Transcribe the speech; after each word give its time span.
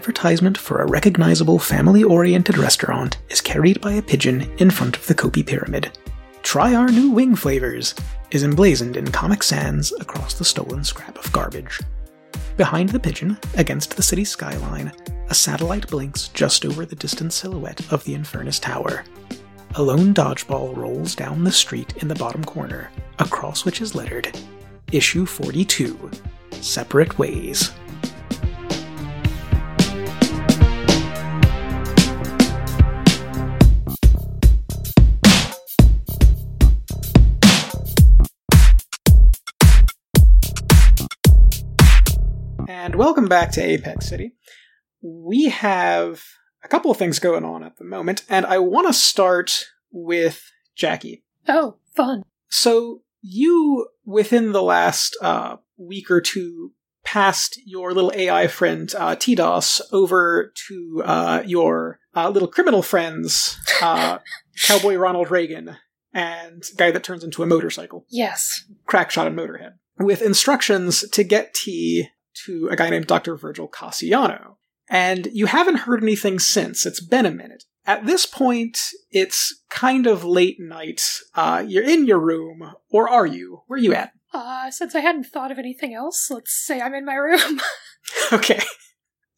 advertisement 0.00 0.56
for 0.56 0.80
a 0.80 0.86
recognizable 0.86 1.58
family 1.58 2.02
oriented 2.02 2.56
restaurant 2.56 3.18
is 3.28 3.42
carried 3.42 3.78
by 3.82 3.92
a 3.92 4.00
pigeon 4.00 4.50
in 4.56 4.70
front 4.70 4.96
of 4.96 5.06
the 5.06 5.14
Kopi 5.14 5.46
Pyramid. 5.46 5.98
Try 6.42 6.74
our 6.74 6.88
new 6.88 7.10
wing 7.10 7.36
flavors 7.36 7.94
is 8.30 8.42
emblazoned 8.42 8.96
in 8.96 9.12
Comic 9.12 9.42
Sans 9.42 9.92
across 10.00 10.32
the 10.32 10.44
stolen 10.44 10.84
scrap 10.84 11.18
of 11.18 11.30
garbage. 11.32 11.80
Behind 12.56 12.88
the 12.88 12.98
pigeon, 12.98 13.36
against 13.58 13.94
the 13.94 14.02
city 14.02 14.24
skyline, 14.24 14.90
a 15.28 15.34
satellite 15.34 15.86
blinks 15.88 16.28
just 16.28 16.64
over 16.64 16.86
the 16.86 16.96
distant 16.96 17.34
silhouette 17.34 17.92
of 17.92 18.02
the 18.04 18.14
Infernus 18.14 18.58
Tower. 18.58 19.04
A 19.74 19.82
lone 19.82 20.14
dodgeball 20.14 20.74
rolls 20.74 21.14
down 21.14 21.44
the 21.44 21.52
street 21.52 21.92
in 21.98 22.08
the 22.08 22.14
bottom 22.14 22.42
corner, 22.42 22.90
across 23.18 23.66
which 23.66 23.82
is 23.82 23.94
lettered 23.94 24.34
Issue 24.92 25.26
42 25.26 26.10
Separate 26.52 27.18
Ways. 27.18 27.72
And 42.82 42.94
welcome 42.94 43.26
back 43.26 43.52
to 43.52 43.62
Apex 43.62 44.08
City. 44.08 44.32
We 45.02 45.50
have 45.50 46.24
a 46.64 46.68
couple 46.68 46.90
of 46.90 46.96
things 46.96 47.18
going 47.18 47.44
on 47.44 47.62
at 47.62 47.76
the 47.76 47.84
moment, 47.84 48.24
and 48.26 48.46
I 48.46 48.56
want 48.56 48.86
to 48.86 48.94
start 48.94 49.66
with 49.92 50.50
Jackie. 50.74 51.22
Oh, 51.46 51.76
fun. 51.94 52.22
So, 52.48 53.02
you, 53.20 53.86
within 54.06 54.52
the 54.52 54.62
last 54.62 55.14
uh, 55.20 55.56
week 55.76 56.10
or 56.10 56.22
two, 56.22 56.72
passed 57.04 57.60
your 57.66 57.92
little 57.92 58.12
AI 58.14 58.46
friend 58.46 58.90
uh, 58.96 59.14
TDOS 59.14 59.82
over 59.92 60.50
to 60.68 61.02
uh, 61.04 61.42
your 61.44 61.98
uh, 62.16 62.30
little 62.30 62.48
criminal 62.48 62.80
friends, 62.80 63.58
uh, 63.82 64.20
Cowboy 64.64 64.94
Ronald 64.94 65.30
Reagan 65.30 65.76
and 66.14 66.62
guy 66.78 66.90
that 66.92 67.04
turns 67.04 67.24
into 67.24 67.42
a 67.42 67.46
motorcycle, 67.46 68.06
Yes. 68.08 68.64
Crackshot 68.88 69.26
and 69.26 69.38
Motorhead, 69.38 69.74
with 69.98 70.22
instructions 70.22 71.06
to 71.10 71.22
get 71.22 71.52
T 71.52 72.08
to 72.46 72.68
a 72.70 72.76
guy 72.76 72.90
named 72.90 73.06
Dr. 73.06 73.36
Virgil 73.36 73.68
Cassiano. 73.68 74.56
And 74.88 75.28
you 75.32 75.46
haven't 75.46 75.76
heard 75.76 76.02
anything 76.02 76.38
since. 76.38 76.84
It's 76.84 77.00
been 77.00 77.26
a 77.26 77.30
minute. 77.30 77.64
At 77.86 78.06
this 78.06 78.26
point, 78.26 78.78
it's 79.10 79.62
kind 79.70 80.06
of 80.06 80.24
late 80.24 80.56
night. 80.58 81.02
Uh, 81.34 81.64
you're 81.66 81.84
in 81.84 82.06
your 82.06 82.18
room, 82.18 82.74
or 82.90 83.08
are 83.08 83.26
you? 83.26 83.62
Where 83.66 83.78
are 83.78 83.82
you 83.82 83.94
at? 83.94 84.12
Uh, 84.32 84.70
since 84.70 84.94
I 84.94 85.00
hadn't 85.00 85.24
thought 85.24 85.50
of 85.50 85.58
anything 85.58 85.94
else, 85.94 86.30
let's 86.30 86.52
say 86.52 86.80
I'm 86.80 86.94
in 86.94 87.04
my 87.04 87.14
room. 87.14 87.60
Okay. 88.32 88.60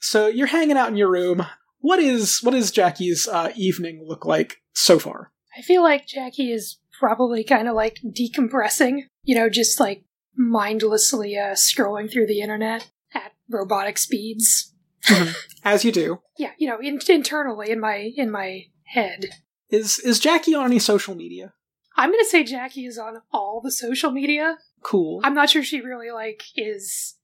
So 0.00 0.26
you're 0.28 0.46
hanging 0.46 0.76
out 0.76 0.88
in 0.88 0.96
your 0.96 1.10
room. 1.10 1.44
What 1.80 1.98
is 1.98 2.38
what 2.42 2.54
is 2.54 2.70
Jackie's 2.70 3.28
uh, 3.28 3.52
evening 3.56 4.04
look 4.06 4.24
like 4.24 4.62
so 4.72 4.98
far? 4.98 5.32
I 5.56 5.62
feel 5.62 5.82
like 5.82 6.06
Jackie 6.06 6.52
is 6.52 6.78
probably 6.98 7.44
kind 7.44 7.68
of 7.68 7.74
like 7.74 7.98
decompressing, 8.04 9.02
you 9.24 9.34
know, 9.34 9.48
just 9.48 9.78
like 9.78 10.04
mindlessly 10.36 11.36
uh, 11.38 11.52
scrolling 11.54 12.10
through 12.10 12.26
the 12.26 12.40
internet 12.40 12.90
at 13.14 13.32
robotic 13.50 13.98
speeds. 13.98 14.72
As 15.64 15.84
you 15.84 15.90
do, 15.92 16.20
Yeah, 16.38 16.52
you 16.58 16.68
know, 16.68 16.78
in- 16.80 17.00
internally 17.08 17.70
in 17.70 17.80
my 17.80 18.12
in 18.16 18.30
my 18.30 18.66
head. 18.84 19.26
is 19.68 19.98
is 19.98 20.20
Jackie 20.20 20.54
on 20.54 20.66
any 20.66 20.78
social 20.78 21.14
media? 21.14 21.52
I'm 21.96 22.10
gonna 22.10 22.24
say 22.24 22.44
Jackie 22.44 22.86
is 22.86 22.98
on 22.98 23.20
all 23.32 23.60
the 23.62 23.72
social 23.72 24.10
media. 24.12 24.58
Cool. 24.82 25.20
I'm 25.24 25.34
not 25.34 25.50
sure 25.50 25.62
she 25.62 25.80
really 25.80 26.10
like 26.12 26.44
is. 26.56 27.16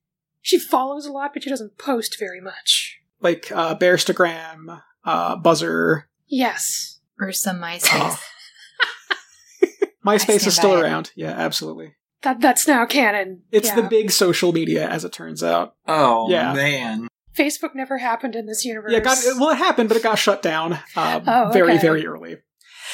She 0.42 0.58
follows 0.58 1.06
a 1.06 1.12
lot, 1.12 1.32
but 1.34 1.42
she 1.44 1.50
doesn't 1.50 1.78
post 1.78 2.19
very 2.19 2.40
much. 2.40 2.98
like 3.20 3.50
uh, 3.52 3.75
Bearstagram, 3.76 4.82
uh, 5.04 5.36
Buzzer. 5.36 6.08
Yes. 6.26 7.00
Or 7.20 7.32
some 7.32 7.58
MySpace. 7.60 8.19
MySpace 10.06 10.46
is 10.46 10.54
still 10.56 10.75
by 10.75 10.78
it. 10.78 10.82
around. 10.82 11.12
Yeah, 11.16 11.30
absolutely. 11.30 11.94
That 12.28 12.40
that's 12.42 12.68
now 12.68 12.84
canon. 12.84 13.42
It's 13.50 13.68
Yeah. 13.68 13.76
the 13.76 13.82
big 13.84 14.10
social 14.10 14.52
media, 14.52 14.86
as 14.86 15.02
it 15.04 15.12
turns 15.12 15.42
out. 15.42 15.74
Oh 15.86 16.28
Yeah. 16.28 16.52
man. 16.52 17.08
Facebook 17.34 17.74
never 17.74 17.96
happened 17.98 18.34
in 18.34 18.44
this 18.46 18.64
universe. 18.66 18.92
Yeah, 18.92 18.98
it 18.98 19.04
got 19.04 19.16
well, 19.38 19.50
it 19.50 19.56
happened, 19.56 19.88
but 19.88 19.96
it 19.96 20.02
got 20.02 20.18
shut 20.18 20.42
down 20.42 20.74
um, 20.96 21.22
Oh, 21.26 21.50
very, 21.52 21.78
very 21.78 22.06
early. 22.06 22.36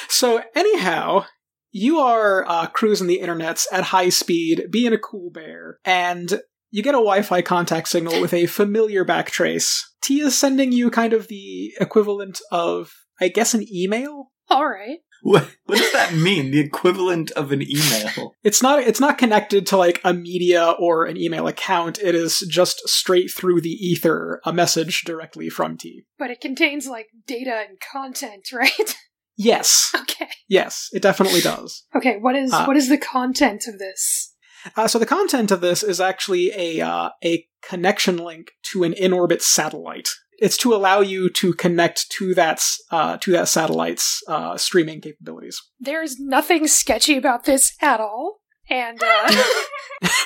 So, 0.09 0.43
anyhow, 0.55 1.25
you 1.73 1.99
are 1.99 2.45
uh, 2.49 2.67
cruising 2.69 3.07
the 3.09 3.19
internets 3.21 3.65
at 3.73 3.85
high 3.85 4.11
speed, 4.11 4.67
being 4.71 4.93
a 4.93 4.99
cool 4.99 5.31
bear, 5.31 5.79
and 5.85 6.41
you 6.71 6.83
get 6.83 6.95
a 6.95 6.99
Wi-Fi 6.99 7.43
contact 7.43 7.89
signal 7.89 8.21
with 8.21 8.35
a 8.35 8.47
familiar 8.47 9.05
backtrace. 9.05 9.81
Tia's 10.03 10.39
sending 10.39 10.71
you 10.71 10.91
kind 10.91 11.13
of 11.13 11.27
the 11.29 11.73
equivalent 11.81 12.41
of, 12.53 12.93
I 13.21 13.29
guess, 13.29 13.55
an 13.55 13.65
email. 13.73 14.31
All 14.49 14.67
right. 14.69 14.99
What 15.25 15.49
what 15.65 15.79
does 15.79 15.93
that 15.93 16.13
mean? 16.13 16.51
The 16.51 16.61
equivalent 16.61 17.31
of 17.31 17.51
an 17.51 17.63
email. 17.63 18.35
It's 18.45 18.63
not 18.63 18.81
it's 18.81 19.01
not 19.01 19.17
connected 19.17 19.67
to 19.69 19.79
like 19.79 20.03
a 20.05 20.13
media 20.13 20.73
or 20.79 21.07
an 21.07 21.17
email 21.17 21.47
account. 21.47 21.99
It 21.99 22.15
is 22.15 22.41
just 22.41 22.87
straight 22.87 23.31
through 23.31 23.63
the 23.63 23.71
ether, 23.71 24.43
a 24.45 24.53
message 24.53 25.01
directly 25.05 25.49
from 25.49 25.79
T. 25.79 26.05
But 26.19 26.31
it 26.31 26.43
contains 26.43 26.87
like 26.87 27.07
data 27.27 27.65
and 27.67 27.79
content, 27.81 28.49
right? 28.53 28.97
Yes. 29.35 29.91
okay. 29.99 30.29
Yes, 30.47 30.91
it 30.93 31.01
definitely 31.01 31.41
does. 31.41 31.85
Okay, 31.97 32.19
what 32.21 32.37
is 32.37 32.53
Uh, 32.53 32.67
what 32.67 32.77
is 32.77 32.91
the 32.91 32.99
content 32.99 33.65
of 33.67 33.79
this? 33.79 34.35
Uh, 34.77 34.87
so 34.87 34.99
the 34.99 35.07
content 35.07 35.51
of 35.51 35.63
this 35.63 35.83
is 35.83 36.03
actually 36.03 36.53
a 36.55 36.83
uh, 36.83 37.09
a 37.25 37.47
connection 37.67 38.19
link 38.19 38.53
to 38.73 38.85
an 38.85 38.93
in 38.93 39.15
orbit 39.15 39.41
satellite. 39.41 40.11
It's 40.45 40.59
to 40.59 40.75
allow 40.75 41.01
you 41.01 41.31
to 41.31 41.55
connect 41.55 42.11
to 42.19 42.35
that 42.35 42.63
uh, 42.91 43.17
to 43.17 43.33
that 43.33 43.49
satellite's 43.49 44.23
uh, 44.29 44.59
streaming 44.59 45.01
capabilities. 45.01 45.59
There's 45.81 46.21
nothing 46.21 46.67
sketchy 46.67 47.17
about 47.17 47.45
this 47.45 47.73
at 47.81 47.99
all. 47.99 48.41
And 48.69 49.03
uh, 49.03 49.07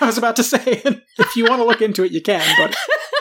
I 0.00 0.06
was 0.06 0.18
about 0.18 0.34
to 0.34 0.42
say, 0.42 0.82
if 1.18 1.36
you 1.36 1.44
want 1.44 1.60
to 1.60 1.64
look 1.64 1.80
into 1.80 2.02
it, 2.02 2.10
you 2.10 2.20
can. 2.20 2.44
But 2.58 2.76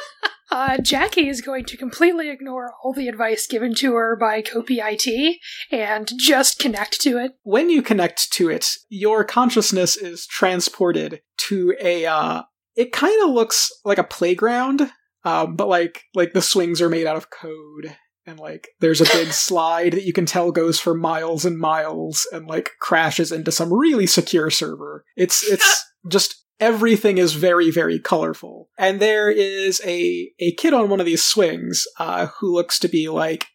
uh, 0.51 0.77
Jackie 0.81 1.29
is 1.29 1.41
going 1.41 1.65
to 1.65 1.77
completely 1.77 2.31
ignore 2.31 2.73
all 2.83 2.93
the 2.93 3.07
advice 3.07 3.45
given 3.45 3.75
to 3.75 3.93
her 3.93 4.15
by 4.15 4.41
Kopi 4.41 4.79
IT 4.81 5.37
and 5.71 6.09
just 6.17 6.57
connect 6.57 6.99
to 7.01 7.19
it. 7.19 7.33
when 7.43 7.69
you 7.69 7.83
connect 7.83 8.31
to 8.33 8.49
it, 8.49 8.71
your 8.89 9.23
consciousness 9.23 9.97
is 9.97 10.25
transported 10.25 11.21
to 11.49 11.75
a. 11.79 12.07
Uh, 12.07 12.41
it 12.75 12.91
kind 12.91 13.23
of 13.23 13.29
looks 13.29 13.71
like 13.85 13.99
a 13.99 14.03
playground, 14.03 14.91
um, 15.23 15.55
but 15.55 15.67
like 15.67 16.03
like 16.15 16.33
the 16.33 16.41
swings 16.41 16.81
are 16.81 16.89
made 16.89 17.07
out 17.07 17.17
of 17.17 17.29
code, 17.29 17.95
and 18.25 18.39
like 18.39 18.69
there's 18.79 19.01
a 19.01 19.05
big 19.05 19.27
slide 19.33 19.93
that 19.93 20.03
you 20.05 20.13
can 20.13 20.25
tell 20.25 20.51
goes 20.51 20.79
for 20.79 20.93
miles 20.93 21.45
and 21.45 21.57
miles, 21.57 22.27
and 22.31 22.47
like 22.47 22.71
crashes 22.79 23.31
into 23.31 23.51
some 23.51 23.73
really 23.73 24.07
secure 24.07 24.49
server. 24.49 25.05
It's 25.15 25.43
it's 25.51 25.83
just 26.09 26.43
everything 26.59 27.17
is 27.17 27.33
very 27.33 27.71
very 27.71 27.99
colorful, 27.99 28.69
and 28.77 28.99
there 28.99 29.29
is 29.29 29.81
a 29.85 30.31
a 30.39 30.53
kid 30.53 30.73
on 30.73 30.89
one 30.89 30.99
of 30.99 31.05
these 31.05 31.23
swings 31.23 31.85
uh, 31.99 32.27
who 32.39 32.53
looks 32.53 32.79
to 32.79 32.87
be 32.87 33.09
like 33.09 33.47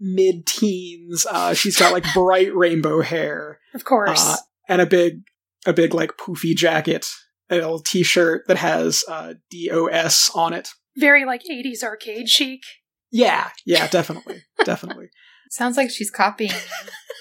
mid 0.00 0.46
teens. 0.46 1.26
Uh, 1.30 1.54
she's 1.54 1.76
got 1.76 1.92
like 1.92 2.04
bright 2.14 2.54
rainbow 2.54 3.02
hair 3.02 3.60
Of 3.74 3.84
course. 3.84 4.26
uh, 4.26 4.36
and 4.68 4.80
a 4.80 4.86
big, 4.86 5.22
a 5.66 5.72
big 5.72 5.92
like 5.92 6.12
poofy 6.16 6.54
jacket, 6.56 7.06
a 7.50 7.56
little 7.56 7.80
T-shirt 7.80 8.46
that 8.48 8.56
has 8.56 9.04
uh, 9.08 9.34
DOS 9.50 10.30
on 10.34 10.52
it. 10.54 10.70
Very 10.96 11.24
like 11.24 11.42
80s 11.50 11.82
arcade 11.82 12.28
chic. 12.28 12.62
Yeah, 13.10 13.50
yeah, 13.66 13.88
definitely, 13.88 14.42
definitely. 14.64 15.08
Sounds 15.50 15.76
like 15.76 15.90
she's 15.90 16.10
copying 16.10 16.52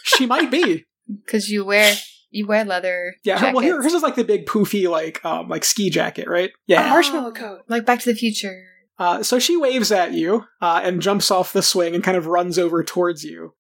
She 0.04 0.26
might 0.26 0.52
be. 0.52 0.86
because 1.26 1.50
you 1.50 1.66
wear 1.66 1.96
you 2.32 2.46
wear 2.46 2.64
leather. 2.64 3.16
Yeah. 3.24 3.40
her- 3.40 3.52
Well, 3.54 3.62
here, 3.64 3.82
hers 3.82 3.94
is 3.94 4.04
like 4.04 4.16
the 4.16 4.24
big 4.24 4.46
poofy 4.46 4.88
like 4.90 5.24
um 5.26 5.50
like 5.50 5.64
ski 5.66 5.90
jacket, 5.90 6.28
right? 6.28 6.50
A 6.50 6.54
Yeah. 6.68 6.90
marshmallow 6.90 7.32
coat. 7.32 7.62
like 7.68 7.86
Back 7.86 8.00
to 8.02 8.12
the 8.14 8.18
Future. 8.20 8.64
Uh, 9.00 9.24
so 9.24 9.40
she 9.40 9.56
waves 9.56 9.92
at 9.94 10.12
you 10.14 10.44
uh, 10.62 10.82
and 10.84 11.02
jumps 11.02 11.32
off 11.32 11.54
the 11.54 11.62
swing 11.64 11.96
and 11.96 12.04
kind 12.04 12.18
of 12.18 12.28
runs 12.28 12.60
over 12.60 12.84
towards 12.84 13.24
you. 13.24 13.54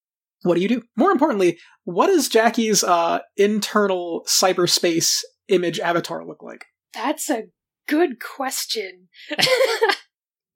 What 0.44 0.56
do 0.56 0.62
you 0.62 0.68
do? 0.68 0.82
More 0.98 1.12
importantly, 1.12 1.58
what 1.86 2.08
does 2.08 2.28
Jackie's 2.28 2.84
uh, 2.84 3.20
internal 3.38 4.26
cyberspace 4.28 5.22
image 5.48 5.80
avatar 5.80 6.26
look 6.26 6.44
like? 6.44 6.66
That's 6.94 7.30
a 7.30 7.44
good 7.90 8.20
question. 8.20 9.08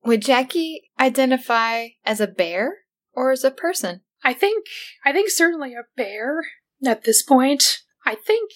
Would 0.06 0.22
Jackie 0.22 0.84
identify 1.00 1.88
as 2.06 2.22
a 2.22 2.28
bear 2.28 2.80
or 3.14 3.32
as 3.32 3.44
a 3.44 3.52
person? 3.52 4.02
I 4.24 4.34
think 4.34 4.66
I 5.04 5.12
think 5.12 5.30
certainly 5.30 5.74
a 5.74 5.84
bear 5.98 6.44
at 6.86 7.04
this 7.04 7.24
point. 7.24 7.80
I 8.06 8.16
think 8.16 8.52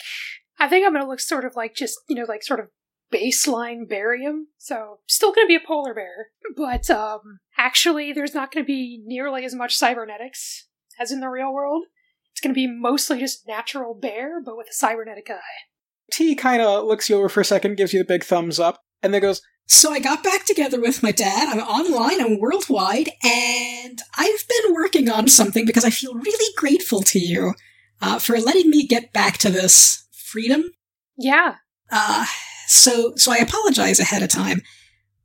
I 0.60 0.68
think 0.68 0.86
I'm 0.86 0.94
gonna 0.94 1.08
look 1.08 1.20
sort 1.20 1.46
of 1.46 1.56
like 1.56 1.76
just 1.76 1.98
you 2.08 2.16
know 2.16 2.26
like 2.28 2.44
sort 2.44 2.60
of 2.60 2.68
baseline 3.12 3.88
barium. 3.88 4.48
So 4.58 5.00
still 5.08 5.34
gonna 5.34 5.48
be 5.48 5.56
a 5.56 5.66
polar 5.66 5.94
bear, 5.94 6.28
but 6.56 6.90
um 6.90 7.40
actually 7.58 8.14
there's 8.14 8.36
not 8.36 8.52
gonna 8.52 8.66
be 8.66 9.02
nearly 9.06 9.44
as 9.44 9.56
much 9.56 9.78
cybernetics 9.78 10.68
as 11.00 11.12
in 11.12 11.20
the 11.20 11.30
real 11.30 11.54
world. 11.54 11.84
It's 12.32 12.42
gonna 12.42 12.54
be 12.54 12.68
mostly 12.68 13.20
just 13.20 13.48
natural 13.48 13.94
bear, 13.94 14.42
but 14.44 14.58
with 14.58 14.68
a 14.70 14.74
cybernetic 14.74 15.30
eye. 15.30 15.68
T 16.12 16.36
kind 16.36 16.62
of 16.62 16.86
looks 16.86 17.10
you 17.10 17.18
over 17.18 17.30
for 17.30 17.42
a 17.42 17.46
second, 17.46 17.78
gives 17.78 17.94
you 17.94 18.00
the 18.00 18.06
big 18.06 18.24
thumbs 18.24 18.60
up, 18.60 18.82
and 19.02 19.14
then 19.14 19.22
goes, 19.22 19.42
So 19.68 19.92
I 19.92 20.00
got 20.00 20.24
back 20.24 20.46
together 20.46 20.80
with 20.80 21.04
my 21.04 21.12
dad. 21.12 21.50
I'm 21.50 21.60
online, 21.60 22.22
I'm 22.22 22.40
worldwide, 22.40 23.10
and 23.24 24.02
I've 24.16 24.48
been 24.48 24.74
working 24.74 25.10
on 25.10 25.28
something 25.28 25.66
because 25.66 25.86
I 25.86 25.90
feel 25.90 26.14
really 26.14 26.54
grateful 26.56 27.02
to 27.04 27.20
you 27.20 27.54
uh, 28.02 28.20
for 28.20 28.38
letting 28.40 28.70
me 28.70 28.88
get 28.88 29.14
back 29.14 29.38
to 29.40 29.50
this 29.50 30.08
freedom. 30.12 30.72
Yeah. 31.18 31.56
Uh, 31.92 32.26
so, 32.68 33.14
so 33.16 33.32
I 33.32 33.38
apologize 33.38 34.00
ahead 34.00 34.24
of 34.24 34.30
time. 34.30 34.62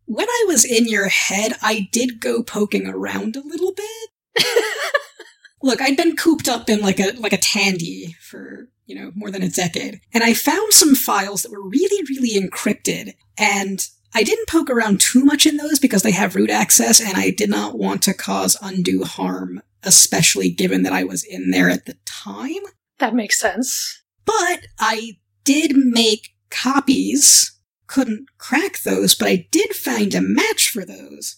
When 0.07 0.29
I 0.29 0.45
was 0.47 0.65
in 0.65 0.89
your 0.89 1.09
head, 1.09 1.53
I 1.63 1.89
did 1.93 2.21
go 2.21 2.43
poking 2.43 2.87
around 2.87 3.37
a 3.37 3.47
little 3.47 3.73
bit. 3.73 4.47
Look, 5.63 5.81
I'd 5.81 5.97
been 5.97 6.17
cooped 6.17 6.49
up 6.49 6.69
in 6.69 6.81
like 6.81 6.99
a 6.99 7.13
like 7.19 7.33
a 7.33 7.39
tandy 7.39 8.17
for 8.21 8.69
you 8.87 8.95
know 8.95 9.13
more 9.15 9.31
than 9.31 9.43
a 9.43 9.49
decade, 9.49 10.01
and 10.13 10.23
I 10.23 10.35
found 10.35 10.73
some 10.73 10.95
files 10.95 11.43
that 11.43 11.53
were 11.53 11.69
really, 11.69 12.03
really 12.09 12.41
encrypted. 12.41 13.15
And 13.39 13.87
I 14.15 14.23
didn't 14.23 14.49
poke 14.49 14.69
around 14.69 15.01
too 15.01 15.25
much 15.25 15.47
in 15.47 15.57
those 15.57 15.79
because 15.79 16.03
they 16.03 16.13
have 16.13 16.37
root 16.37 16.51
access, 16.51 17.01
and 17.01 17.17
I 17.17 17.31
did 17.31 17.49
not 17.49 17.79
want 17.79 18.03
to 18.03 18.15
cause 18.15 18.57
undue 18.61 19.05
harm, 19.05 19.63
especially 19.83 20.51
given 20.51 20.83
that 20.83 20.93
I 20.93 21.05
was 21.05 21.25
in 21.25 21.51
there 21.51 21.71
at 21.71 21.87
the 21.87 21.97
time. 22.05 22.63
That 22.99 23.15
makes 23.15 23.41
sense. 23.41 24.03
But 24.25 24.67
I 24.79 25.19
did 25.45 25.77
make 25.77 26.35
copies. 26.51 27.59
Couldn't 27.87 28.27
crack 28.39 28.83
those, 28.83 29.15
but 29.15 29.29
I 29.29 29.49
did 29.51 29.75
find 29.75 30.15
a 30.15 30.21
match 30.21 30.71
for 30.71 30.85
those. 30.85 31.37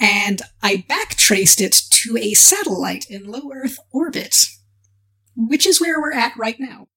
And 0.00 0.42
I 0.62 0.84
backtraced 0.88 1.60
it 1.60 1.80
to 1.90 2.16
a 2.16 2.34
satellite 2.34 3.06
in 3.10 3.30
low 3.30 3.50
Earth 3.52 3.78
orbit, 3.92 4.46
which 5.38 5.66
is 5.66 5.80
where 5.80 6.00
we're 6.00 6.12
at 6.12 6.36
right 6.36 6.56
now. 6.58 6.88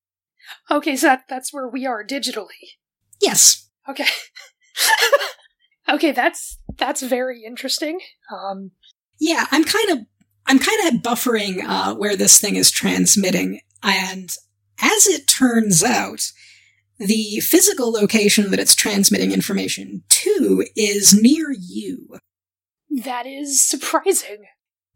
Okay, 0.70 0.96
so 0.96 1.08
that, 1.08 1.24
that's 1.30 1.54
where 1.54 1.68
we 1.68 1.86
are 1.86 2.04
digitally. 2.06 2.76
Yes. 3.22 3.70
Okay. 3.88 4.08
okay, 5.90 6.12
that's 6.12 6.58
that's 6.78 7.02
very 7.02 7.44
interesting. 7.46 8.00
Um, 8.34 8.72
Yeah, 9.20 9.46
I'm 9.52 9.64
kind 9.64 9.90
of 9.92 10.00
I'm 10.48 10.60
kind 10.60 10.88
of 10.88 11.02
buffering 11.02 11.64
uh, 11.64 11.96
where 11.96 12.16
this 12.16 12.40
thing 12.42 12.56
is 12.56 12.72
transmitting, 12.72 13.62
and 13.84 14.30
as 14.82 15.08
it 15.08 15.28
turns 15.28 15.84
out, 15.84 16.22
the 16.98 17.40
physical 17.42 17.92
location 17.92 18.50
that 18.52 18.60
it's 18.60 18.76
transmitting 18.76 19.32
information 19.32 20.04
to 20.10 20.66
is 20.76 21.14
near 21.14 21.54
you. 21.58 22.18
that 22.90 23.26
is 23.26 23.64
surprising. 23.64 24.46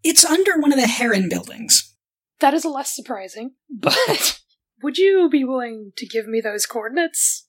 It's 0.03 0.25
under 0.25 0.59
one 0.59 0.73
of 0.73 0.79
the 0.79 0.87
Heron 0.87 1.29
buildings. 1.29 1.94
That 2.39 2.53
is 2.53 2.65
less 2.65 2.93
surprising. 2.95 3.51
But 3.69 4.39
would 4.83 4.97
you 4.97 5.29
be 5.29 5.43
willing 5.43 5.93
to 5.97 6.05
give 6.05 6.27
me 6.27 6.41
those 6.41 6.65
coordinates? 6.65 7.47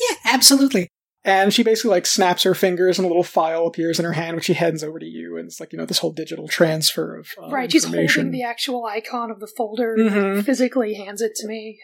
Yeah, 0.00 0.16
absolutely. 0.32 0.88
And 1.24 1.54
she 1.54 1.62
basically 1.62 1.90
like 1.90 2.06
snaps 2.06 2.42
her 2.42 2.54
fingers 2.54 2.98
and 2.98 3.04
a 3.04 3.08
little 3.08 3.22
file 3.22 3.66
appears 3.66 3.98
in 4.00 4.04
her 4.04 4.12
hand, 4.12 4.34
which 4.34 4.46
she 4.46 4.54
hands 4.54 4.82
over 4.82 4.98
to 4.98 5.06
you. 5.06 5.36
And 5.36 5.46
it's 5.46 5.60
like, 5.60 5.72
you 5.72 5.78
know, 5.78 5.86
this 5.86 5.98
whole 5.98 6.12
digital 6.12 6.48
transfer 6.48 7.16
of 7.16 7.28
uh, 7.40 7.48
right, 7.48 7.70
she's 7.70 7.84
holding 7.84 8.30
the 8.32 8.42
actual 8.42 8.84
icon 8.86 9.30
of 9.30 9.38
the 9.38 9.46
folder, 9.46 9.96
Mhm. 9.96 10.44
physically 10.44 10.94
hands 10.94 11.20
it 11.20 11.34
to 11.36 11.46
me. 11.46 11.78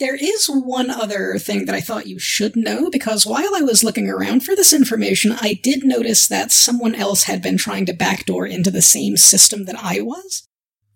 There 0.00 0.16
is 0.16 0.46
one 0.46 0.90
other 0.90 1.36
thing 1.38 1.66
that 1.66 1.74
I 1.74 1.80
thought 1.82 2.06
you 2.08 2.18
should 2.18 2.56
know 2.56 2.88
because 2.90 3.26
while 3.26 3.54
I 3.54 3.60
was 3.60 3.84
looking 3.84 4.08
around 4.08 4.42
for 4.44 4.56
this 4.56 4.72
information, 4.72 5.36
I 5.40 5.60
did 5.62 5.84
notice 5.84 6.26
that 6.28 6.50
someone 6.50 6.94
else 6.94 7.24
had 7.24 7.42
been 7.42 7.58
trying 7.58 7.84
to 7.86 7.92
backdoor 7.92 8.46
into 8.46 8.70
the 8.70 8.82
same 8.82 9.16
system 9.18 9.66
that 9.66 9.76
I 9.78 10.00
was. 10.00 10.48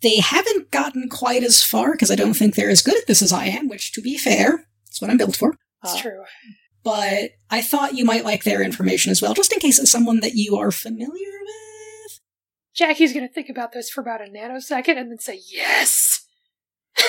They 0.04 0.20
haven't 0.20 0.70
gotten 0.70 1.08
quite 1.08 1.42
as 1.42 1.62
far 1.64 1.92
because 1.92 2.10
I 2.10 2.14
don't 2.14 2.34
think 2.34 2.54
they're 2.54 2.68
as 2.70 2.82
good 2.82 2.96
at 2.96 3.06
this 3.08 3.22
as 3.22 3.32
I 3.32 3.46
am, 3.46 3.68
which, 3.68 3.90
to 3.94 4.00
be 4.02 4.16
fair, 4.18 4.66
is 4.92 5.00
what 5.00 5.10
I'm 5.10 5.16
built 5.16 5.34
for. 5.34 5.56
It's 5.82 5.94
Uh, 5.94 6.00
true. 6.02 6.24
But 6.84 7.30
I 7.50 7.62
thought 7.62 7.94
you 7.96 8.04
might 8.04 8.24
like 8.24 8.44
their 8.44 8.60
information 8.62 9.10
as 9.10 9.22
well, 9.22 9.32
just 9.32 9.52
in 9.52 9.58
case 9.60 9.78
it's 9.78 9.90
someone 9.90 10.20
that 10.20 10.34
you 10.34 10.56
are 10.56 10.70
familiar 10.70 11.08
with. 11.40 12.20
Jackie's 12.74 13.14
gonna 13.14 13.28
think 13.28 13.48
about 13.48 13.72
this 13.72 13.88
for 13.88 14.02
about 14.02 14.20
a 14.20 14.24
nanosecond 14.30 14.98
and 14.98 15.10
then 15.10 15.18
say, 15.18 15.40
yes! 15.50 16.26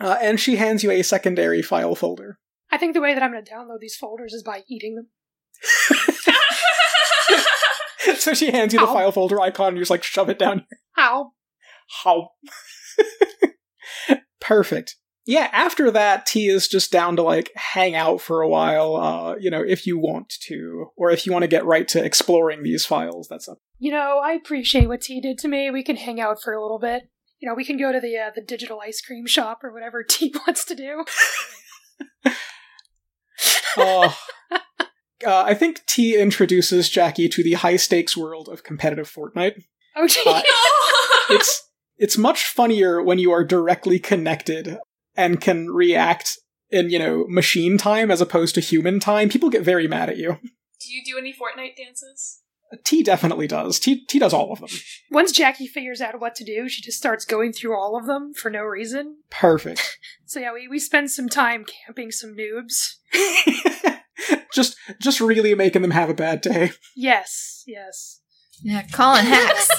Uh, 0.00 0.16
and 0.22 0.38
she 0.38 0.54
hands 0.54 0.84
you 0.84 0.92
a 0.92 1.02
secondary 1.02 1.60
file 1.60 1.96
folder. 1.96 2.38
I 2.70 2.78
think 2.78 2.94
the 2.94 3.00
way 3.00 3.14
that 3.14 3.22
I'm 3.22 3.32
gonna 3.32 3.42
download 3.42 3.80
these 3.80 3.96
folders 3.96 4.32
is 4.32 4.44
by 4.44 4.62
eating 4.68 4.94
them. 4.94 5.08
so 8.16 8.32
she 8.32 8.52
hands 8.52 8.72
you 8.72 8.78
the 8.78 8.86
Ow. 8.86 8.92
file 8.94 9.10
folder 9.10 9.40
icon 9.40 9.68
and 9.68 9.76
you 9.76 9.80
just 9.80 9.90
like 9.90 10.04
shove 10.04 10.28
it 10.28 10.38
down 10.38 10.66
How? 10.92 11.32
How? 12.02 12.30
Perfect. 14.40 14.96
Yeah, 15.26 15.50
after 15.52 15.90
that, 15.90 16.24
T 16.24 16.48
is 16.48 16.68
just 16.68 16.90
down 16.90 17.16
to 17.16 17.22
like 17.22 17.50
hang 17.54 17.94
out 17.94 18.22
for 18.22 18.40
a 18.40 18.48
while, 18.48 18.96
uh, 18.96 19.36
you 19.38 19.50
know, 19.50 19.62
if 19.62 19.86
you 19.86 19.98
want 19.98 20.32
to, 20.46 20.86
or 20.96 21.10
if 21.10 21.26
you 21.26 21.32
want 21.32 21.42
to 21.42 21.48
get 21.48 21.66
right 21.66 21.86
to 21.88 22.02
exploring 22.02 22.62
these 22.62 22.86
files, 22.86 23.28
that's 23.28 23.46
up. 23.46 23.58
You 23.78 23.90
know, 23.90 24.20
I 24.24 24.32
appreciate 24.32 24.88
what 24.88 25.02
T 25.02 25.20
did 25.20 25.36
to 25.38 25.48
me. 25.48 25.70
We 25.70 25.82
can 25.82 25.96
hang 25.96 26.18
out 26.18 26.40
for 26.42 26.54
a 26.54 26.62
little 26.62 26.78
bit. 26.78 27.10
You 27.40 27.48
know, 27.48 27.54
we 27.54 27.64
can 27.64 27.76
go 27.76 27.92
to 27.92 28.00
the 28.00 28.16
uh, 28.16 28.30
the 28.34 28.40
digital 28.40 28.80
ice 28.80 29.02
cream 29.02 29.26
shop 29.26 29.62
or 29.62 29.70
whatever 29.70 30.02
T 30.08 30.34
wants 30.46 30.64
to 30.64 30.74
do. 30.74 31.04
Oh. 33.76 34.16
Uh, 35.24 35.42
I 35.42 35.54
think 35.54 35.84
T 35.86 36.16
introduces 36.20 36.88
Jackie 36.88 37.28
to 37.28 37.42
the 37.42 37.54
high 37.54 37.76
stakes 37.76 38.16
world 38.16 38.48
of 38.48 38.62
competitive 38.62 39.10
Fortnite. 39.10 39.62
Oh, 39.96 40.06
gee. 40.06 40.22
Uh, 40.26 40.42
It's 41.30 41.67
it's 41.98 42.18
much 42.18 42.44
funnier 42.44 43.02
when 43.02 43.18
you 43.18 43.30
are 43.32 43.44
directly 43.44 43.98
connected 43.98 44.78
and 45.16 45.40
can 45.40 45.68
react 45.68 46.38
in, 46.70 46.90
you 46.90 46.98
know, 46.98 47.26
machine 47.28 47.78
time 47.78 48.10
as 48.10 48.20
opposed 48.20 48.54
to 48.54 48.60
human 48.60 49.00
time. 49.00 49.28
People 49.28 49.50
get 49.50 49.62
very 49.62 49.88
mad 49.88 50.08
at 50.08 50.16
you. 50.16 50.38
Do 50.80 50.92
you 50.92 51.02
do 51.04 51.18
any 51.18 51.32
Fortnite 51.32 51.76
dances? 51.76 52.40
T 52.84 53.02
definitely 53.02 53.46
does. 53.46 53.78
T 53.78 54.04
T 54.06 54.18
does 54.18 54.34
all 54.34 54.52
of 54.52 54.60
them. 54.60 54.68
Once 55.10 55.32
Jackie 55.32 55.66
figures 55.66 56.00
out 56.00 56.20
what 56.20 56.34
to 56.34 56.44
do, 56.44 56.68
she 56.68 56.82
just 56.82 56.98
starts 56.98 57.24
going 57.24 57.52
through 57.52 57.74
all 57.74 57.96
of 57.96 58.06
them 58.06 58.34
for 58.34 58.50
no 58.50 58.62
reason. 58.62 59.18
Perfect. 59.30 59.98
So 60.28 60.40
yeah, 60.40 60.52
we, 60.52 60.68
we 60.68 60.78
spend 60.78 61.10
some 61.10 61.30
time 61.30 61.64
camping 61.64 62.10
some 62.10 62.36
noobs. 62.36 62.96
just 64.52 64.76
just 65.00 65.22
really 65.22 65.54
making 65.54 65.80
them 65.80 65.92
have 65.92 66.10
a 66.10 66.14
bad 66.14 66.42
day. 66.42 66.72
Yes, 66.94 67.64
yes. 67.66 68.20
Yeah, 68.62 68.82
Colin 68.92 69.24
hacks. 69.24 69.70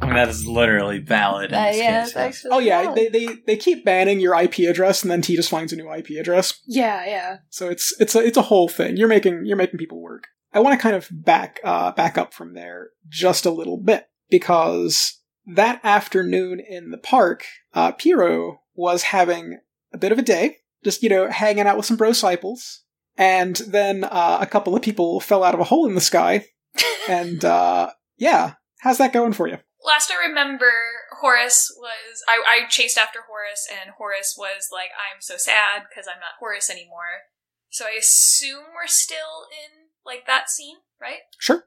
I 0.00 0.06
mean, 0.06 0.14
that 0.14 0.28
is 0.28 0.46
literally 0.46 0.98
valid. 0.98 1.50
In 1.52 1.58
Uh, 1.58 1.66
this 1.66 1.78
yeah, 1.78 2.00
case, 2.00 2.08
it's 2.08 2.16
actually 2.16 2.50
Oh 2.52 2.58
yeah, 2.58 2.82
valid. 2.82 2.96
they, 2.96 3.08
they 3.08 3.34
they 3.46 3.56
keep 3.56 3.84
banning 3.84 4.20
your 4.20 4.38
IP 4.38 4.58
address 4.60 5.02
and 5.02 5.10
then 5.10 5.22
T 5.22 5.34
just 5.36 5.50
finds 5.50 5.72
a 5.72 5.76
new 5.76 5.90
IP 5.92 6.10
address. 6.20 6.60
Yeah, 6.66 7.04
yeah. 7.06 7.36
So 7.50 7.68
it's 7.68 7.94
it's 7.98 8.14
a 8.14 8.20
it's 8.24 8.36
a 8.36 8.42
whole 8.42 8.68
thing. 8.68 8.96
You're 8.96 9.08
making 9.08 9.42
you're 9.46 9.56
making 9.56 9.78
people 9.78 10.00
work. 10.02 10.24
I 10.52 10.60
want 10.60 10.78
to 10.78 10.82
kind 10.82 10.94
of 10.96 11.08
back 11.10 11.60
uh 11.64 11.92
back 11.92 12.18
up 12.18 12.34
from 12.34 12.54
there 12.54 12.90
just 13.08 13.46
a 13.46 13.50
little 13.50 13.78
bit 13.78 14.06
because 14.30 15.20
that 15.46 15.80
afternoon 15.84 16.60
in 16.60 16.90
the 16.90 16.98
park, 16.98 17.44
uh 17.74 17.92
Piro 17.92 18.60
was 18.74 19.04
having 19.04 19.58
a 19.94 19.98
bit 19.98 20.12
of 20.12 20.18
a 20.18 20.22
day, 20.22 20.58
just 20.84 21.02
you 21.02 21.08
know, 21.08 21.30
hanging 21.30 21.66
out 21.66 21.76
with 21.76 21.86
some 21.86 21.96
bro 21.96 22.10
disciples. 22.10 22.82
And 23.18 23.56
then 23.66 24.04
uh, 24.04 24.36
a 24.42 24.46
couple 24.46 24.76
of 24.76 24.82
people 24.82 25.20
fell 25.20 25.42
out 25.42 25.54
of 25.54 25.60
a 25.60 25.64
hole 25.64 25.86
in 25.86 25.94
the 25.94 26.00
sky. 26.02 26.44
And 27.08 27.44
uh 27.44 27.90
yeah, 28.18 28.54
how's 28.80 28.98
that 28.98 29.12
going 29.12 29.32
for 29.32 29.46
you? 29.48 29.58
Last 29.86 30.10
I 30.10 30.26
remember, 30.26 30.72
Horace 31.20 31.72
was. 31.78 32.22
I, 32.28 32.42
I 32.44 32.68
chased 32.68 32.98
after 32.98 33.20
Horace, 33.28 33.68
and 33.70 33.94
Horace 33.96 34.34
was 34.36 34.68
like, 34.72 34.90
I'm 34.98 35.20
so 35.20 35.36
sad 35.36 35.82
because 35.88 36.08
I'm 36.08 36.18
not 36.18 36.40
Horace 36.40 36.68
anymore. 36.68 37.30
So 37.70 37.84
I 37.84 37.96
assume 37.98 38.64
we're 38.74 38.88
still 38.88 39.46
in, 39.52 39.90
like, 40.04 40.26
that 40.26 40.50
scene, 40.50 40.78
right? 41.00 41.20
Sure. 41.38 41.64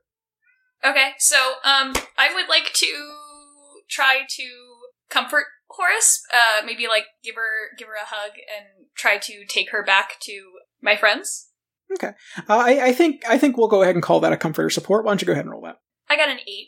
Okay, 0.85 1.11
so, 1.17 1.53
um, 1.63 1.93
I 2.17 2.33
would 2.33 2.49
like 2.49 2.73
to 2.73 2.87
try 3.89 4.23
to 4.27 4.45
comfort 5.09 5.45
Horace, 5.69 6.21
uh, 6.33 6.65
maybe, 6.65 6.87
like, 6.87 7.05
give 7.23 7.35
her, 7.35 7.75
give 7.77 7.87
her 7.87 7.95
a 7.95 8.05
hug 8.05 8.31
and 8.35 8.87
try 8.95 9.17
to 9.17 9.45
take 9.47 9.71
her 9.71 9.83
back 9.83 10.19
to 10.23 10.41
my 10.81 10.97
friends. 10.97 11.47
Okay, 11.93 12.11
uh, 12.47 12.57
I, 12.57 12.87
I 12.87 12.93
think 12.93 13.23
I 13.27 13.39
think 13.39 13.57
we'll 13.57 13.67
go 13.67 13.81
ahead 13.81 13.95
and 13.95 14.03
call 14.03 14.19
that 14.19 14.31
a 14.31 14.37
comforter 14.37 14.69
support. 14.69 15.03
Why 15.03 15.11
don't 15.11 15.21
you 15.21 15.25
go 15.25 15.33
ahead 15.33 15.45
and 15.45 15.51
roll 15.51 15.63
that? 15.63 15.77
I 16.07 16.15
got 16.17 16.29
an 16.29 16.39
eight. 16.47 16.67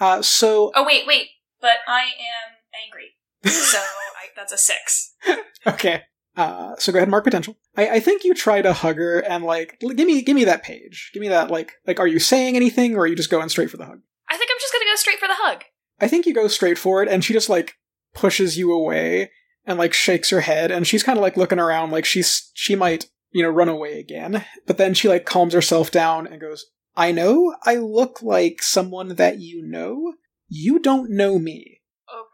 Uh, 0.00 0.22
so 0.22 0.72
Oh, 0.74 0.84
wait, 0.84 1.06
wait, 1.06 1.28
but 1.60 1.78
I 1.86 2.02
am 2.02 2.56
angry. 2.86 3.14
So 3.44 3.78
I, 3.78 4.28
that's 4.36 4.52
a 4.52 4.58
six. 4.58 5.14
okay. 5.66 6.02
Uh, 6.36 6.76
so 6.78 6.92
go 6.92 6.98
ahead 6.98 7.08
and 7.08 7.10
mark 7.10 7.24
potential. 7.24 7.56
I, 7.76 7.88
I 7.88 8.00
think 8.00 8.22
you 8.22 8.32
try 8.32 8.62
to 8.62 8.72
hug 8.72 8.96
her 8.96 9.18
and 9.20 9.44
like 9.44 9.76
l- 9.82 9.90
give 9.90 10.06
me 10.06 10.22
give 10.22 10.36
me 10.36 10.44
that 10.44 10.62
page. 10.62 11.10
Give 11.12 11.20
me 11.20 11.28
that 11.28 11.50
like 11.50 11.72
like 11.86 11.98
are 11.98 12.06
you 12.06 12.18
saying 12.20 12.54
anything 12.54 12.94
or 12.94 13.00
are 13.00 13.06
you 13.06 13.16
just 13.16 13.30
going 13.30 13.48
straight 13.48 13.70
for 13.70 13.76
the 13.76 13.86
hug? 13.86 14.00
I 14.28 14.36
think 14.36 14.50
I'm 14.50 14.58
just 14.60 14.72
gonna 14.72 14.84
go 14.84 14.94
straight 14.96 15.18
for 15.18 15.26
the 15.26 15.34
hug. 15.36 15.64
I 16.00 16.06
think 16.06 16.26
you 16.26 16.34
go 16.34 16.46
straight 16.46 16.78
for 16.78 17.02
it 17.02 17.08
and 17.08 17.24
she 17.24 17.32
just 17.32 17.48
like 17.48 17.74
pushes 18.14 18.56
you 18.56 18.72
away 18.72 19.32
and 19.66 19.78
like 19.78 19.92
shakes 19.92 20.30
her 20.30 20.42
head 20.42 20.70
and 20.70 20.86
she's 20.86 21.02
kind 21.02 21.18
of 21.18 21.22
like 21.22 21.36
looking 21.36 21.58
around 21.58 21.90
like 21.90 22.04
she's 22.04 22.50
she 22.54 22.76
might 22.76 23.06
you 23.32 23.42
know 23.42 23.50
run 23.50 23.68
away 23.68 23.98
again. 23.98 24.44
But 24.66 24.78
then 24.78 24.94
she 24.94 25.08
like 25.08 25.26
calms 25.26 25.54
herself 25.54 25.90
down 25.90 26.26
and 26.28 26.40
goes, 26.40 26.66
"I 26.98 27.12
know 27.12 27.54
I 27.62 27.76
look 27.76 28.20
like 28.22 28.62
someone 28.62 29.14
that 29.14 29.40
you 29.40 29.62
know. 29.66 30.14
You 30.48 30.78
don't 30.78 31.10
know 31.10 31.38
me. 31.38 31.80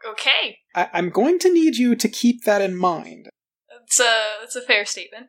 Okay, 0.07 0.59
I- 0.75 0.89
I'm 0.93 1.09
going 1.09 1.39
to 1.39 1.53
need 1.53 1.75
you 1.75 1.95
to 1.95 2.07
keep 2.07 2.43
that 2.43 2.61
in 2.61 2.75
mind." 2.75 3.29
that's 3.69 3.99
a 3.99 4.21
that's 4.41 4.55
a 4.55 4.61
fair 4.61 4.85
statement. 4.85 5.27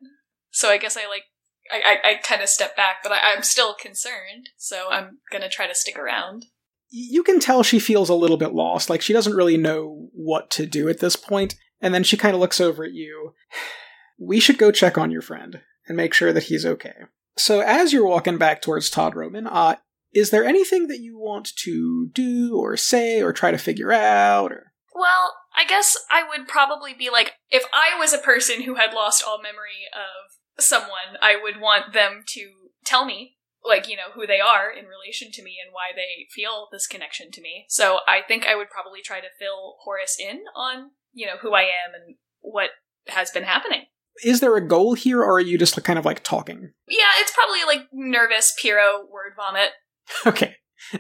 So 0.51 0.71
I 0.71 0.79
guess 0.79 0.97
I 0.97 1.07
like 1.09 1.25
I, 1.73 1.79
I, 2.05 2.11
I 2.11 2.15
kind 2.23 2.43
of 2.43 2.49
step 2.49 2.77
back, 2.77 2.97
but 3.03 3.13
I, 3.13 3.35
I'm 3.35 3.43
still 3.43 3.75
concerned, 3.75 4.51
so 4.57 4.89
I'm 4.91 5.19
gonna 5.33 5.49
try 5.49 5.67
to 5.67 5.75
stick 5.75 5.99
around. 5.99 6.47
you 6.89 7.23
can 7.23 7.41
tell 7.41 7.63
she 7.63 7.79
feels 7.81 8.09
a 8.09 8.15
little 8.15 8.37
bit 8.37 8.55
lost. 8.55 8.89
Like 8.89 9.03
she 9.03 9.13
doesn't 9.13 9.35
really 9.37 9.57
know 9.57 10.09
what 10.13 10.51
to 10.53 10.67
do 10.67 10.89
at 10.89 11.01
this 11.01 11.17
point. 11.17 11.57
And 11.81 11.93
then 11.93 12.05
she 12.05 12.17
kind 12.17 12.35
of 12.35 12.41
looks 12.41 12.61
over 12.61 12.85
at 12.85 12.93
you. 12.93 13.35
We 14.19 14.41
should 14.41 14.57
go 14.57 14.73
check 14.73 14.97
on 14.97 15.11
your 15.11 15.21
friend 15.21 15.61
and 15.87 15.95
make 15.95 16.15
sure 16.15 16.33
that 16.33 16.45
he's 16.45 16.65
okay. 16.65 16.95
So 17.37 17.61
as 17.61 17.93
you're 17.93 18.07
walking 18.07 18.39
back 18.39 18.63
towards 18.63 18.91
Todd 18.91 19.15
Roman, 19.15 19.47
uh, 19.47 19.77
is 20.13 20.31
there 20.31 20.45
anything 20.45 20.87
that 20.89 21.01
you 21.01 21.19
want 21.19 21.55
to 21.57 22.09
do 22.13 22.57
or 22.57 22.77
say 22.77 23.23
or 23.23 23.33
try 23.33 23.51
to 23.51 23.59
figure 23.59 23.93
out? 23.93 24.53
Or 24.53 24.73
Well, 24.95 25.35
I 25.57 25.67
guess 25.67 25.97
I 26.11 26.27
would 26.27 26.49
probably 26.49 26.95
be 26.95 27.11
like, 27.11 27.33
if 27.51 27.65
I 27.73 27.99
was 27.99 28.13
a 28.15 28.19
person 28.19 28.63
who 28.63 28.77
had 28.77 28.95
lost 28.95 29.23
all 29.27 29.41
memory 29.43 29.85
of 29.93 30.63
someone, 30.63 31.19
I 31.21 31.37
would 31.41 31.61
want 31.61 31.93
them 31.93 32.25
to 32.29 32.51
tell 32.85 33.05
me, 33.05 33.37
like, 33.63 33.89
you 33.89 33.97
know, 33.97 34.13
who 34.15 34.27
they 34.27 34.41
are 34.41 34.71
in 34.71 34.87
relation 34.87 35.31
to 35.33 35.43
me 35.43 35.57
and 35.63 35.75
why 35.75 35.89
they 35.95 36.27
feel 36.35 36.69
this 36.73 36.87
connection 36.87 37.31
to 37.33 37.43
me. 37.43 37.67
So 37.69 37.99
I 38.09 38.21
think 38.27 38.47
I 38.47 38.55
would 38.55 38.71
probably 38.71 39.03
try 39.03 39.21
to 39.21 39.27
fill 39.39 39.77
Horace 39.81 40.17
in 40.19 40.45
on, 40.55 40.93
you 41.13 41.27
know, 41.27 41.37
who 41.43 41.53
I 41.53 41.63
am 41.63 41.93
and 41.95 42.17
what 42.41 42.71
has 43.09 43.31
been 43.31 43.45
happening. 43.45 43.87
Is 44.25 44.41
there 44.41 44.57
a 44.57 44.67
goal 44.67 44.95
here, 44.95 45.21
or 45.21 45.37
are 45.37 45.41
you 45.41 45.59
just 45.59 45.83
kind 45.85 45.99
of 45.99 46.05
like 46.05 46.23
talking? 46.23 46.73
Yeah, 46.89 47.05
it's 47.19 47.33
probably 47.33 47.65
like 47.67 47.89
nervous 47.93 48.55
Piro 48.61 49.07
word 49.11 49.33
vomit. 49.37 49.71
Okay, 50.25 50.55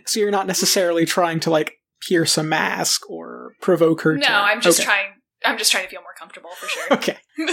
so 0.04 0.18
you're 0.18 0.32
not 0.32 0.48
necessarily 0.48 1.06
trying 1.06 1.38
to 1.40 1.50
like 1.50 1.74
pierce 2.00 2.36
a 2.36 2.42
mask 2.42 3.08
or 3.08 3.52
provoke 3.60 4.02
her. 4.02 4.16
No, 4.16 4.26
to... 4.26 4.32
I'm 4.32 4.60
just 4.60 4.80
okay. 4.80 4.86
trying. 4.86 5.12
I'm 5.44 5.58
just 5.58 5.70
trying 5.70 5.84
to 5.84 5.90
feel 5.90 6.00
more 6.00 6.14
comfortable 6.18 6.50
for 6.56 6.66
sure. 6.66 6.86
Okay. 6.92 7.16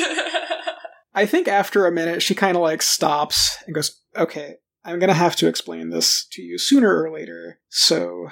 I 1.16 1.28
think 1.28 1.48
after 1.48 1.86
a 1.86 1.92
minute, 1.92 2.24
she 2.24 2.34
kind 2.34 2.58
of 2.58 2.64
like 2.64 2.82
stops 2.82 3.58
and 3.66 3.76
goes, 3.76 4.02
Okay, 4.18 4.56
I'm 4.84 4.98
gonna 4.98 5.14
have 5.14 5.36
to 5.38 5.48
explain 5.48 5.90
this 5.90 6.26
to 6.32 6.42
you 6.42 6.58
sooner 6.58 7.04
or 7.04 7.12
later. 7.12 7.60
So, 7.70 8.30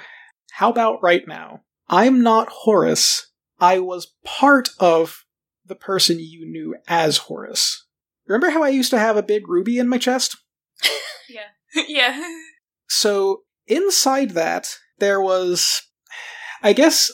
how 0.52 0.70
about 0.70 1.02
right 1.02 1.26
now? 1.28 1.60
I'm 1.88 2.22
not 2.22 2.48
Horace. 2.48 3.30
I 3.60 3.78
was 3.78 4.14
part 4.24 4.70
of 4.80 5.24
the 5.66 5.74
person 5.74 6.18
you 6.20 6.46
knew 6.46 6.76
as 6.88 7.18
Horace. 7.18 7.86
Remember 8.26 8.50
how 8.50 8.62
I 8.62 8.68
used 8.68 8.90
to 8.90 8.98
have 8.98 9.16
a 9.16 9.22
big 9.22 9.48
ruby 9.48 9.78
in 9.78 9.88
my 9.88 9.98
chest? 9.98 10.36
yeah. 11.28 11.40
Yeah. 11.88 12.22
So, 12.86 13.44
inside 13.66 14.32
that, 14.32 14.76
there 14.98 15.22
was, 15.22 15.80
I 16.62 16.74
guess, 16.74 17.10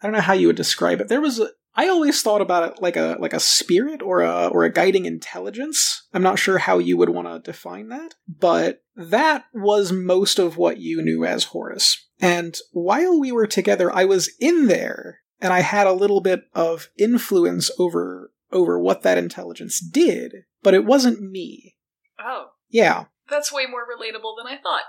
I 0.00 0.06
don't 0.06 0.12
know 0.12 0.20
how 0.20 0.34
you 0.34 0.46
would 0.46 0.56
describe 0.56 1.00
it. 1.00 1.08
There 1.08 1.20
was 1.20 1.40
a, 1.40 1.48
I 1.74 1.88
always 1.88 2.22
thought 2.22 2.40
about 2.40 2.70
it 2.70 2.82
like 2.82 2.96
a 2.96 3.16
like 3.20 3.32
a 3.32 3.40
spirit 3.40 4.02
or 4.02 4.22
a 4.22 4.48
or 4.48 4.64
a 4.64 4.72
guiding 4.72 5.04
intelligence. 5.04 6.06
I'm 6.12 6.22
not 6.22 6.38
sure 6.38 6.58
how 6.58 6.78
you 6.78 6.96
would 6.96 7.08
want 7.08 7.26
to 7.26 7.50
define 7.50 7.88
that, 7.88 8.14
but 8.28 8.82
that 8.96 9.44
was 9.54 9.92
most 9.92 10.38
of 10.38 10.56
what 10.56 10.78
you 10.78 11.02
knew 11.02 11.24
as 11.24 11.44
Horus. 11.44 11.96
And 12.20 12.56
while 12.72 13.18
we 13.18 13.32
were 13.32 13.46
together, 13.46 13.94
I 13.94 14.04
was 14.04 14.30
in 14.40 14.66
there 14.66 15.20
and 15.40 15.52
I 15.52 15.60
had 15.60 15.86
a 15.86 15.92
little 15.92 16.20
bit 16.20 16.44
of 16.54 16.88
influence 16.98 17.70
over 17.78 18.32
over 18.52 18.78
what 18.80 19.02
that 19.02 19.18
intelligence 19.18 19.78
did, 19.80 20.44
but 20.62 20.74
it 20.74 20.84
wasn't 20.84 21.20
me. 21.22 21.76
Oh, 22.18 22.48
Yeah. 22.68 23.04
that's 23.28 23.52
way 23.52 23.64
more 23.66 23.82
relatable 23.86 24.34
than 24.36 24.46
I 24.52 24.58
thought. 24.60 24.82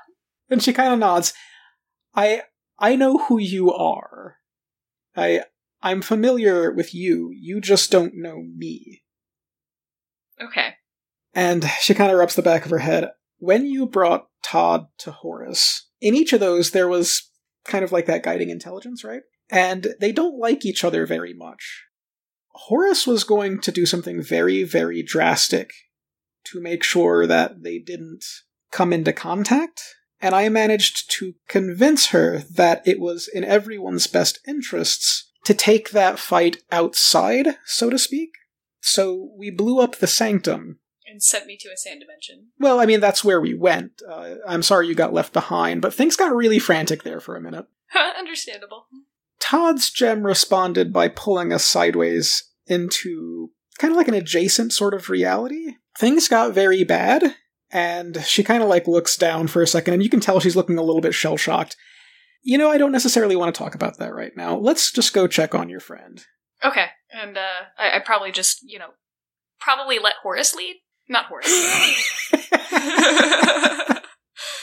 And 0.50 0.62
she 0.64 0.74
kind 0.74 0.92
of 0.94 1.00
nods. 1.00 1.34
I 2.16 2.44
I 2.80 2.96
know 2.96 3.20
who 3.26 3.38
you 3.38 3.72
are. 3.72 4.38
I 5.16 5.44
I'm 5.84 6.02
familiar 6.02 6.72
with 6.72 6.94
you. 6.94 7.32
You 7.34 7.62
just 7.62 7.92
don't 7.92 8.14
know 8.16 8.42
me. 8.42 9.04
Okay. 10.42 10.76
And 11.34 11.64
she 11.80 11.94
kind 11.94 12.12
of 12.12 12.18
rubs 12.18 12.36
the 12.36 12.42
back 12.42 12.66
of 12.66 12.72
her 12.72 12.80
head. 12.80 13.10
When 13.38 13.66
you 13.66 13.86
brought 13.86 14.28
Todd 14.44 14.88
to 15.00 15.12
Horus, 15.12 15.88
in 16.02 16.16
each 16.16 16.34
of 16.34 16.40
those 16.40 16.72
there 16.72 16.88
was 16.88 17.30
kind 17.66 17.84
of 17.84 17.92
like 17.92 18.06
that 18.08 18.24
guiding 18.24 18.50
intelligence, 18.50 19.04
right? 19.04 19.22
And 19.52 19.96
they 20.00 20.12
don't 20.12 20.40
like 20.40 20.66
each 20.66 20.84
other 20.84 21.06
very 21.06 21.34
much. 21.34 21.84
Horus 22.54 23.06
was 23.06 23.24
going 23.24 23.60
to 23.62 23.72
do 23.72 23.86
something 23.86 24.24
very, 24.24 24.64
very 24.64 25.04
drastic 25.04 25.72
to 26.46 26.62
make 26.62 26.84
sure 26.84 27.28
that 27.28 27.62
they 27.62 27.78
didn't 27.78 28.26
come 28.72 28.94
into 28.94 29.14
contact, 29.14 29.82
and 30.22 30.34
I 30.34 30.50
managed 30.50 31.12
to 31.18 31.34
convince 31.48 32.08
her 32.08 32.40
that 32.40 32.82
it 32.86 33.00
was 33.00 33.28
in 33.28 33.44
everyone's 33.44 34.08
best 34.08 34.40
interests 34.48 35.32
to 35.46 35.54
take 35.54 35.90
that 35.92 36.20
fight 36.20 36.58
outside, 36.72 37.58
so 37.66 37.90
to 37.90 37.98
speak. 37.98 38.30
So 38.80 39.32
we 39.38 39.50
blew 39.50 39.80
up 39.80 39.98
the 39.98 40.08
sanctum. 40.08 40.80
And 41.06 41.22
sent 41.22 41.46
me 41.46 41.58
to 41.60 41.70
a 41.70 41.78
sand 41.78 42.02
dimension. 42.02 42.52
Well, 42.58 42.80
I 42.80 42.86
mean, 42.86 43.00
that's 43.00 43.24
where 43.24 43.42
we 43.42 43.54
went. 43.54 44.02
Uh, 44.08 44.36
I'm 44.48 44.64
sorry 44.64 44.88
you 44.88 44.96
got 44.96 45.14
left 45.14 45.34
behind, 45.34 45.82
but 45.82 45.94
things 45.94 46.16
got 46.16 46.34
really 46.34 46.60
frantic 46.60 47.04
there 47.04 47.20
for 47.20 47.36
a 47.36 47.42
minute. 47.42 47.66
Understandable. 48.18 48.86
Todd's 49.42 49.90
gem 49.90 50.26
responded 50.26 50.94
by 50.94 51.08
pulling 51.10 51.52
us 51.52 51.66
sideways 51.66 52.44
into 52.68 53.50
kind 53.80 53.92
of 53.92 53.98
like 53.98 54.08
an 54.08 54.14
adjacent 54.14 54.72
sort 54.72 54.94
of 54.94 55.10
reality. 55.10 55.76
Things 55.98 56.28
got 56.28 56.54
very 56.54 56.84
bad, 56.84 57.36
and 57.72 58.24
she 58.24 58.44
kind 58.44 58.64
of 58.64 58.70
like 58.70 58.88
looks 58.88 59.18
down 59.18 59.48
for 59.48 59.62
a 59.62 59.68
second, 59.68 59.96
and 59.96 60.04
you 60.04 60.10
can 60.10 60.20
tell 60.20 60.40
she's 60.40 60.56
looking 60.56 60.78
a 60.78 60.84
little 60.84 61.02
bit 61.02 61.14
shell 61.14 61.36
shocked. 61.38 61.76
You 62.44 62.58
know, 62.58 62.72
I 62.72 62.78
don't 62.78 62.92
necessarily 62.92 63.36
want 63.36 63.54
to 63.54 63.58
talk 63.58 63.76
about 63.76 63.98
that 63.98 64.14
right 64.14 64.32
now. 64.36 64.56
Let's 64.56 64.92
just 64.92 65.14
go 65.14 65.28
check 65.28 65.54
on 65.54 65.70
your 65.70 65.80
friend. 65.80 66.24
Okay. 66.64 66.86
And 67.12 67.38
uh, 67.38 67.66
I, 67.78 67.98
I 67.98 68.00
probably 68.00 68.32
just, 68.32 68.60
you 68.64 68.80
know, 68.80 68.92
probably 69.60 70.00
let 70.00 70.16
Horace 70.24 70.56
lead. 70.56 70.78
Not 71.10 71.26
Horace. 71.26 71.50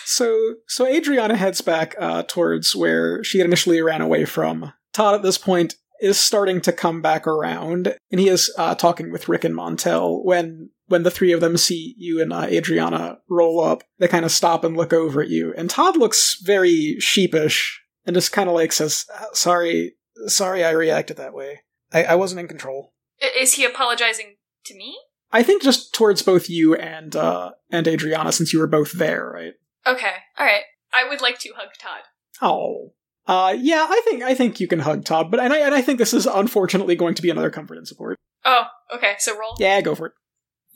So, 0.05 0.55
so 0.67 0.87
Adriana 0.87 1.37
heads 1.37 1.61
back 1.61 1.95
uh, 1.99 2.23
towards 2.25 2.75
where 2.75 3.23
she 3.23 3.39
had 3.39 3.47
initially 3.47 3.81
ran 3.83 4.01
away 4.01 4.25
from. 4.25 4.73
Todd, 4.93 5.15
at 5.15 5.23
this 5.23 5.39
point, 5.39 5.75
is 6.01 6.19
starting 6.19 6.61
to 6.63 6.73
come 6.73 7.03
back 7.03 7.27
around, 7.27 7.97
and 8.11 8.21
he 8.21 8.29
is 8.29 8.53
uh, 8.57 8.75
talking 8.75 9.13
with 9.13 9.29
Rick 9.29 9.45
and 9.45 9.55
Montel. 9.55 10.25
When 10.25 10.71
when 10.87 11.03
the 11.03 11.11
three 11.11 11.33
of 11.33 11.41
them 11.41 11.57
see 11.57 11.95
you 11.99 12.21
and 12.21 12.33
uh, 12.33 12.47
Adriana 12.49 13.19
roll 13.29 13.61
up, 13.61 13.83
they 13.99 14.09
kind 14.09 14.25
of 14.25 14.31
stop 14.31 14.65
and 14.65 14.77
look 14.77 14.93
over 14.93 15.21
at 15.21 15.29
you. 15.29 15.53
And 15.57 15.69
Todd 15.69 15.97
looks 15.97 16.41
very 16.43 16.97
sheepish 16.99 17.81
and 18.07 18.15
just 18.15 18.33
kind 18.33 18.49
of 18.49 18.55
like 18.55 18.73
says, 18.73 19.05
"Uh, 19.15 19.27
"Sorry, 19.33 19.95
sorry, 20.27 20.65
I 20.65 20.71
reacted 20.71 21.17
that 21.19 21.35
way. 21.35 21.61
I, 21.93 22.05
I 22.05 22.15
wasn't 22.15 22.41
in 22.41 22.49
control." 22.49 22.95
Is 23.39 23.55
he 23.55 23.65
apologizing 23.65 24.37
to 24.65 24.75
me? 24.75 24.97
I 25.31 25.43
think 25.43 25.63
just 25.63 25.93
towards 25.95 26.23
both 26.23 26.49
you 26.49 26.75
and 26.75 27.15
uh, 27.15 27.51
and 27.71 27.87
Adriana, 27.87 28.33
since 28.33 28.53
you 28.53 28.61
were 28.61 28.67
both 28.67 28.93
there, 28.93 29.31
right? 29.35 29.55
Okay. 29.89 30.13
All 30.39 30.47
right. 30.47 30.63
I 30.93 31.09
would 31.09 31.21
like 31.21 31.39
to 31.41 31.53
hug 31.57 31.69
Todd. 31.81 32.03
Oh. 32.43 32.93
Uh, 33.27 33.55
yeah, 33.59 33.87
I 33.89 34.01
think 34.05 34.23
I 34.23 34.35
think 34.35 34.59
you 34.59 34.67
can 34.67 34.79
hug 34.79 35.05
Todd, 35.05 35.31
but 35.31 35.39
and 35.39 35.53
I 35.53 35.59
and 35.59 35.75
I 35.75 35.83
think 35.83 35.99
this 35.99 36.15
is 36.15 36.25
unfortunately 36.25 36.97
going 36.97 37.15
to 37.15 37.21
be 37.23 37.29
another 37.29 37.51
comfort 37.51 37.77
and 37.77 37.87
support. 37.87 38.17
Oh, 38.45 38.65
okay. 38.95 39.17
So 39.19 39.39
roll. 39.39 39.55
Yeah, 39.59 39.81
go 39.83 39.95
for 39.95 40.07
it. 40.07 40.13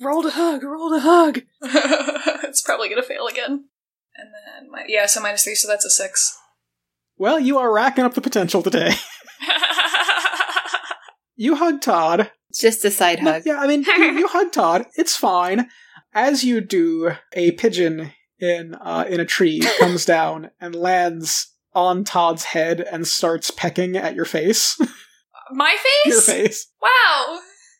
Roll 0.03 0.23
to 0.23 0.31
hug, 0.31 0.63
roll 0.63 0.91
to 0.91 1.01
hug. 1.01 1.43
it's 2.45 2.61
probably 2.61 2.91
gonna 2.91 3.03
fail 3.03 3.27
again. 3.27 3.65
And 4.15 4.29
then 4.35 4.71
my 4.71 4.85
yeah, 4.87 5.07
so 5.07 5.23
minus 5.23 5.45
three, 5.45 5.55
so 5.55 5.67
that's 5.67 5.87
a 5.87 5.91
six. 5.91 6.37
Well, 7.17 7.41
you 7.41 7.57
are 7.57 7.73
racking 7.73 8.05
up 8.05 8.13
the 8.15 8.21
potential 8.21 8.63
today. 8.63 8.91
you 11.37 11.57
hug 11.57 11.81
Todd. 11.81 12.31
It's 12.51 12.61
just 12.61 12.85
a 12.85 12.91
side 12.91 13.23
No, 13.23 13.33
hug. 13.33 13.43
yeah, 13.47 13.59
I 13.59 13.67
mean, 13.67 13.83
you, 13.83 13.95
you 13.95 14.29
hug 14.29 14.53
Todd. 14.53 14.87
It's 14.97 15.17
fine. 15.17 15.69
As 16.13 16.45
you 16.45 16.61
do, 16.61 17.13
a 17.33 17.53
pigeon 17.53 18.13
in 18.43 18.75
uh, 18.75 19.05
in 19.09 19.21
a 19.21 19.25
tree 19.25 19.63
comes 19.79 20.05
down 20.05 20.51
and 20.61 20.75
lands 20.75 21.55
on 21.75 22.05
Todd's 22.05 22.45
head 22.45 22.81
and 22.81 23.07
starts 23.07 23.51
pecking 23.51 23.97
at 23.97 24.15
your 24.15 24.27
face. 24.27 24.77
my 25.53 25.77
face. 26.05 26.13
your 26.13 26.21
face? 26.21 26.67
Wow. 26.83 27.39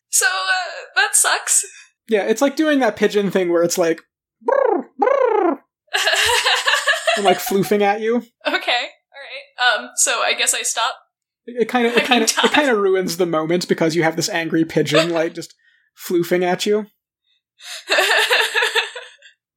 So 0.09 0.25
uh, 0.27 0.85
that 0.97 1.15
sucks. 1.15 1.65
Yeah, 2.09 2.23
it's 2.23 2.41
like 2.41 2.57
doing 2.57 2.79
that 2.79 2.97
pigeon 2.97 3.31
thing 3.31 3.51
where 3.51 3.63
it's 3.63 3.79
like, 3.79 4.01
"Brr, 4.41 4.89
brr," 4.99 5.59
and 7.17 7.25
like 7.25 7.39
floofing 7.39 7.83
at 7.83 8.01
you. 8.01 8.17
okay. 8.47 8.47
All 8.47 8.57
right. 8.57 9.85
Um. 9.85 9.91
So 9.97 10.21
I 10.21 10.35
guess 10.35 10.55
I 10.55 10.63
stop. 10.63 10.95
It 11.45 11.69
kind 11.69 11.89
of, 11.89 11.97
it 11.97 12.05
kind 12.05 12.23
of, 12.23 12.31
it 12.31 12.53
kind 12.53 12.71
of 12.71 12.79
ruins 12.79 13.17
the 13.17 13.27
moment 13.27 13.67
because 13.67 13.97
you 13.97 14.05
have 14.05 14.15
this 14.15 14.29
angry 14.29 14.65
pigeon 14.65 15.11
like 15.11 15.35
just 15.35 15.55
floofing 15.99 16.45
at 16.45 16.67
you. 16.67 16.87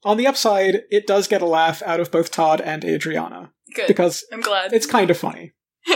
On 0.06 0.18
the 0.18 0.28
upside, 0.28 0.84
it 0.92 1.08
does 1.08 1.28
get 1.28 1.42
a 1.42 1.48
laugh 1.48 1.82
out 1.84 2.00
of 2.00 2.12
both 2.12 2.30
Todd 2.30 2.62
and 2.62 2.86
Adriana 2.86 3.52
Good. 3.74 3.88
because 3.88 4.24
I'm 4.32 4.40
glad. 4.40 4.72
it's 4.72 4.86
kind 4.86 5.10
of 5.10 5.18
funny. 5.18 5.54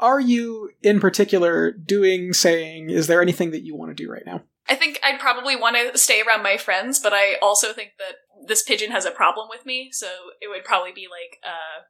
Are 0.00 0.20
you, 0.20 0.70
in 0.82 1.00
particular, 1.00 1.72
doing, 1.72 2.34
saying, 2.34 2.90
is 2.90 3.06
there 3.06 3.22
anything 3.22 3.50
that 3.52 3.64
you 3.64 3.74
want 3.74 3.90
to 3.90 4.02
do 4.02 4.10
right 4.10 4.22
now? 4.24 4.42
I 4.68 4.74
think 4.74 5.00
I'd 5.02 5.18
probably 5.18 5.56
want 5.56 5.76
to 5.76 5.98
stay 5.98 6.22
around 6.22 6.42
my 6.42 6.58
friends, 6.58 7.00
but 7.00 7.12
I 7.14 7.36
also 7.42 7.72
think 7.72 7.92
that 7.98 8.16
this 8.46 8.62
pigeon 8.62 8.92
has 8.92 9.04
a 9.04 9.10
problem 9.10 9.48
with 9.50 9.66
me, 9.66 9.88
so 9.92 10.06
it 10.40 10.48
would 10.48 10.64
probably 10.64 10.92
be 10.92 11.08
like, 11.10 11.38
uh, 11.44 11.82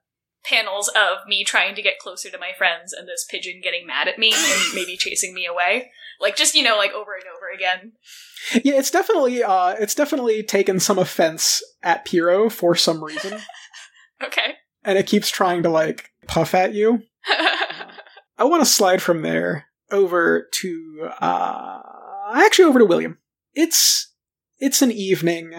panels 0.44 0.88
of 0.88 1.26
me 1.28 1.44
trying 1.44 1.75
to 1.75 1.82
get 1.82 1.99
closer 1.99 2.30
to 2.30 2.38
my 2.38 2.50
friends 2.56 2.92
and 2.92 3.06
this 3.06 3.26
pigeon 3.30 3.61
getting 3.62 3.87
mad 3.87 4.09
at 4.09 4.18
me 4.18 4.32
and 4.35 4.62
maybe 4.75 4.97
chasing 4.97 5.35
me 5.35 5.47
away. 5.47 5.90
Like 6.20 6.37
just, 6.37 6.54
you 6.54 6.62
know, 6.62 6.76
like 6.76 6.92
over 6.92 7.12
and 7.14 7.25
over 7.35 7.49
again. 7.54 7.92
Yeah, 8.64 8.78
it's 8.78 8.90
definitely 8.90 9.42
uh 9.42 9.75
it's 9.78 9.94
definitely 9.94 10.42
taken 10.42 10.80
some 10.80 10.99
offense 10.99 11.62
at 11.82 12.04
Piro 12.04 12.49
for 12.50 12.75
some 12.75 13.02
reason. 13.02 13.38
Okay. 14.23 14.56
and 14.85 14.99
it 14.99 15.06
keeps 15.06 15.30
trying 15.30 15.62
to 15.62 15.70
like 15.70 16.11
puff 16.26 16.54
at 16.54 16.75
you. 16.75 17.00
I 17.26 18.44
want 18.44 18.61
to 18.62 18.66
slide 18.66 19.00
from 19.00 19.23
there 19.23 19.64
over 19.90 20.47
to 20.61 21.09
uh 21.23 21.80
actually 22.35 22.66
over 22.66 22.78
to 22.80 22.85
William. 22.85 23.16
It's 23.54 24.12
it's 24.59 24.82
an 24.82 24.90
evening. 24.92 25.54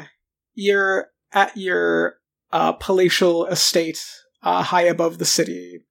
You're 0.53 1.07
at 1.33 1.57
your 1.57 2.17
uh 2.51 2.73
palatial 2.73 3.47
estate 3.47 4.05
uh 4.43 4.63
high 4.63 4.83
above 4.83 5.17
the 5.17 5.25
city 5.25 5.81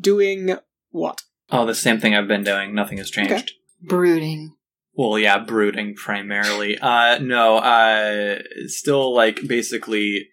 doing 0.00 0.56
what? 0.90 1.22
Oh, 1.50 1.66
the 1.66 1.74
same 1.74 1.98
thing 2.00 2.14
I've 2.14 2.28
been 2.28 2.44
doing. 2.44 2.74
Nothing 2.74 2.98
has 2.98 3.10
changed. 3.10 3.32
Okay. 3.32 3.46
Brooding. 3.82 4.54
Well, 4.94 5.18
yeah, 5.18 5.38
brooding 5.38 5.94
primarily. 5.94 6.78
Uh, 6.78 7.18
no, 7.18 7.58
uh, 7.58 8.40
still 8.66 9.14
like 9.14 9.40
basically 9.46 10.28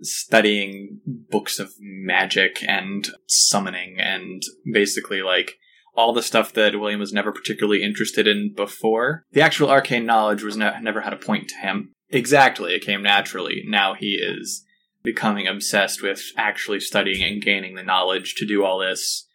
studying 0.00 1.00
books 1.06 1.58
of 1.58 1.72
magic 1.80 2.62
and 2.66 3.08
summoning 3.26 3.96
and 3.98 4.42
basically 4.72 5.22
like 5.22 5.54
all 5.94 6.12
the 6.12 6.22
stuff 6.22 6.52
that 6.52 6.78
William 6.78 7.00
was 7.00 7.12
never 7.12 7.32
particularly 7.32 7.82
interested 7.82 8.26
in 8.26 8.54
before. 8.54 9.24
The 9.32 9.42
actual 9.42 9.70
arcane 9.70 10.06
knowledge 10.06 10.42
was 10.42 10.56
ne- 10.56 10.80
never 10.80 11.00
had 11.00 11.12
a 11.12 11.16
point 11.16 11.48
to 11.48 11.56
him. 11.56 11.92
Exactly, 12.10 12.74
it 12.74 12.84
came 12.84 13.02
naturally. 13.02 13.64
Now 13.66 13.94
he 13.94 14.14
is 14.14 14.64
becoming 15.02 15.46
obsessed 15.46 16.02
with 16.02 16.22
actually 16.36 16.80
studying 16.80 17.22
and 17.22 17.42
gaining 17.42 17.74
the 17.74 17.82
knowledge 17.82 18.34
to 18.36 18.46
do 18.46 18.64
all 18.64 18.78
this 18.78 19.26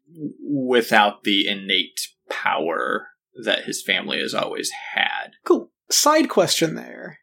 without 0.42 1.24
the 1.24 1.48
innate 1.48 2.00
power 2.30 3.10
that 3.44 3.66
his 3.66 3.82
family 3.82 4.20
has 4.20 4.34
always 4.34 4.72
had. 4.94 5.32
Cool. 5.46 5.72
Side 5.90 6.30
question 6.30 6.76
there. 6.76 7.20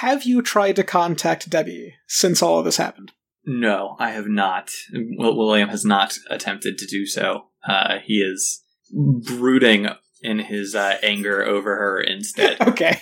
Have 0.00 0.24
you 0.24 0.42
tried 0.42 0.76
to 0.76 0.84
contact 0.84 1.50
Debbie 1.50 1.94
since 2.06 2.42
all 2.42 2.58
of 2.58 2.64
this 2.64 2.78
happened? 2.78 3.12
No, 3.46 3.96
I 3.98 4.10
have 4.10 4.26
not. 4.26 4.70
William 4.92 5.68
has 5.68 5.84
not 5.84 6.16
attempted 6.30 6.78
to 6.78 6.86
do 6.86 7.06
so. 7.06 7.48
Uh, 7.66 7.98
he 8.02 8.14
is 8.14 8.62
brooding 8.90 9.88
in 10.22 10.38
his 10.38 10.74
uh, 10.74 10.98
anger 11.02 11.44
over 11.44 11.76
her 11.76 12.00
instead. 12.00 12.56
Okay. 12.68 13.00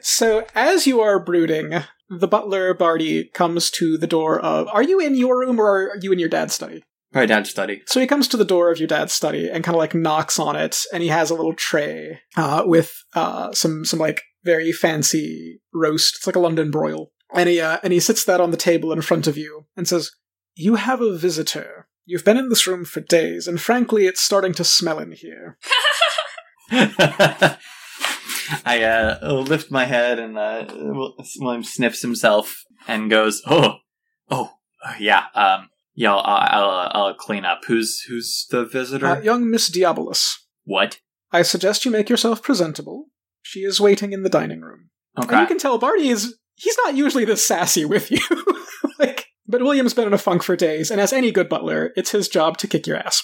So 0.00 0.46
as 0.54 0.86
you 0.86 1.00
are 1.00 1.22
brooding, 1.22 1.82
the 2.10 2.28
butler 2.28 2.74
Barty 2.74 3.30
comes 3.32 3.70
to 3.72 3.96
the 3.96 4.06
door 4.06 4.40
of 4.40 4.68
Are 4.68 4.82
you 4.82 5.00
in 5.00 5.14
your 5.14 5.38
room 5.38 5.60
or 5.60 5.90
are 5.90 5.98
you 6.00 6.12
in 6.12 6.18
your 6.18 6.28
dad's 6.28 6.54
study? 6.54 6.82
My 7.12 7.26
dad's 7.26 7.50
study. 7.50 7.82
So 7.86 8.00
he 8.00 8.06
comes 8.06 8.28
to 8.28 8.36
the 8.36 8.44
door 8.44 8.70
of 8.70 8.78
your 8.78 8.88
dad's 8.88 9.12
study 9.12 9.48
and 9.48 9.64
kind 9.64 9.74
of 9.74 9.80
like 9.80 9.94
knocks 9.94 10.38
on 10.38 10.54
it, 10.54 10.84
and 10.92 11.02
he 11.02 11.08
has 11.08 11.30
a 11.30 11.34
little 11.34 11.54
tray 11.54 12.20
uh, 12.36 12.62
with 12.66 12.92
uh, 13.14 13.52
some 13.52 13.84
some 13.84 13.98
like 13.98 14.22
very 14.44 14.72
fancy 14.72 15.60
roast. 15.72 16.16
It's 16.16 16.26
like 16.26 16.36
a 16.36 16.40
London 16.40 16.70
broil, 16.70 17.10
and 17.34 17.48
he 17.48 17.60
uh, 17.60 17.78
and 17.82 17.92
he 17.92 18.00
sits 18.00 18.24
that 18.24 18.40
on 18.40 18.52
the 18.52 18.56
table 18.56 18.92
in 18.92 19.02
front 19.02 19.26
of 19.26 19.36
you 19.36 19.66
and 19.76 19.88
says, 19.88 20.12
"You 20.54 20.76
have 20.76 21.00
a 21.00 21.16
visitor. 21.16 21.88
You've 22.06 22.24
been 22.24 22.36
in 22.36 22.48
this 22.48 22.66
room 22.66 22.84
for 22.84 23.00
days, 23.00 23.48
and 23.48 23.60
frankly, 23.60 24.06
it's 24.06 24.22
starting 24.22 24.52
to 24.54 24.64
smell 24.64 25.00
in 25.00 25.12
here." 25.12 25.58
I 28.64 28.82
uh, 28.82 29.42
lift 29.46 29.70
my 29.70 29.84
head 29.84 30.18
and 30.18 30.38
uh, 30.38 30.64
William 31.38 31.62
sniffs 31.64 32.02
himself 32.02 32.64
and 32.88 33.10
goes, 33.10 33.42
"Oh, 33.46 33.76
oh, 34.30 34.52
yeah, 34.98 35.24
um, 35.34 35.68
yeah, 35.94 36.14
I'll, 36.14 36.20
I'll, 36.64 36.90
I'll 37.06 37.14
clean 37.14 37.44
up. 37.44 37.60
Who's 37.66 38.00
who's 38.08 38.46
the 38.50 38.64
visitor? 38.64 39.06
Uh, 39.06 39.20
young 39.20 39.50
Miss 39.50 39.70
Diabolus, 39.70 40.34
what? 40.64 41.00
I 41.32 41.42
suggest 41.42 41.84
you 41.84 41.90
make 41.90 42.08
yourself 42.08 42.42
presentable. 42.42 43.06
She 43.42 43.60
is 43.60 43.80
waiting 43.80 44.12
in 44.12 44.22
the 44.22 44.28
dining 44.28 44.60
room. 44.60 44.90
And 45.16 45.26
Okay. 45.26 45.40
you 45.40 45.46
can 45.46 45.58
tell 45.58 45.78
Barney 45.78 46.08
is 46.08 46.36
he's 46.54 46.76
not 46.84 46.94
usually 46.96 47.24
this 47.24 47.46
sassy 47.46 47.84
with 47.84 48.10
you. 48.10 48.20
like 48.98 49.26
but 49.46 49.62
William's 49.62 49.94
been 49.94 50.06
in 50.06 50.12
a 50.14 50.18
funk 50.18 50.42
for 50.42 50.56
days, 50.56 50.90
and 50.90 51.00
as 51.00 51.12
any 51.12 51.30
good 51.32 51.48
butler, 51.48 51.92
it's 51.96 52.12
his 52.12 52.28
job 52.28 52.56
to 52.58 52.66
kick 52.68 52.86
your 52.86 52.96
ass. 52.96 53.22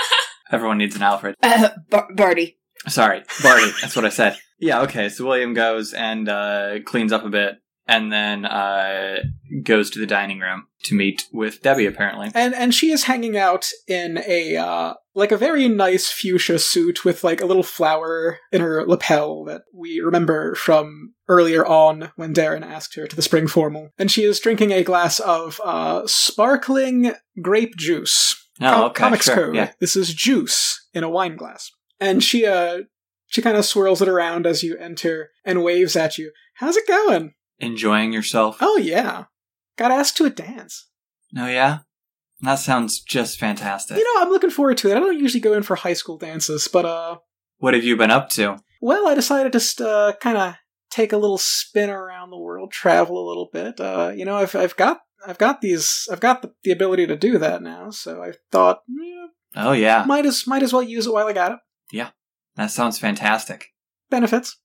Everyone 0.52 0.78
needs 0.78 0.96
an 0.96 1.02
Alfred. 1.02 1.34
Uh, 1.42 1.70
Bar- 1.88 2.08
Barty. 2.14 2.58
Sorry, 2.88 3.22
Barty. 3.42 3.70
that's 3.80 3.94
what 3.96 4.04
I 4.04 4.08
said. 4.08 4.36
Yeah, 4.62 4.80
okay. 4.82 5.08
So 5.08 5.26
William 5.26 5.52
goes 5.54 5.92
and 5.92 6.28
uh, 6.28 6.80
cleans 6.86 7.12
up 7.12 7.24
a 7.24 7.28
bit, 7.28 7.56
and 7.86 8.12
then 8.12 8.44
uh, 8.46 9.16
goes 9.64 9.90
to 9.90 9.98
the 9.98 10.06
dining 10.06 10.38
room 10.38 10.68
to 10.84 10.94
meet 10.94 11.24
with 11.32 11.60
Debbie. 11.62 11.86
Apparently, 11.86 12.30
And 12.34 12.54
and 12.54 12.72
she 12.74 12.90
is 12.92 13.04
hanging 13.04 13.36
out 13.36 13.66
in 13.88 14.22
a 14.26 14.56
uh 14.56 14.94
like 15.14 15.32
a 15.32 15.36
very 15.36 15.68
nice 15.68 16.10
fuchsia 16.10 16.58
suit 16.58 17.04
with 17.04 17.22
like 17.24 17.40
a 17.40 17.44
little 17.46 17.62
flower 17.62 18.38
in 18.52 18.60
her 18.62 18.86
lapel 18.86 19.44
that 19.44 19.62
we 19.74 20.00
remember 20.00 20.54
from 20.54 21.12
earlier 21.28 21.66
on 21.66 22.10
when 22.16 22.32
Darren 22.32 22.64
asked 22.64 22.94
her 22.94 23.06
to 23.06 23.14
the 23.16 23.20
spring 23.20 23.46
formal. 23.46 23.90
And 23.98 24.10
she 24.10 24.22
is 24.24 24.40
drinking 24.40 24.70
a 24.70 24.82
glass 24.84 25.18
of 25.20 25.60
uh 25.64 26.06
sparkling 26.06 27.12
grape 27.42 27.76
juice. 27.76 28.36
oh, 28.60 28.64
Com- 28.70 28.84
okay, 28.84 29.02
comics 29.02 29.26
sure, 29.26 29.34
code. 29.34 29.54
Yeah, 29.56 29.72
This 29.80 29.96
is 29.96 30.14
juice 30.14 30.86
in 30.94 31.04
a 31.04 31.10
wine 31.10 31.36
glass. 31.36 31.70
And 32.00 32.22
she 32.24 32.46
uh 32.46 32.82
she 33.32 33.40
kind 33.40 33.56
of 33.56 33.64
swirls 33.64 34.02
it 34.02 34.08
around 34.08 34.46
as 34.46 34.62
you 34.62 34.76
enter 34.76 35.30
and 35.42 35.64
waves 35.64 35.96
at 35.96 36.18
you. 36.18 36.32
How's 36.56 36.76
it 36.76 36.86
going? 36.86 37.32
enjoying 37.58 38.12
yourself. 38.12 38.58
Oh 38.60 38.76
yeah. 38.76 39.24
Got 39.78 39.90
asked 39.92 40.16
to 40.18 40.24
a 40.24 40.30
dance. 40.30 40.88
No, 41.32 41.46
yeah, 41.46 41.78
that 42.40 42.56
sounds 42.56 43.00
just 43.00 43.38
fantastic. 43.38 43.96
You 43.96 44.04
know, 44.04 44.22
I'm 44.22 44.30
looking 44.30 44.50
forward 44.50 44.76
to 44.78 44.90
it. 44.90 44.96
I 44.96 45.00
don't 45.00 45.18
usually 45.18 45.40
go 45.40 45.54
in 45.54 45.62
for 45.62 45.76
high 45.76 45.92
school 45.94 46.18
dances, 46.18 46.68
but 46.68 46.84
uh 46.84 47.16
what 47.58 47.74
have 47.74 47.84
you 47.84 47.96
been 47.96 48.10
up 48.10 48.28
to? 48.30 48.58
well, 48.80 49.06
I 49.08 49.14
decided 49.14 49.52
to 49.52 49.58
just 49.58 49.80
uh 49.80 50.12
kind 50.20 50.36
of 50.36 50.56
take 50.90 51.12
a 51.12 51.16
little 51.16 51.38
spin 51.38 51.88
around 51.88 52.30
the 52.30 52.38
world, 52.38 52.70
travel 52.72 53.16
a 53.16 53.28
little 53.28 53.48
bit. 53.50 53.80
Uh 53.80 54.12
you 54.14 54.24
know, 54.26 54.36
I've 54.36 54.54
I've 54.54 54.76
got 54.76 55.00
I've 55.26 55.38
got 55.38 55.60
these 55.62 56.06
I've 56.12 56.20
got 56.20 56.42
the, 56.42 56.52
the 56.64 56.72
ability 56.72 57.06
to 57.06 57.16
do 57.16 57.38
that 57.38 57.62
now, 57.62 57.90
so 57.90 58.22
I 58.22 58.32
thought 58.50 58.80
yeah, 58.88 59.26
Oh 59.54 59.72
yeah, 59.72 60.04
might 60.06 60.26
as 60.26 60.46
might 60.46 60.62
as 60.64 60.72
well 60.72 60.82
use 60.82 61.06
it 61.06 61.12
while 61.14 61.28
I 61.28 61.32
got 61.32 61.52
it. 61.52 61.58
That 62.56 62.70
sounds 62.70 62.98
fantastic. 62.98 63.68
Benefits. 64.10 64.58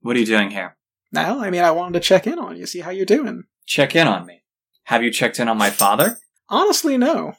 What 0.00 0.16
are 0.16 0.20
you 0.20 0.26
doing 0.26 0.50
here? 0.50 0.76
Now, 1.12 1.40
I 1.40 1.50
mean, 1.50 1.62
I 1.62 1.70
wanted 1.70 1.94
to 1.94 2.00
check 2.00 2.26
in 2.26 2.38
on 2.38 2.56
you, 2.56 2.66
see 2.66 2.80
how 2.80 2.90
you're 2.90 3.06
doing. 3.06 3.44
Check 3.66 3.94
in 3.96 4.06
on 4.06 4.26
me. 4.26 4.42
Have 4.84 5.02
you 5.02 5.10
checked 5.10 5.40
in 5.40 5.48
on 5.48 5.58
my 5.58 5.70
father? 5.70 6.18
Honestly, 6.48 6.96
no. 6.96 7.34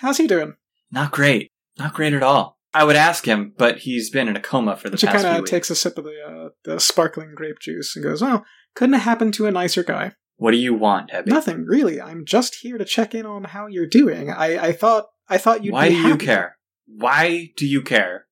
How's 0.00 0.18
he 0.18 0.26
doing? 0.26 0.54
Not 0.90 1.12
great. 1.12 1.50
Not 1.78 1.94
great 1.94 2.12
at 2.12 2.22
all. 2.22 2.58
I 2.74 2.84
would 2.84 2.96
ask 2.96 3.26
him, 3.26 3.54
but 3.56 3.78
he's 3.78 4.10
been 4.10 4.28
in 4.28 4.36
a 4.36 4.40
coma 4.40 4.76
for 4.76 4.90
the 4.90 4.96
past 4.96 5.02
week 5.02 5.10
She 5.10 5.12
past 5.12 5.24
kind 5.24 5.38
of 5.38 5.44
takes 5.46 5.70
a 5.70 5.74
sip 5.74 5.96
of 5.96 6.04
the 6.04 6.20
uh, 6.22 6.48
the 6.64 6.78
sparkling 6.78 7.34
grape 7.34 7.58
juice 7.60 7.96
and 7.96 8.04
goes, 8.04 8.22
"Oh, 8.22 8.44
couldn't 8.74 8.92
have 8.92 9.02
happened 9.02 9.34
to 9.34 9.46
a 9.46 9.50
nicer 9.50 9.82
guy." 9.82 10.12
What 10.36 10.50
do 10.50 10.58
you 10.58 10.74
want, 10.74 11.10
Debbie? 11.10 11.30
Nothing 11.30 11.64
really. 11.64 12.00
I'm 12.00 12.24
just 12.24 12.56
here 12.56 12.78
to 12.78 12.84
check 12.84 13.14
in 13.14 13.26
on 13.26 13.44
how 13.44 13.66
you're 13.66 13.86
doing. 13.86 14.30
I 14.30 14.68
I 14.68 14.72
thought 14.72 15.06
I 15.28 15.38
thought 15.38 15.64
you'd 15.64 15.72
Why 15.72 15.88
do 15.88 15.96
you 15.96 16.16
care? 16.16 16.58
Why 16.86 17.50
do 17.56 17.66
you 17.66 17.82
care? 17.82 18.26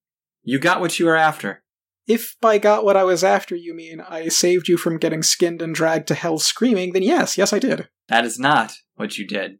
You 0.48 0.60
got 0.60 0.80
what 0.80 1.00
you 1.00 1.06
were 1.06 1.16
after. 1.16 1.64
If 2.06 2.36
by 2.40 2.58
got 2.58 2.84
what 2.84 2.96
I 2.96 3.02
was 3.02 3.24
after 3.24 3.56
you 3.56 3.74
mean 3.74 4.00
I 4.00 4.28
saved 4.28 4.68
you 4.68 4.76
from 4.76 4.96
getting 4.96 5.24
skinned 5.24 5.60
and 5.60 5.74
dragged 5.74 6.06
to 6.06 6.14
hell 6.14 6.38
screaming, 6.38 6.92
then 6.92 7.02
yes, 7.02 7.36
yes 7.36 7.52
I 7.52 7.58
did. 7.58 7.88
That 8.08 8.24
is 8.24 8.38
not 8.38 8.74
what 8.94 9.18
you 9.18 9.26
did. 9.26 9.58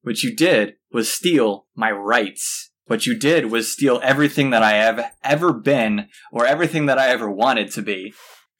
What 0.00 0.22
you 0.22 0.34
did 0.34 0.76
was 0.90 1.12
steal 1.12 1.66
my 1.76 1.90
rights. 1.90 2.70
What 2.86 3.04
you 3.04 3.18
did 3.18 3.50
was 3.50 3.70
steal 3.70 4.00
everything 4.02 4.48
that 4.48 4.62
I 4.62 4.72
have 4.72 5.12
ever 5.22 5.52
been 5.52 6.08
or 6.32 6.46
everything 6.46 6.86
that 6.86 6.98
I 6.98 7.08
ever 7.08 7.30
wanted 7.30 7.70
to 7.72 7.82
be. 7.82 8.14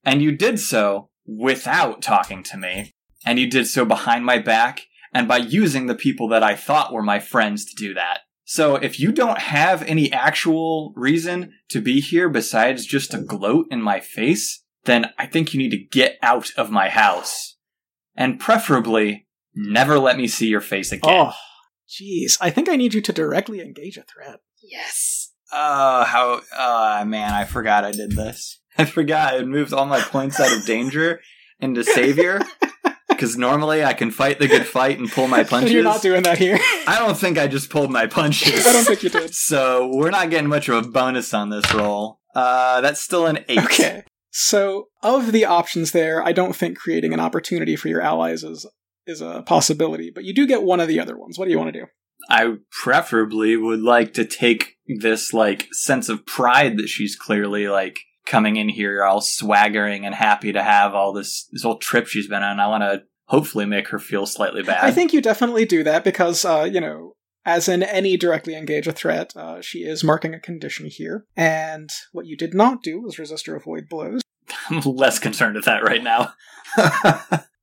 And 0.05 0.21
you 0.21 0.33
did 0.37 0.61
so 0.61 1.09
without 1.27 2.03
talking 2.03 2.43
to 2.43 2.59
me. 2.59 2.93
And 3.25 3.39
you 3.39 3.49
did 3.49 3.69
so 3.69 3.87
behind 3.87 4.27
my 4.27 4.39
back 4.39 4.83
and 5.15 5.27
by 5.27 5.39
using 5.39 5.87
the 5.87 5.95
people 5.95 6.29
that 6.29 6.43
I 6.43 6.57
thought 6.57 6.93
were 6.93 7.03
my 7.03 7.21
friends 7.21 7.65
to 7.65 7.75
do 7.75 7.95
that. 7.95 8.21
So 8.45 8.77
if 8.77 9.01
you 9.01 9.11
don't 9.11 9.39
have 9.39 9.83
any 9.83 10.13
actual 10.13 10.93
reason 10.97 11.55
to 11.71 11.81
be 11.81 12.01
here 12.01 12.29
besides 12.29 12.85
just 12.85 13.11
to 13.13 13.19
gloat 13.19 13.67
in 13.71 13.81
my 13.81 14.01
face, 14.01 14.63
then 14.85 15.07
I 15.19 15.27
think 15.27 15.55
you 15.55 15.59
need 15.59 15.71
to 15.71 15.79
get 15.79 16.19
out 16.23 16.51
of 16.57 16.71
my 16.71 16.91
house. 16.91 17.57
And 18.15 18.39
preferably, 18.39 19.27
never 19.55 19.99
let 19.99 20.17
me 20.17 20.29
see 20.29 20.47
your 20.47 20.61
face 20.61 20.93
again. 20.93 21.11
Oh, 21.13 21.33
jeez. 21.89 22.37
I 22.41 22.51
think 22.51 22.69
I 22.69 22.77
need 22.77 22.95
you 22.95 23.01
to 23.01 23.13
directly 23.13 23.61
engage 23.61 23.97
a 23.97 24.03
threat. 24.03 24.41
Yes. 24.63 25.33
Oh, 25.51 26.05
how, 26.05 26.43
oh 26.57 27.05
man, 27.05 27.33
I 27.33 27.45
forgot 27.45 27.85
I 27.85 27.93
did 27.93 28.13
this. 28.13 28.61
I 28.79 28.85
forgot 28.85 29.35
I 29.35 29.37
had 29.39 29.47
moved 29.47 29.73
all 29.73 29.87
my 29.87 30.01
points 30.01 30.39
out 30.39 30.55
of 30.55 30.67
danger 30.67 31.21
into 31.61 31.83
savior. 31.83 32.43
Because 33.17 33.37
normally 33.37 33.85
I 33.85 33.93
can 33.93 34.11
fight 34.11 34.39
the 34.39 34.49
good 34.49 34.67
fight 34.67 34.99
and 34.99 35.11
pull 35.11 35.29
my 35.29 35.45
punches. 35.45 35.73
You're 35.73 35.83
not 35.83 36.03
doing 36.03 36.23
that 36.23 36.39
here. 36.39 36.59
I 36.87 36.99
don't 36.99 37.17
think 37.17 37.39
I 37.39 37.47
just 37.47 37.71
pulled 37.71 37.91
my 37.91 38.07
punches. 38.07 38.67
I 38.67 38.73
don't 38.73 38.85
think 38.85 39.03
you 39.03 39.11
did. 39.11 39.35
So 39.35 39.91
we're 39.93 40.11
not 40.11 40.31
getting 40.31 40.49
much 40.49 40.69
of 40.69 40.85
a 40.85 40.89
bonus 40.89 41.33
on 41.35 41.51
this 41.51 41.73
roll. 41.73 42.21
Uh, 42.35 42.81
that's 42.81 43.01
still 43.01 43.27
an 43.27 43.45
eight. 43.49 43.65
Okay. 43.65 44.05
So, 44.37 44.89
of 45.01 45.31
the 45.31 45.45
options 45.45 45.93
there, 45.93 46.21
I 46.21 46.33
don't 46.33 46.57
think 46.57 46.77
creating 46.77 47.13
an 47.13 47.21
opportunity 47.21 47.77
for 47.77 47.87
your 47.87 48.01
allies 48.01 48.43
is 48.43 48.67
is 49.07 49.21
a 49.21 49.43
possibility, 49.43 50.11
but 50.13 50.25
you 50.25 50.35
do 50.35 50.47
get 50.47 50.65
one 50.65 50.81
of 50.81 50.89
the 50.89 50.99
other 50.99 51.17
ones. 51.17 51.39
What 51.39 51.45
do 51.45 51.53
you 51.53 51.59
want 51.59 51.73
to 51.73 51.81
do? 51.81 51.87
I 52.29 52.55
preferably 52.83 53.57
would 53.57 53.81
like 53.81 54.13
to 54.15 54.25
take 54.25 54.77
this 54.87 55.33
like 55.33 55.69
sense 55.73 56.09
of 56.09 56.27
pride 56.27 56.79
that 56.79 56.89
she's 56.89 57.15
clearly 57.17 57.69
like 57.69 58.01
coming 58.27 58.57
in 58.57 58.69
here 58.69 59.05
all 59.05 59.21
swaggering 59.21 60.07
and 60.07 60.15
happy 60.15 60.53
to 60.53 60.63
have 60.63 60.95
all 60.95 61.13
this 61.13 61.49
this 61.53 61.63
whole 61.63 61.79
trip 61.79 62.07
she's 62.07 62.29
been 62.29 62.43
on. 62.43 62.61
I 62.61 62.67
want 62.67 62.83
to 62.83 63.03
hopefully 63.27 63.67
make 63.67 63.89
her 63.89 63.99
feel 63.99 64.27
slightly 64.27 64.63
bad. 64.63 64.85
I 64.85 64.91
think 64.91 65.13
you 65.13 65.21
definitely 65.21 65.65
do 65.65 65.83
that 65.85 66.05
because, 66.05 66.45
uh, 66.45 66.69
you 66.71 66.81
know, 66.81 67.17
as 67.47 67.69
in 67.69 67.83
any 67.83 68.17
directly 68.17 68.55
engage 68.55 68.87
a 68.87 68.93
threat, 68.93 69.35
uh, 69.37 69.61
she 69.61 69.81
is 69.81 70.05
marking 70.05 70.35
a 70.35 70.41
condition 70.41 70.87
here. 70.87 71.27
And 71.37 71.91
what 72.13 72.27
you 72.27 72.37
did 72.37 72.55
not 72.55 72.83
do 72.83 73.01
was 73.01 73.19
resist 73.19 73.49
or 73.49 73.57
avoid 73.57 73.89
blows. 73.89 74.21
I'm 74.71 74.81
less 74.81 75.19
concerned 75.19 75.57
with 75.57 75.65
that 75.65 75.83
right 75.83 76.03
now. 76.03 76.33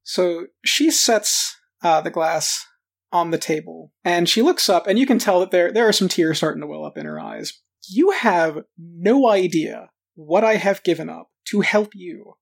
So 0.04 0.48
she 0.66 0.92
sets 0.92 1.58
uh, 1.82 2.02
the 2.02 2.10
glass 2.10 2.66
on 3.12 3.32
the 3.32 3.38
table 3.38 3.92
and 4.04 4.28
she 4.28 4.42
looks 4.42 4.70
up, 4.70 4.88
and 4.88 4.98
you 4.98 5.06
can 5.06 5.20
tell 5.20 5.40
that 5.40 5.52
there 5.52 5.72
there 5.72 5.88
are 5.88 5.94
some 5.94 6.10
tears 6.10 6.38
starting 6.38 6.62
to 6.62 6.68
well 6.68 6.86
up 6.86 6.98
in 6.98 7.06
her 7.06 7.20
eyes. 7.20 7.62
You 7.88 8.12
have 8.12 8.60
no 8.78 9.30
idea 9.30 9.90
what 10.26 10.44
I 10.44 10.56
have 10.56 10.84
given 10.84 11.10
up 11.10 11.30
to 11.46 11.62
help 11.62 11.92
you, 11.94 12.36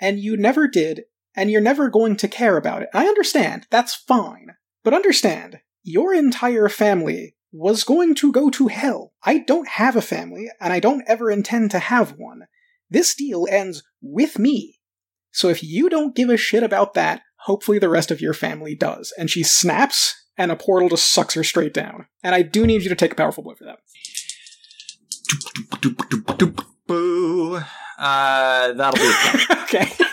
and 0.00 0.18
you 0.18 0.36
never 0.36 0.66
did, 0.66 1.02
and 1.36 1.50
you're 1.50 1.60
never 1.60 1.88
going 1.90 2.16
to 2.16 2.28
care 2.28 2.56
about 2.56 2.82
it. 2.82 2.88
I 2.94 3.06
understand. 3.06 3.66
That's 3.70 3.94
fine. 3.94 4.56
But 4.82 4.94
understand, 4.94 5.60
your 5.82 6.14
entire 6.14 6.68
family 6.68 7.36
was 7.52 7.84
going 7.84 8.14
to 8.16 8.32
go 8.32 8.50
to 8.50 8.68
hell. 8.68 9.12
I 9.22 9.38
don't 9.38 9.68
have 9.68 9.96
a 9.96 10.02
family, 10.02 10.48
and 10.60 10.72
I 10.72 10.80
don't 10.80 11.04
ever 11.06 11.30
intend 11.30 11.70
to 11.72 11.78
have 11.78 12.14
one. 12.16 12.42
This 12.90 13.14
deal 13.14 13.46
ends 13.50 13.82
with 14.00 14.38
me. 14.38 14.80
So 15.30 15.48
if 15.48 15.62
you 15.62 15.88
don't 15.88 16.16
give 16.16 16.30
a 16.30 16.36
shit 16.36 16.62
about 16.62 16.94
that, 16.94 17.22
hopefully 17.40 17.78
the 17.78 17.88
rest 17.88 18.10
of 18.10 18.20
your 18.20 18.34
family 18.34 18.74
does. 18.74 19.12
And 19.18 19.30
she 19.30 19.42
snaps, 19.42 20.14
and 20.36 20.50
a 20.50 20.56
portal 20.56 20.88
just 20.88 21.10
sucks 21.10 21.34
her 21.34 21.44
straight 21.44 21.74
down. 21.74 22.06
And 22.22 22.34
I 22.34 22.42
do 22.42 22.66
need 22.66 22.82
you 22.82 22.88
to 22.88 22.96
take 22.96 23.12
a 23.12 23.16
powerful 23.16 23.44
blow 23.44 23.54
for 23.54 23.64
that. 23.64 23.78
Boo. 26.86 27.60
Uh, 27.98 28.72
that'll 28.72 28.98
be 28.98 29.14
okay. 29.64 29.92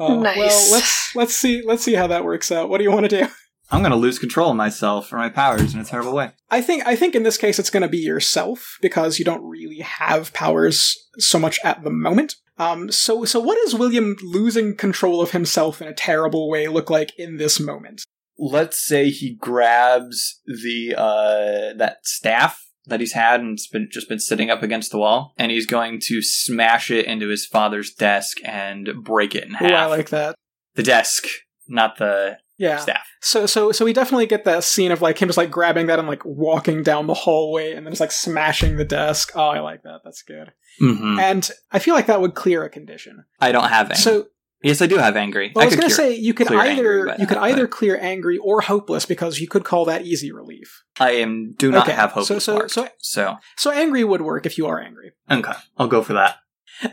Uh, 0.00 0.16
Nice. 0.16 0.36
Well, 0.36 0.72
let's 0.72 1.14
let's 1.14 1.36
see 1.36 1.62
let's 1.64 1.84
see 1.84 1.94
how 1.94 2.08
that 2.08 2.24
works 2.24 2.50
out. 2.50 2.68
What 2.68 2.78
do 2.78 2.84
you 2.84 2.90
want 2.90 3.08
to 3.08 3.20
do? 3.20 3.28
I'm 3.70 3.80
going 3.80 3.92
to 3.92 3.96
lose 3.96 4.18
control 4.18 4.50
of 4.50 4.56
myself 4.56 5.12
or 5.12 5.16
my 5.16 5.28
powers 5.28 5.74
in 5.74 5.80
a 5.80 5.84
terrible 5.84 6.12
way. 6.12 6.32
I 6.50 6.60
think 6.60 6.84
I 6.86 6.96
think 6.96 7.14
in 7.14 7.22
this 7.22 7.38
case 7.38 7.58
it's 7.58 7.70
going 7.70 7.82
to 7.82 7.88
be 7.88 7.98
yourself 7.98 8.78
because 8.82 9.18
you 9.18 9.24
don't 9.24 9.48
really 9.48 9.78
have 9.80 10.32
powers 10.32 10.96
so 11.18 11.38
much 11.38 11.60
at 11.62 11.84
the 11.84 11.90
moment. 11.90 12.34
Um, 12.58 12.90
so 12.90 13.24
so 13.24 13.38
what 13.38 13.58
does 13.64 13.74
William 13.74 14.16
losing 14.22 14.76
control 14.76 15.22
of 15.22 15.30
himself 15.30 15.80
in 15.80 15.88
a 15.88 15.94
terrible 15.94 16.50
way 16.50 16.68
look 16.68 16.90
like 16.90 17.16
in 17.18 17.36
this 17.36 17.60
moment? 17.60 18.02
Let's 18.38 18.84
say 18.84 19.10
he 19.10 19.34
grabs 19.34 20.40
the 20.46 20.94
uh 20.96 21.76
that 21.78 21.98
staff 22.02 22.66
that 22.86 23.00
he's 23.00 23.12
had 23.12 23.40
and 23.40 23.52
it's 23.54 23.68
been 23.68 23.88
just 23.90 24.08
been 24.08 24.18
sitting 24.18 24.50
up 24.50 24.62
against 24.62 24.90
the 24.90 24.98
wall, 24.98 25.34
and 25.38 25.50
he's 25.52 25.66
going 25.66 26.00
to 26.08 26.20
smash 26.22 26.90
it 26.90 27.06
into 27.06 27.28
his 27.28 27.46
father's 27.46 27.92
desk 27.92 28.38
and 28.44 28.88
break 29.04 29.34
it 29.34 29.44
in 29.44 29.54
half. 29.54 29.70
Ooh, 29.70 29.74
I 29.74 29.86
like 29.86 30.10
that. 30.10 30.34
the 30.74 30.82
desk, 30.82 31.24
not 31.68 31.98
the 31.98 32.38
Yeah. 32.58 32.78
staff. 32.78 33.06
So 33.20 33.46
so 33.46 33.70
so 33.72 33.84
we 33.84 33.92
definitely 33.92 34.26
get 34.26 34.44
that 34.44 34.64
scene 34.64 34.90
of 34.90 35.00
like 35.02 35.20
him 35.20 35.28
just 35.28 35.36
like 35.38 35.50
grabbing 35.50 35.86
that 35.86 35.98
and 35.98 36.08
like 36.08 36.24
walking 36.24 36.82
down 36.82 37.06
the 37.06 37.14
hallway 37.14 37.72
and 37.72 37.86
then 37.86 37.92
just 37.92 38.00
like 38.00 38.10
smashing 38.12 38.76
the 38.76 38.84
desk. 38.84 39.32
Oh, 39.36 39.48
I 39.48 39.60
like 39.60 39.82
that. 39.84 40.00
That's 40.04 40.22
good. 40.22 40.52
Mm-hmm. 40.80 41.18
And 41.20 41.50
I 41.70 41.78
feel 41.78 41.94
like 41.94 42.06
that 42.06 42.20
would 42.20 42.34
clear 42.34 42.64
a 42.64 42.70
condition. 42.70 43.24
I 43.40 43.52
don't 43.52 43.68
have 43.68 43.90
any. 43.90 43.98
So 43.98 44.26
yes, 44.62 44.80
I 44.82 44.86
do 44.86 44.96
have 44.98 45.16
angry. 45.16 45.52
well, 45.54 45.62
I 45.62 45.66
was 45.66 45.76
going 45.76 45.88
to 45.88 45.94
say 45.94 46.14
you 46.14 46.34
could 46.34 46.48
either 46.50 46.60
angry, 46.70 47.04
but- 47.06 47.20
you 47.20 47.26
could 47.26 47.38
but- 47.38 47.50
either 47.50 47.66
clear 47.66 47.98
angry 48.00 48.38
or 48.38 48.60
hopeless 48.62 49.06
because 49.06 49.38
you 49.40 49.48
could 49.48 49.64
call 49.64 49.84
that 49.86 50.02
easy 50.02 50.32
relief. 50.32 50.82
I 51.00 51.12
am 51.12 51.52
do 51.56 51.70
not 51.70 51.86
Okay, 51.86 51.96
have 51.96 52.12
hope. 52.12 52.26
so- 52.26 52.38
so- 52.38 52.54
marked, 52.54 52.70
so- 52.72 52.88
so 52.98 53.36
So 53.56 53.70
angry 53.70 54.04
would 54.04 54.22
work 54.22 54.46
if 54.46 54.56
you 54.58 54.66
are 54.66 54.80
angry. 54.80 55.12
okay, 55.30 55.52
I'll 55.78 55.88
go 55.88 56.02
for 56.02 56.12
that. 56.14 56.36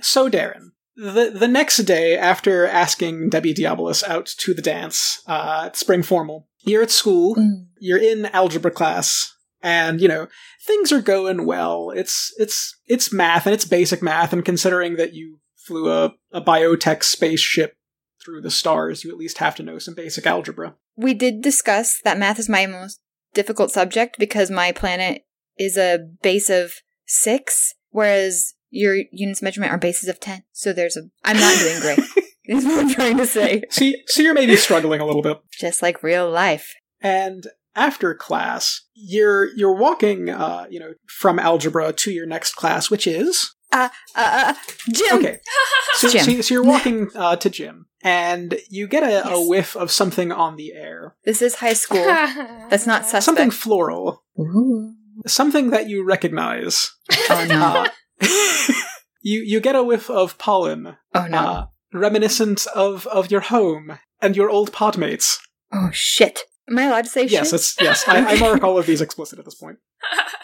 So 0.01 0.29
Darren, 0.29 0.71
the 0.95 1.31
the 1.33 1.47
next 1.47 1.77
day 1.77 2.17
after 2.17 2.65
asking 2.67 3.29
Debbie 3.29 3.53
Diabolus 3.53 4.03
out 4.03 4.25
to 4.39 4.53
the 4.53 4.61
dance 4.61 5.21
uh, 5.27 5.63
at 5.67 5.75
spring 5.77 6.03
formal, 6.03 6.47
you're 6.65 6.83
at 6.83 6.91
school. 6.91 7.35
Mm. 7.35 7.67
You're 7.79 7.97
in 7.97 8.25
algebra 8.27 8.71
class, 8.71 9.33
and 9.63 10.01
you 10.01 10.07
know 10.09 10.27
things 10.67 10.91
are 10.91 11.01
going 11.01 11.45
well. 11.45 11.91
It's 11.95 12.33
it's 12.37 12.75
it's 12.87 13.13
math 13.13 13.45
and 13.45 13.53
it's 13.53 13.63
basic 13.65 14.01
math, 14.03 14.33
and 14.33 14.43
considering 14.43 14.97
that 14.97 15.13
you 15.13 15.39
flew 15.69 15.91
a, 15.91 16.15
a 16.31 16.41
biotech 16.41 17.03
spaceship 17.03 17.77
through 18.25 18.41
the 18.41 18.49
stars, 18.49 19.03
you 19.03 19.11
at 19.11 19.17
least 19.17 19.37
have 19.37 19.55
to 19.55 19.63
know 19.63 19.77
some 19.77 19.93
basic 19.93 20.25
algebra. 20.25 20.75
We 20.95 21.13
did 21.13 21.41
discuss 21.41 22.01
that 22.03 22.17
math 22.17 22.39
is 22.39 22.49
my 22.49 22.65
most 22.65 22.99
difficult 23.35 23.69
subject 23.71 24.17
because 24.17 24.49
my 24.49 24.71
planet 24.71 25.25
is 25.57 25.77
a 25.77 25.99
base 26.23 26.49
of 26.49 26.73
six, 27.05 27.75
whereas 27.91 28.55
your 28.71 28.97
units 29.11 29.41
of 29.41 29.43
measurement 29.43 29.71
are 29.71 29.77
bases 29.77 30.09
of 30.09 30.19
ten. 30.19 30.43
So 30.51 30.73
there's 30.73 30.97
a. 30.97 31.03
I'm 31.23 31.37
not 31.37 31.57
doing 31.59 31.79
great. 31.81 31.99
is 32.45 32.65
what 32.65 32.79
I'm 32.79 32.89
trying 32.89 33.17
to 33.17 33.27
say. 33.27 33.61
See, 33.69 33.95
so 34.07 34.23
you're 34.23 34.33
maybe 34.33 34.55
struggling 34.55 35.01
a 35.01 35.05
little 35.05 35.21
bit. 35.21 35.39
Just 35.51 35.83
like 35.83 36.01
real 36.01 36.29
life. 36.29 36.73
And 36.99 37.45
after 37.75 38.15
class, 38.15 38.81
you're 38.95 39.55
you're 39.55 39.75
walking, 39.75 40.29
uh, 40.29 40.65
you 40.69 40.79
know, 40.79 40.93
from 41.07 41.37
algebra 41.37 41.93
to 41.93 42.11
your 42.11 42.25
next 42.25 42.55
class, 42.55 42.89
which 42.89 43.05
is 43.05 43.53
Uh, 43.71 43.89
uh, 44.15 44.53
Gym. 44.91 45.17
okay. 45.19 45.39
So, 45.95 46.07
Gym. 46.09 46.23
so, 46.23 46.41
so 46.41 46.53
you're 46.53 46.63
walking 46.63 47.09
uh, 47.13 47.35
to 47.35 47.49
gym, 47.49 47.87
and 48.03 48.57
you 48.69 48.87
get 48.87 49.03
a, 49.03 49.27
a 49.33 49.45
whiff 49.47 49.75
of 49.75 49.91
something 49.91 50.31
on 50.31 50.55
the 50.55 50.71
air, 50.73 51.15
This 51.25 51.41
is 51.41 51.55
high 51.55 51.73
school. 51.73 52.03
That's 52.69 52.87
not 52.87 53.03
suspect. 53.03 53.23
something 53.25 53.51
floral, 53.51 54.23
Ooh. 54.39 54.93
something 55.27 55.71
that 55.71 55.89
you 55.89 56.05
recognize. 56.05 56.91
Oh 57.29 57.45
no. 57.49 57.85
Uh, 57.85 57.89
you 59.21 59.41
you 59.41 59.59
get 59.59 59.75
a 59.75 59.83
whiff 59.83 60.09
of 60.09 60.37
pollen, 60.37 60.95
Oh 61.13 61.27
no. 61.27 61.37
uh, 61.37 61.65
reminiscent 61.93 62.65
of 62.67 63.05
of 63.07 63.29
your 63.31 63.41
home 63.41 63.99
and 64.21 64.35
your 64.37 64.49
old 64.49 64.71
podmates. 64.71 65.37
oh 65.73 65.89
shit. 65.91 66.41
Am 66.69 66.77
I 66.77 66.83
allowed 66.83 67.05
to 67.05 67.09
say 67.09 67.25
Yes, 67.25 67.47
shit? 67.47 67.55
it's 67.55 67.75
yes. 67.81 68.07
I, 68.07 68.19
I 68.19 68.39
mark 68.39 68.63
all 68.63 68.77
of 68.77 68.85
these 68.85 69.01
explicit 69.01 69.39
at 69.39 69.45
this 69.45 69.55
point. 69.55 69.77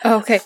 Oh, 0.03 0.17
okay. 0.17 0.39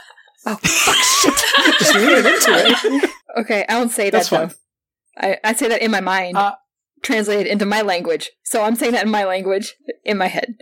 Oh 0.45 0.55
fuck 0.55 0.95
shit. 0.95 1.33
Just 1.79 1.95
leaning 1.95 2.17
into 2.17 3.03
it. 3.03 3.09
Okay, 3.37 3.65
I 3.67 3.77
won't 3.77 3.91
say 3.91 4.09
That's 4.09 4.29
that 4.29 4.39
fine. 4.39 4.47
though. 4.49 5.27
I, 5.29 5.37
I 5.43 5.53
say 5.53 5.67
that 5.67 5.81
in 5.81 5.91
my 5.91 5.99
mind, 6.01 6.37
Uh, 6.37 6.55
translated 7.03 7.47
into 7.47 7.65
my 7.65 7.81
language. 7.81 8.31
So 8.43 8.63
I'm 8.63 8.75
saying 8.75 8.93
that 8.93 9.05
in 9.05 9.11
my 9.11 9.25
language, 9.25 9.75
in 10.03 10.17
my 10.17 10.27
head. 10.27 10.57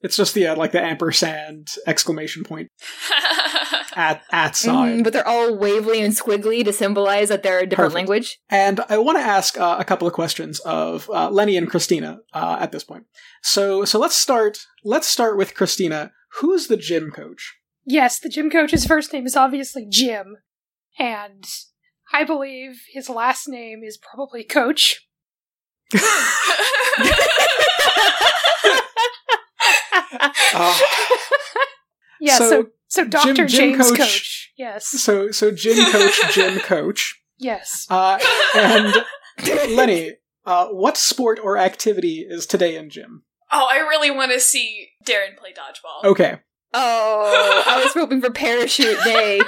It's 0.00 0.16
just 0.16 0.34
the 0.34 0.46
uh, 0.48 0.56
like 0.56 0.72
the 0.72 0.82
ampersand 0.82 1.68
exclamation 1.86 2.44
point 2.44 2.68
at 3.96 4.22
at 4.32 4.54
sign. 4.56 5.00
Mm, 5.00 5.04
but 5.04 5.12
they're 5.12 5.26
all 5.26 5.56
wavely 5.56 6.02
and 6.02 6.12
squiggly 6.12 6.64
to 6.64 6.72
symbolize 6.72 7.28
that 7.30 7.42
they're 7.42 7.60
a 7.60 7.66
different 7.66 7.92
Perfect. 7.92 8.08
language. 8.10 8.38
And 8.50 8.80
I 8.90 8.98
want 8.98 9.18
to 9.18 9.22
ask 9.24 9.58
uh, 9.58 9.76
a 9.78 9.84
couple 9.84 10.06
of 10.06 10.12
questions 10.14 10.60
of 10.60 11.08
uh, 11.10 11.30
Lenny 11.30 11.56
and 11.56 11.70
Christina 11.70 12.18
uh, 12.34 12.58
at 12.60 12.72
this 12.72 12.84
point. 12.84 13.04
So 13.42 13.84
so 13.86 13.98
let's 13.98 14.16
start. 14.16 14.58
Let's 14.84 15.08
start 15.08 15.38
with 15.38 15.54
Christina. 15.54 16.12
Who's 16.40 16.66
the 16.66 16.76
gym 16.76 17.10
coach? 17.10 17.54
Yes, 17.86 18.18
the 18.18 18.28
gym 18.28 18.50
coach's 18.50 18.86
first 18.86 19.12
name 19.12 19.26
is 19.26 19.36
obviously 19.36 19.86
Jim, 19.88 20.36
and 20.98 21.44
I 22.12 22.24
believe 22.24 22.82
his 22.92 23.08
last 23.10 23.48
name 23.48 23.82
is 23.84 23.98
probably 23.98 24.42
Coach. 24.44 25.06
Uh, 30.54 30.78
yeah, 32.20 32.38
so, 32.38 32.48
so 32.48 32.66
so, 32.88 33.04
Doctor 33.04 33.34
Jim- 33.34 33.48
Jim 33.48 33.72
James 33.72 33.88
Coach- 33.90 33.98
Coach. 33.98 34.52
Yes, 34.56 34.86
so 34.86 35.30
so 35.30 35.50
gym 35.50 35.84
coach, 35.90 36.20
Jim 36.32 36.58
coach. 36.60 37.20
yes. 37.38 37.86
Uh, 37.90 38.18
and 38.54 38.94
Lenny, 39.74 40.12
uh, 40.46 40.68
what 40.68 40.96
sport 40.96 41.40
or 41.42 41.58
activity 41.58 42.24
is 42.28 42.46
today 42.46 42.76
in 42.76 42.90
gym? 42.90 43.24
oh, 43.56 43.68
I 43.70 43.78
really 43.78 44.10
want 44.10 44.32
to 44.32 44.40
see 44.40 44.88
Darren 45.06 45.36
play 45.36 45.50
dodgeball. 45.52 46.08
Okay. 46.10 46.38
Oh, 46.74 47.64
I 47.66 47.82
was 47.82 47.92
hoping 47.94 48.20
for 48.20 48.30
parachute 48.30 48.98
day. 49.04 49.40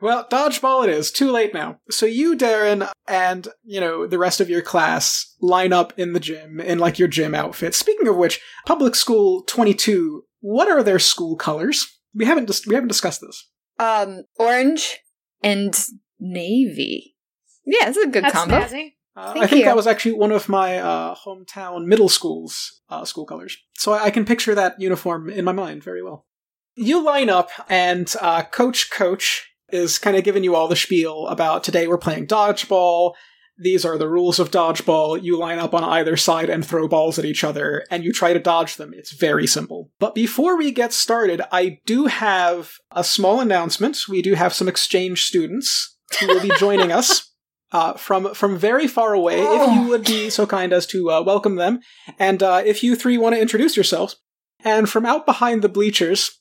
Well, 0.00 0.26
dodgeball 0.30 0.84
it 0.84 0.90
is. 0.90 1.10
Too 1.10 1.30
late 1.30 1.52
now. 1.52 1.78
So 1.90 2.06
you, 2.06 2.34
Darren, 2.36 2.90
and, 3.06 3.46
you 3.62 3.80
know, 3.80 4.06
the 4.06 4.18
rest 4.18 4.40
of 4.40 4.48
your 4.48 4.62
class 4.62 5.34
line 5.42 5.72
up 5.74 5.92
in 5.98 6.14
the 6.14 6.20
gym 6.20 6.58
in, 6.58 6.78
like, 6.78 6.98
your 6.98 7.08
gym 7.08 7.34
outfit. 7.34 7.74
Speaking 7.74 8.08
of 8.08 8.16
which, 8.16 8.40
Public 8.66 8.94
School 8.94 9.42
22, 9.42 10.24
what 10.40 10.68
are 10.68 10.82
their 10.82 10.98
school 10.98 11.36
colors? 11.36 11.86
We 12.14 12.24
haven't, 12.24 12.46
dis- 12.46 12.66
we 12.66 12.74
haven't 12.74 12.88
discussed 12.88 13.20
this. 13.20 13.50
Um, 13.78 14.24
orange 14.38 14.98
and 15.42 15.76
navy. 16.18 17.16
Yeah, 17.66 17.88
it's 17.88 17.98
a 17.98 18.06
good 18.06 18.24
That's 18.24 18.34
combo. 18.34 18.58
snazzy. 18.60 18.94
Uh, 19.16 19.34
I 19.36 19.46
think 19.46 19.60
you. 19.60 19.64
that 19.66 19.76
was 19.76 19.86
actually 19.86 20.12
one 20.12 20.32
of 20.32 20.48
my 20.48 20.78
uh, 20.78 21.14
hometown 21.14 21.84
middle 21.84 22.08
school's 22.08 22.80
uh, 22.88 23.04
school 23.04 23.26
colors. 23.26 23.56
So 23.76 23.92
I, 23.92 24.04
I 24.04 24.10
can 24.10 24.24
picture 24.24 24.54
that 24.54 24.80
uniform 24.80 25.28
in 25.28 25.44
my 25.44 25.52
mind 25.52 25.84
very 25.84 26.02
well. 26.02 26.26
You 26.82 27.04
line 27.04 27.28
up, 27.28 27.50
and 27.68 28.10
uh, 28.22 28.42
Coach 28.44 28.90
Coach 28.90 29.52
is 29.68 29.98
kind 29.98 30.16
of 30.16 30.24
giving 30.24 30.42
you 30.42 30.54
all 30.54 30.66
the 30.66 30.74
spiel 30.74 31.26
about 31.26 31.62
today 31.62 31.86
we're 31.86 31.98
playing 31.98 32.26
dodgeball. 32.26 33.12
these 33.58 33.84
are 33.84 33.98
the 33.98 34.08
rules 34.08 34.38
of 34.38 34.50
dodgeball. 34.50 35.22
You 35.22 35.38
line 35.38 35.58
up 35.58 35.74
on 35.74 35.84
either 35.84 36.16
side 36.16 36.48
and 36.48 36.64
throw 36.64 36.88
balls 36.88 37.18
at 37.18 37.26
each 37.26 37.44
other, 37.44 37.84
and 37.90 38.02
you 38.02 38.14
try 38.14 38.32
to 38.32 38.38
dodge 38.38 38.76
them. 38.76 38.94
It's 38.94 39.12
very 39.12 39.46
simple. 39.46 39.90
But 39.98 40.14
before 40.14 40.56
we 40.56 40.70
get 40.70 40.94
started, 40.94 41.42
I 41.52 41.80
do 41.84 42.06
have 42.06 42.72
a 42.92 43.04
small 43.04 43.40
announcement. 43.40 44.08
We 44.08 44.22
do 44.22 44.32
have 44.32 44.54
some 44.54 44.66
exchange 44.66 45.24
students 45.24 45.98
who 46.18 46.28
will 46.28 46.40
be 46.40 46.50
joining 46.56 46.92
us 46.92 47.30
uh, 47.72 47.92
from 47.98 48.32
from 48.32 48.56
very 48.56 48.86
far 48.86 49.12
away. 49.12 49.42
If 49.42 49.74
you 49.74 49.88
would 49.90 50.06
be 50.06 50.30
so 50.30 50.46
kind 50.46 50.72
as 50.72 50.86
to 50.86 51.10
uh, 51.10 51.20
welcome 51.20 51.56
them, 51.56 51.80
and 52.18 52.42
uh, 52.42 52.62
if 52.64 52.82
you 52.82 52.96
three 52.96 53.18
want 53.18 53.34
to 53.34 53.40
introduce 53.42 53.76
yourselves, 53.76 54.16
and 54.64 54.88
from 54.88 55.04
out 55.04 55.26
behind 55.26 55.60
the 55.60 55.68
bleachers. 55.68 56.39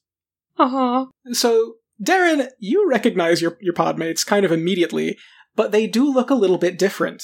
Uh 0.59 0.67
huh. 0.69 1.05
So, 1.31 1.75
Darren, 2.03 2.49
you 2.59 2.87
recognize 2.87 3.41
your 3.41 3.57
your 3.61 3.73
podmates 3.73 4.25
kind 4.25 4.45
of 4.45 4.51
immediately, 4.51 5.17
but 5.55 5.71
they 5.71 5.87
do 5.87 6.11
look 6.11 6.29
a 6.29 6.35
little 6.35 6.57
bit 6.57 6.77
different. 6.77 7.23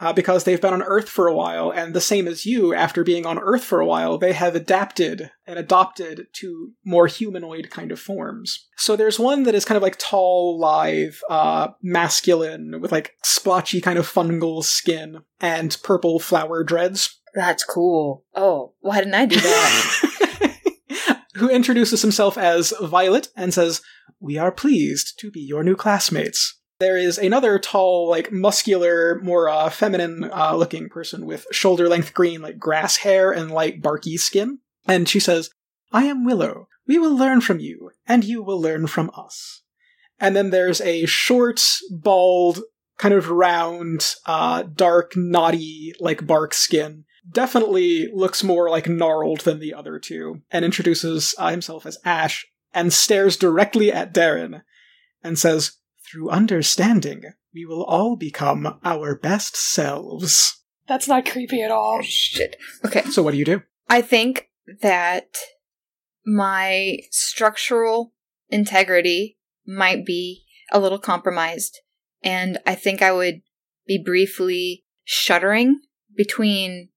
Uh, 0.00 0.12
because 0.12 0.42
they've 0.42 0.60
been 0.60 0.74
on 0.74 0.82
Earth 0.82 1.08
for 1.08 1.28
a 1.28 1.34
while, 1.34 1.70
and 1.70 1.94
the 1.94 2.00
same 2.00 2.26
as 2.26 2.44
you, 2.44 2.74
after 2.74 3.04
being 3.04 3.24
on 3.24 3.38
Earth 3.38 3.62
for 3.62 3.78
a 3.78 3.86
while, 3.86 4.18
they 4.18 4.32
have 4.32 4.56
adapted 4.56 5.30
and 5.46 5.56
adopted 5.56 6.26
to 6.32 6.72
more 6.84 7.06
humanoid 7.06 7.70
kind 7.70 7.92
of 7.92 8.00
forms. 8.00 8.66
So 8.76 8.96
there's 8.96 9.20
one 9.20 9.44
that 9.44 9.54
is 9.54 9.64
kind 9.64 9.76
of 9.76 9.84
like 9.84 9.96
tall, 9.96 10.58
lithe, 10.58 11.14
uh, 11.30 11.68
masculine, 11.80 12.80
with 12.80 12.90
like 12.90 13.12
splotchy 13.22 13.80
kind 13.80 13.96
of 13.96 14.12
fungal 14.12 14.64
skin 14.64 15.20
and 15.40 15.76
purple 15.84 16.18
flower 16.18 16.64
dreads. 16.64 17.20
That's 17.32 17.64
cool. 17.64 18.24
Oh, 18.34 18.74
why 18.80 18.98
didn't 18.98 19.14
I 19.14 19.26
do 19.26 19.36
that? 19.40 20.10
Who 21.36 21.48
introduces 21.48 22.02
himself 22.02 22.38
as 22.38 22.72
Violet 22.80 23.28
and 23.36 23.52
says, 23.52 23.82
We 24.20 24.38
are 24.38 24.52
pleased 24.52 25.18
to 25.18 25.30
be 25.30 25.40
your 25.40 25.64
new 25.64 25.76
classmates. 25.76 26.60
There 26.80 26.96
is 26.96 27.18
another 27.18 27.58
tall, 27.58 28.08
like 28.08 28.32
muscular, 28.32 29.20
more 29.22 29.48
uh, 29.48 29.70
feminine 29.70 30.30
uh, 30.32 30.56
looking 30.56 30.88
person 30.88 31.24
with 31.24 31.46
shoulder 31.52 31.88
length 31.88 32.14
green, 32.14 32.42
like 32.42 32.58
grass 32.58 32.98
hair 32.98 33.30
and 33.30 33.50
light 33.50 33.80
barky 33.80 34.16
skin. 34.16 34.58
And 34.86 35.08
she 35.08 35.20
says, 35.20 35.50
I 35.92 36.04
am 36.04 36.24
Willow. 36.24 36.68
We 36.86 36.98
will 36.98 37.16
learn 37.16 37.40
from 37.40 37.60
you, 37.60 37.90
and 38.06 38.24
you 38.24 38.42
will 38.42 38.60
learn 38.60 38.86
from 38.86 39.10
us. 39.16 39.62
And 40.20 40.36
then 40.36 40.50
there's 40.50 40.80
a 40.80 41.06
short, 41.06 41.64
bald, 41.90 42.60
kind 42.98 43.14
of 43.14 43.30
round, 43.30 44.14
uh, 44.26 44.62
dark, 44.62 45.12
knotty, 45.16 45.94
like 46.00 46.26
bark 46.26 46.54
skin. 46.54 47.04
Definitely 47.30 48.10
looks 48.12 48.44
more 48.44 48.68
like 48.68 48.88
gnarled 48.88 49.40
than 49.40 49.58
the 49.58 49.74
other 49.74 49.98
two, 49.98 50.42
and 50.50 50.64
introduces 50.64 51.34
uh, 51.38 51.50
himself 51.50 51.86
as 51.86 51.98
Ash, 52.04 52.46
and 52.72 52.92
stares 52.92 53.36
directly 53.36 53.90
at 53.90 54.12
Darren, 54.12 54.62
and 55.22 55.38
says, 55.38 55.78
through 56.04 56.30
understanding, 56.30 57.22
we 57.54 57.64
will 57.64 57.84
all 57.84 58.16
become 58.16 58.78
our 58.84 59.16
best 59.16 59.56
selves. 59.56 60.60
That's 60.86 61.08
not 61.08 61.24
creepy 61.24 61.62
at 61.62 61.70
all. 61.70 62.02
Shit. 62.02 62.56
Okay. 62.84 63.02
So, 63.04 63.22
what 63.22 63.30
do 63.30 63.38
you 63.38 63.44
do? 63.44 63.62
I 63.88 64.02
think 64.02 64.50
that 64.82 65.36
my 66.26 66.98
structural 67.10 68.12
integrity 68.48 69.38
might 69.66 70.04
be 70.04 70.44
a 70.72 70.78
little 70.78 70.98
compromised. 70.98 71.80
And 72.22 72.58
I 72.66 72.74
think 72.74 73.02
I 73.02 73.12
would 73.12 73.42
be 73.86 74.02
briefly 74.02 74.84
shuddering 75.04 75.80
between 76.16 76.88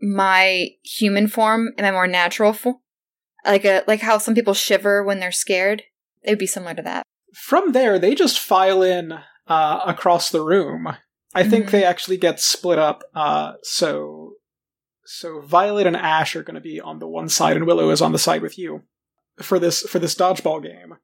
my 0.00 0.68
human 0.82 1.28
form 1.28 1.68
and 1.76 1.84
my 1.84 1.90
more 1.90 2.06
natural 2.06 2.52
form. 2.52 2.76
Like 3.44 3.64
a 3.64 3.82
like 3.86 4.00
how 4.00 4.18
some 4.18 4.34
people 4.34 4.54
shiver 4.54 5.04
when 5.04 5.20
they're 5.20 5.32
scared. 5.32 5.82
It 6.22 6.30
would 6.30 6.38
be 6.38 6.46
similar 6.46 6.74
to 6.74 6.82
that. 6.82 7.02
From 7.34 7.72
there, 7.72 7.98
they 7.98 8.14
just 8.14 8.40
file 8.40 8.82
in 8.82 9.12
uh, 9.46 9.80
across 9.86 10.30
the 10.30 10.42
room. 10.42 10.88
I 11.34 11.44
think 11.44 11.66
Mhm. 11.66 11.70
they 11.70 11.84
actually 11.84 12.16
get 12.16 12.40
split 12.40 12.78
up. 12.78 13.04
Uh, 13.14 13.52
so, 13.62 14.32
so 15.04 15.40
Violet 15.42 15.86
and 15.86 15.96
Ash 15.96 16.34
are 16.34 16.42
going 16.42 16.54
to 16.56 16.60
be 16.60 16.80
on 16.80 16.98
the 16.98 17.06
one 17.06 17.28
side, 17.28 17.56
and 17.56 17.66
Willow 17.66 17.90
is 17.90 18.00
on 18.02 18.12
the 18.12 18.18
side 18.18 18.42
with 18.42 18.58
you 18.58 18.82
for 19.40 19.58
this 19.58 19.82
for 19.82 19.98
this 20.00 20.14
dodgeball 20.14 20.62
game. 20.62 20.94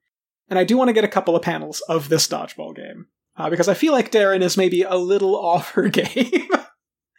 And 0.48 0.58
I 0.58 0.64
do 0.64 0.76
want 0.76 0.88
to 0.88 0.94
get 0.94 1.04
a 1.04 1.08
couple 1.08 1.36
of 1.36 1.42
panels 1.42 1.80
of 1.82 2.08
this 2.08 2.26
dodgeball 2.26 2.74
game 2.74 3.06
uh, 3.36 3.48
because 3.50 3.68
I 3.68 3.74
feel 3.74 3.92
like 3.92 4.10
Darren 4.10 4.42
is 4.42 4.56
maybe 4.56 4.82
a 4.82 4.96
little 4.96 5.36
off 5.46 5.70
her 5.72 5.88
game. 5.88 6.48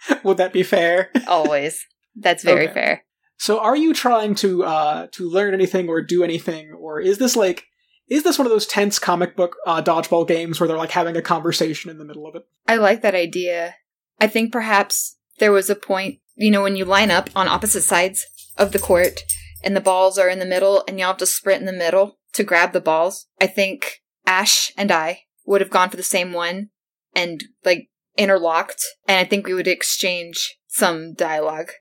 Would 0.24 0.38
that 0.38 0.54
be 0.54 0.64
fair? 0.64 1.12
Always. 1.28 1.86
That's 2.16 2.44
very 2.52 2.66
Okay. 2.66 2.74
fair. 2.74 3.04
So, 3.38 3.60
are 3.60 3.76
you 3.76 3.94
trying 3.94 4.36
to 4.36 4.64
uh, 4.64 5.08
to 5.14 5.30
learn 5.30 5.54
anything 5.54 5.90
or 5.90 6.02
do 6.02 6.24
anything, 6.24 6.72
or 6.72 7.00
is 7.02 7.18
this 7.18 7.36
like 7.36 7.66
is 8.08 8.24
this 8.24 8.38
one 8.38 8.46
of 8.46 8.52
those 8.52 8.68
tense 8.68 9.00
comic 9.00 9.36
book 9.36 9.56
uh, 9.66 9.82
dodgeball 9.82 10.28
games 10.28 10.60
where 10.60 10.68
they're 10.68 10.78
like 10.78 10.92
having 10.92 11.18
a 11.18 11.22
conversation 11.22 11.90
in 11.90 11.98
the 11.98 12.06
middle 12.06 12.28
of 12.28 12.36
it? 12.36 12.44
I 12.68 12.76
like 12.76 13.02
that 13.02 13.16
idea. 13.16 13.76
I 14.22 14.28
think 14.28 14.52
perhaps 14.52 15.18
there 15.40 15.52
was 15.52 15.70
a 15.70 15.76
point, 15.76 16.20
you 16.36 16.52
know, 16.52 16.62
when 16.62 16.76
you 16.76 16.86
line 16.86 17.12
up 17.12 17.30
on 17.36 17.48
opposite 17.48 17.82
sides 17.82 18.26
of 18.58 18.72
the 18.72 18.80
court 18.80 19.22
and 19.64 19.76
the 19.76 19.82
balls 19.82 20.18
are 20.18 20.30
in 20.30 20.40
the 20.40 20.46
middle 20.46 20.84
and 20.88 21.00
y'all 21.00 21.08
have 21.08 21.18
to 21.18 21.26
sprint 21.26 21.60
in 21.62 21.66
the 21.66 21.74
middle 21.74 22.20
to 22.34 22.44
grab 22.44 22.72
the 22.72 22.80
balls. 22.82 23.28
I 23.42 23.48
think 23.48 24.02
Ash 24.28 24.72
and 24.78 24.92
I 24.92 25.24
would 25.46 25.62
have 25.62 25.72
gone 25.72 25.90
for 25.90 25.98
the 25.98 26.04
same 26.04 26.32
one 26.34 26.70
and 27.16 27.44
like 27.66 27.90
interlocked 28.18 28.84
and 29.08 29.18
I 29.18 29.28
think 29.28 29.46
we 29.46 29.54
would 29.54 29.68
exchange 29.68 30.58
some 30.68 31.14
dialogue. 31.14 31.72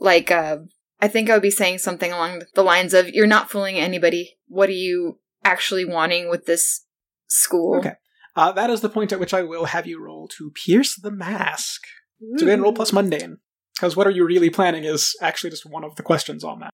Like, 0.00 0.30
uh, 0.30 0.58
I 1.00 1.08
think 1.08 1.28
I 1.28 1.34
would 1.34 1.42
be 1.42 1.50
saying 1.50 1.78
something 1.78 2.12
along 2.12 2.42
the 2.54 2.62
lines 2.62 2.94
of, 2.94 3.08
you're 3.08 3.26
not 3.26 3.50
fooling 3.50 3.76
anybody. 3.76 4.36
What 4.46 4.68
are 4.68 4.72
you 4.72 5.18
actually 5.44 5.84
wanting 5.84 6.28
with 6.28 6.46
this 6.46 6.84
school? 7.26 7.78
Okay. 7.78 7.94
Uh, 8.34 8.52
that 8.52 8.70
is 8.70 8.80
the 8.80 8.88
point 8.88 9.12
at 9.12 9.20
which 9.20 9.34
I 9.34 9.42
will 9.42 9.66
have 9.66 9.86
you 9.86 10.02
roll 10.02 10.28
to 10.38 10.50
pierce 10.50 10.96
the 10.96 11.10
mask. 11.10 11.82
So 12.36 12.46
go 12.46 12.52
and 12.52 12.62
roll 12.62 12.72
plus 12.72 12.92
mundane. 12.92 13.38
Because 13.74 13.96
what 13.96 14.06
are 14.06 14.10
you 14.10 14.24
really 14.24 14.50
planning 14.50 14.84
is 14.84 15.16
actually 15.20 15.50
just 15.50 15.66
one 15.66 15.84
of 15.84 15.96
the 15.96 16.02
questions 16.02 16.44
on 16.44 16.60
that. 16.60 16.70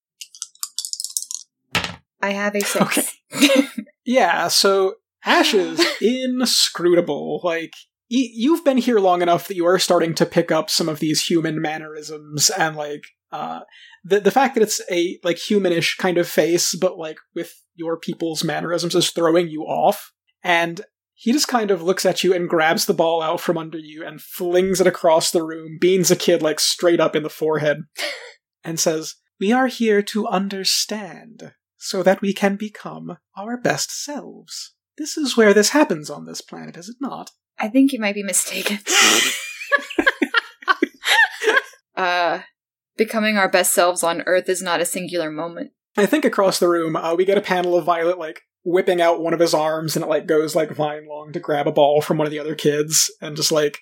I 2.21 2.31
have 2.31 2.55
a 2.55 2.61
six. 2.61 3.15
Okay. 3.35 3.69
Yeah, 4.09 4.49
so 4.49 4.95
Ash 5.27 5.53
is 5.53 5.85
inscrutable. 6.01 7.43
Like, 7.45 7.75
you've 8.09 8.65
been 8.65 8.79
here 8.79 8.99
long 8.99 9.23
enough 9.23 9.49
that 9.49 9.57
you 9.57 9.67
are 9.67 9.79
starting 9.79 10.15
to 10.15 10.27
pick 10.27 10.51
up 10.51 10.71
some 10.71 10.89
of 10.89 10.99
these 10.99 11.27
human 11.27 11.61
mannerisms 11.61 12.51
and, 12.51 12.77
like, 12.77 13.05
uh, 13.31 13.61
the, 14.03 14.21
the 14.21 14.31
fact 14.31 14.55
that 14.55 14.63
it's 14.63 14.81
a, 14.91 15.19
like, 15.23 15.37
humanish 15.37 15.97
kind 15.99 16.19
of 16.19 16.29
face, 16.29 16.75
but, 16.75 16.99
like, 16.99 17.19
with 17.35 17.63
your 17.75 17.99
people's 17.99 18.43
mannerisms 18.43 18.95
is 18.95 19.11
throwing 19.11 19.49
you 19.49 19.63
off. 19.63 20.13
And 20.43 20.81
he 21.15 21.33
just 21.33 21.49
kind 21.49 21.71
of 21.71 21.83
looks 21.83 22.07
at 22.07 22.25
you 22.25 22.33
and 22.33 22.49
grabs 22.49 22.87
the 22.87 22.95
ball 22.95 23.23
out 23.23 23.41
from 23.41 23.59
under 23.59 23.79
you 23.79 24.07
and 24.07 24.21
flings 24.21 24.81
it 24.81 24.87
across 24.87 25.31
the 25.31 25.45
room, 25.45 25.79
beans 25.81 26.11
a 26.11 26.17
kid, 26.17 26.43
like, 26.43 26.61
straight 26.61 27.01
up 27.01 27.15
in 27.15 27.23
the 27.23 27.31
forehead, 27.31 27.83
and 28.65 28.81
says, 28.81 29.17
We 29.39 29.53
are 29.53 29.67
here 29.67 30.03
to 30.03 30.27
understand 30.27 31.53
so 31.77 32.03
that 32.03 32.21
we 32.21 32.33
can 32.33 32.57
become 32.57 33.19
our 33.37 33.57
best 33.57 33.91
selves. 33.91 34.75
This 34.97 35.17
is 35.17 35.37
where 35.37 35.55
this 35.55 35.71
happens 35.71 36.11
on 36.11 36.25
this 36.25 36.41
planet, 36.41 36.77
is 36.77 36.89
it 36.89 36.97
not? 37.01 37.31
I 37.59 37.69
think 37.69 37.93
you 37.93 38.01
might 38.01 38.15
be 38.15 38.23
mistaken. 38.23 38.79
uh, 41.97 42.41
becoming 42.97 43.37
our 43.37 43.49
best 43.49 43.73
selves 43.73 44.03
on 44.03 44.23
Earth 44.23 44.49
is 44.49 44.63
not 44.63 44.81
a 44.81 44.87
singular 44.87 45.31
moment. 45.31 45.73
I 45.97 46.07
think 46.07 46.25
across 46.25 46.59
the 46.59 46.69
room, 46.69 46.97
uh, 46.97 47.15
we 47.15 47.25
get 47.25 47.39
a 47.39 47.43
panel 47.43 47.77
of 47.77 47.85
Violet, 47.85 48.19
like, 48.19 48.43
whipping 48.65 49.01
out 49.01 49.21
one 49.21 49.35
of 49.35 49.41
his 49.41 49.55
arms, 49.55 49.97
and 49.97 50.05
it, 50.05 50.09
like, 50.09 50.27
goes, 50.27 50.55
like, 50.55 50.71
vine 50.71 51.09
long 51.09 51.33
to 51.33 51.41
grab 51.41 51.67
a 51.67 51.73
ball 51.73 52.01
from 52.01 52.19
one 52.19 52.27
of 52.27 52.31
the 52.31 52.39
other 52.39 52.55
kids, 52.55 53.11
and 53.21 53.37
just, 53.37 53.51
like, 53.51 53.79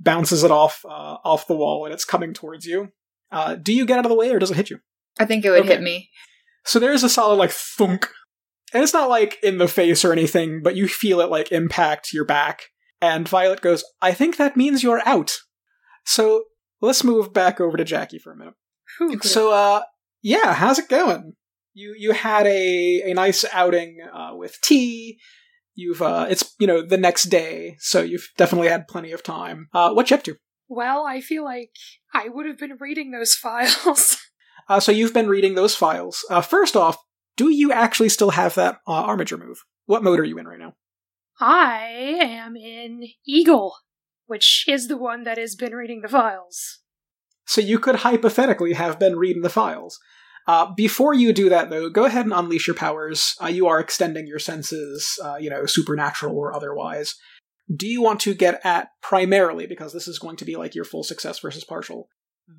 bounces 0.00 0.42
it 0.42 0.50
off, 0.50 0.84
uh, 0.84 1.18
off 1.24 1.46
the 1.46 1.54
wall, 1.54 1.84
and 1.84 1.94
it's 1.94 2.04
coming 2.04 2.34
towards 2.34 2.66
you. 2.66 2.88
Uh, 3.30 3.54
do 3.54 3.72
you 3.72 3.86
get 3.86 3.98
out 3.98 4.04
of 4.04 4.08
the 4.08 4.16
way, 4.16 4.30
or 4.30 4.38
does 4.40 4.50
it 4.50 4.56
hit 4.56 4.70
you? 4.70 4.80
I 5.20 5.24
think 5.26 5.44
it 5.44 5.50
would 5.50 5.60
Okay. 5.60 5.74
hit 5.74 5.82
me. 5.82 6.10
So 6.64 6.78
there's 6.78 7.04
a 7.04 7.08
solid, 7.08 7.36
like, 7.36 7.50
thunk. 7.52 8.08
And 8.74 8.82
it's 8.82 8.94
not, 8.94 9.08
like, 9.08 9.38
in 9.42 9.58
the 9.58 9.68
face 9.68 10.04
or 10.04 10.12
anything, 10.12 10.62
but 10.64 10.74
you 10.74 10.88
feel 10.88 11.20
it, 11.20 11.30
like, 11.30 11.52
impact 11.52 12.12
your 12.12 12.24
back. 12.24 12.70
And 13.02 13.28
Violet 13.28 13.60
goes, 13.60 13.84
I 14.00 14.12
think 14.12 14.36
that 14.36 14.56
means 14.56 14.82
you're 14.82 15.06
out. 15.06 15.36
So 16.06 16.44
let's 16.80 17.04
move 17.04 17.32
back 17.32 17.60
over 17.60 17.76
to 17.76 17.84
Jackie 17.84 18.18
for 18.18 18.32
a 18.32 18.36
minute. 18.36 18.54
Whew. 18.98 19.18
So, 19.22 19.52
uh, 19.52 19.82
yeah, 20.22 20.54
how's 20.54 20.78
it 20.78 20.88
going? 20.88 21.34
You 21.74 21.94
you 21.98 22.12
had 22.12 22.46
a 22.46 23.02
a 23.10 23.14
nice 23.14 23.44
outing 23.52 23.98
uh, 24.12 24.32
with 24.34 24.58
T. 24.62 25.18
You've 25.74 26.02
uh, 26.02 26.26
it's 26.28 26.54
you 26.60 26.66
know 26.66 26.82
the 26.86 26.98
next 26.98 27.24
day, 27.24 27.76
so 27.80 28.02
you've 28.02 28.28
definitely 28.36 28.68
had 28.68 28.86
plenty 28.88 29.10
of 29.10 29.22
time. 29.22 29.68
Uh, 29.72 29.92
what 29.92 30.10
you 30.10 30.16
up 30.16 30.22
to? 30.24 30.36
well, 30.68 31.04
I 31.04 31.20
feel 31.20 31.44
like 31.44 31.70
I 32.14 32.28
would 32.28 32.46
have 32.46 32.58
been 32.58 32.78
reading 32.80 33.10
those 33.10 33.34
files. 33.42 34.18
Uh, 34.68 34.80
so 34.80 34.92
you've 34.92 35.14
been 35.14 35.28
reading 35.28 35.54
those 35.54 35.74
files. 35.74 36.24
Uh, 36.30 36.40
first 36.40 36.76
off, 36.76 36.96
do 37.36 37.50
you 37.50 37.72
actually 37.72 38.08
still 38.08 38.30
have 38.30 38.54
that 38.54 38.76
uh, 38.86 38.92
armature 38.92 39.38
move? 39.38 39.58
What 39.86 40.04
mode 40.04 40.20
are 40.20 40.24
you 40.24 40.38
in 40.38 40.46
right 40.46 40.58
now? 40.58 40.74
I 41.40 42.18
am 42.20 42.56
in 42.56 43.08
Eagle, 43.26 43.76
which 44.26 44.64
is 44.68 44.88
the 44.88 44.96
one 44.96 45.24
that 45.24 45.38
has 45.38 45.56
been 45.56 45.74
reading 45.74 46.02
the 46.02 46.08
files. 46.08 46.80
So 47.46 47.60
you 47.60 47.78
could 47.78 47.96
hypothetically 47.96 48.74
have 48.74 48.98
been 48.98 49.16
reading 49.16 49.42
the 49.42 49.48
files. 49.50 49.98
Uh, 50.46 50.72
before 50.76 51.14
you 51.14 51.32
do 51.32 51.48
that, 51.48 51.70
though, 51.70 51.88
go 51.88 52.04
ahead 52.04 52.24
and 52.24 52.32
unleash 52.32 52.66
your 52.66 52.76
powers. 52.76 53.34
Uh, 53.42 53.46
you 53.46 53.66
are 53.66 53.80
extending 53.80 54.26
your 54.26 54.38
senses, 54.38 55.18
uh, 55.24 55.36
you 55.36 55.50
know, 55.50 55.66
supernatural 55.66 56.36
or 56.36 56.54
otherwise. 56.54 57.14
do 57.74 57.86
you 57.86 58.02
want 58.02 58.20
to 58.20 58.34
get 58.34 58.60
at 58.64 58.88
primarily, 59.00 59.66
because 59.66 59.92
this 59.92 60.08
is 60.08 60.18
going 60.18 60.36
to 60.36 60.44
be 60.44 60.56
like 60.56 60.74
your 60.74 60.84
full 60.84 61.02
success 61.02 61.38
versus 61.38 61.64
partial, 61.64 62.08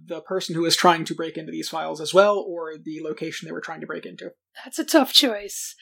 the 0.05 0.21
person 0.21 0.55
who 0.55 0.65
is 0.65 0.75
trying 0.75 1.05
to 1.05 1.15
break 1.15 1.37
into 1.37 1.51
these 1.51 1.69
files 1.69 2.01
as 2.01 2.13
well, 2.13 2.37
or 2.37 2.77
the 2.77 3.01
location 3.03 3.45
they 3.45 3.51
were 3.51 3.61
trying 3.61 3.81
to 3.81 3.87
break 3.87 4.05
into? 4.05 4.31
That's 4.63 4.79
a 4.79 4.85
tough 4.85 5.13
choice. 5.13 5.75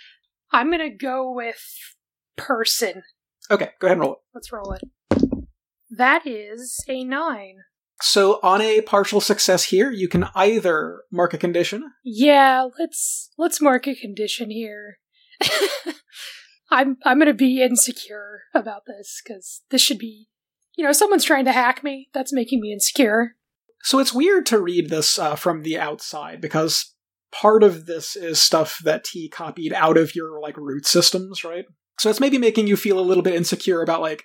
I'm 0.52 0.72
gonna 0.72 0.94
go 0.94 1.32
with 1.32 1.62
person. 2.36 3.04
Okay, 3.50 3.70
go 3.80 3.88
ahead 3.88 3.98
and 3.98 4.02
roll 4.02 4.14
it. 4.14 4.20
Let's 4.34 4.52
roll 4.52 4.74
it. 4.74 4.82
That 5.90 6.26
is 6.26 6.84
a 6.88 7.04
nine. 7.04 7.58
So 8.02 8.40
on 8.42 8.62
a 8.62 8.82
partial 8.82 9.22
success 9.22 9.66
here, 9.66 9.92
you 9.92 10.08
can 10.08 10.28
either 10.34 11.04
mark 11.12 11.34
a 11.34 11.38
condition. 11.38 11.92
Yeah, 12.04 12.68
let's 12.80 13.30
let's 13.38 13.62
mark 13.62 13.88
a 13.88 13.96
condition 13.96 14.50
here. 14.50 14.98
I'm 16.72 16.98
I'm 17.06 17.20
gonna 17.20 17.34
be 17.34 17.62
insecure 17.62 18.44
about 18.56 18.84
this 18.88 19.22
because 19.24 19.62
this 19.70 19.82
should 19.82 20.00
be, 20.00 20.30
you 20.76 20.84
know, 20.84 20.94
someone's 20.94 21.26
trying 21.26 21.46
to 21.46 21.52
hack 21.52 21.84
me. 21.84 22.10
That's 22.14 22.34
making 22.34 22.62
me 22.62 22.72
insecure. 22.74 23.36
So 23.84 24.00
it's 24.00 24.14
weird 24.14 24.46
to 24.48 24.60
read 24.60 24.90
this 24.90 25.20
uh, 25.20 25.36
from 25.36 25.64
the 25.64 25.78
outside 25.78 26.40
because 26.40 26.94
part 27.32 27.64
of 27.64 27.86
this 27.86 28.16
is 28.16 28.42
stuff 28.42 28.80
that 28.84 29.04
T 29.04 29.30
copied 29.30 29.74
out 29.74 29.98
of 29.98 30.16
your 30.16 30.40
like 30.40 30.58
root 30.58 30.86
systems, 30.86 31.44
right? 31.44 31.66
So 32.00 32.10
it's 32.10 32.20
maybe 32.20 32.38
making 32.38 32.68
you 32.68 32.76
feel 32.76 33.00
a 33.00 33.02
little 33.02 33.24
bit 33.24 33.36
insecure 33.36 33.82
about 33.82 34.02
like 34.02 34.24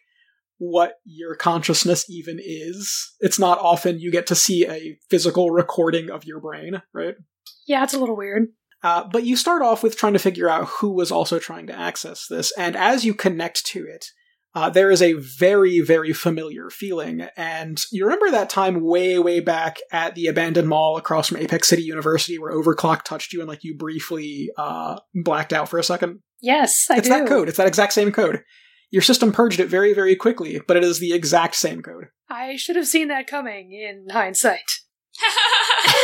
what 0.59 0.95
your 1.05 1.35
consciousness 1.35 2.09
even 2.09 2.39
is. 2.43 3.15
It's 3.21 3.39
not 3.39 3.59
often 3.59 4.01
you 4.01 4.11
get 4.11 4.27
to 4.29 4.35
see 4.35 4.67
a 4.67 4.99
physical 5.11 5.51
recording 5.51 6.11
of 6.11 6.25
your 6.25 6.41
brain, 6.41 6.83
right? 6.95 7.15
Yeah, 7.67 7.85
it's 7.85 7.95
a 7.95 7.99
little 7.99 8.17
weird. 8.17 8.49
Uh, 8.83 9.05
but 9.11 9.25
you 9.25 9.37
start 9.37 9.63
off 9.63 9.83
with 9.83 9.97
trying 9.97 10.13
to 10.13 10.19
figure 10.19 10.49
out 10.49 10.67
who 10.67 10.93
was 10.93 11.11
also 11.11 11.39
trying 11.39 11.67
to 11.67 11.79
access 11.79 12.27
this, 12.29 12.53
and 12.57 12.77
as 12.77 13.05
you 13.05 13.15
connect 13.15 13.67
to 13.67 13.81
it, 13.81 14.07
uh, 14.57 14.71
there 14.71 14.91
is 14.91 15.03
a 15.03 15.13
very, 15.13 15.81
very 15.81 16.15
familiar 16.15 16.71
feeling. 16.71 17.29
And 17.37 17.79
you 17.93 18.05
remember 18.05 18.31
that 18.31 18.49
time 18.49 18.81
way, 18.81 19.19
way 19.19 19.41
back 19.41 19.77
at 19.93 20.15
the 20.15 20.29
abandoned 20.29 20.67
mall 20.67 20.97
across 20.97 21.29
from 21.29 21.37
Apex 21.37 21.69
City 21.69 21.83
University 21.83 22.39
where 22.39 22.55
Overclock 22.55 23.03
touched 23.03 23.35
you 23.35 23.41
and 23.41 23.49
like 23.49 23.65
you 23.65 23.77
briefly 23.77 24.49
uh, 24.57 24.99
blacked 25.15 25.53
out 25.53 25.69
for 25.69 25.79
a 25.79 25.85
second? 25.85 26.21
Yes, 26.41 26.87
I 26.91 26.99
it's 26.99 27.09
do. 27.09 27.15
that 27.15 27.27
code. 27.29 27.49
It's 27.49 27.59
that 27.59 27.67
exact 27.67 27.93
same 27.93 28.13
code. 28.13 28.43
Your 28.91 29.03
system 29.03 29.33
purged 29.33 29.61
it 29.61 29.69
very, 29.69 29.93
very 29.93 30.15
quickly, 30.15 30.61
but 30.67 30.77
it 30.77 30.85
is 30.85 31.01
the 31.01 31.13
exact 31.13 31.57
same 31.57 31.83
code. 31.83 32.07
I 32.31 32.57
should 32.57 32.77
have 32.77 32.87
seen 32.87 33.09
that 33.09 33.27
coming 33.27 33.73
in 33.73 34.07
hindsight. 34.13 34.61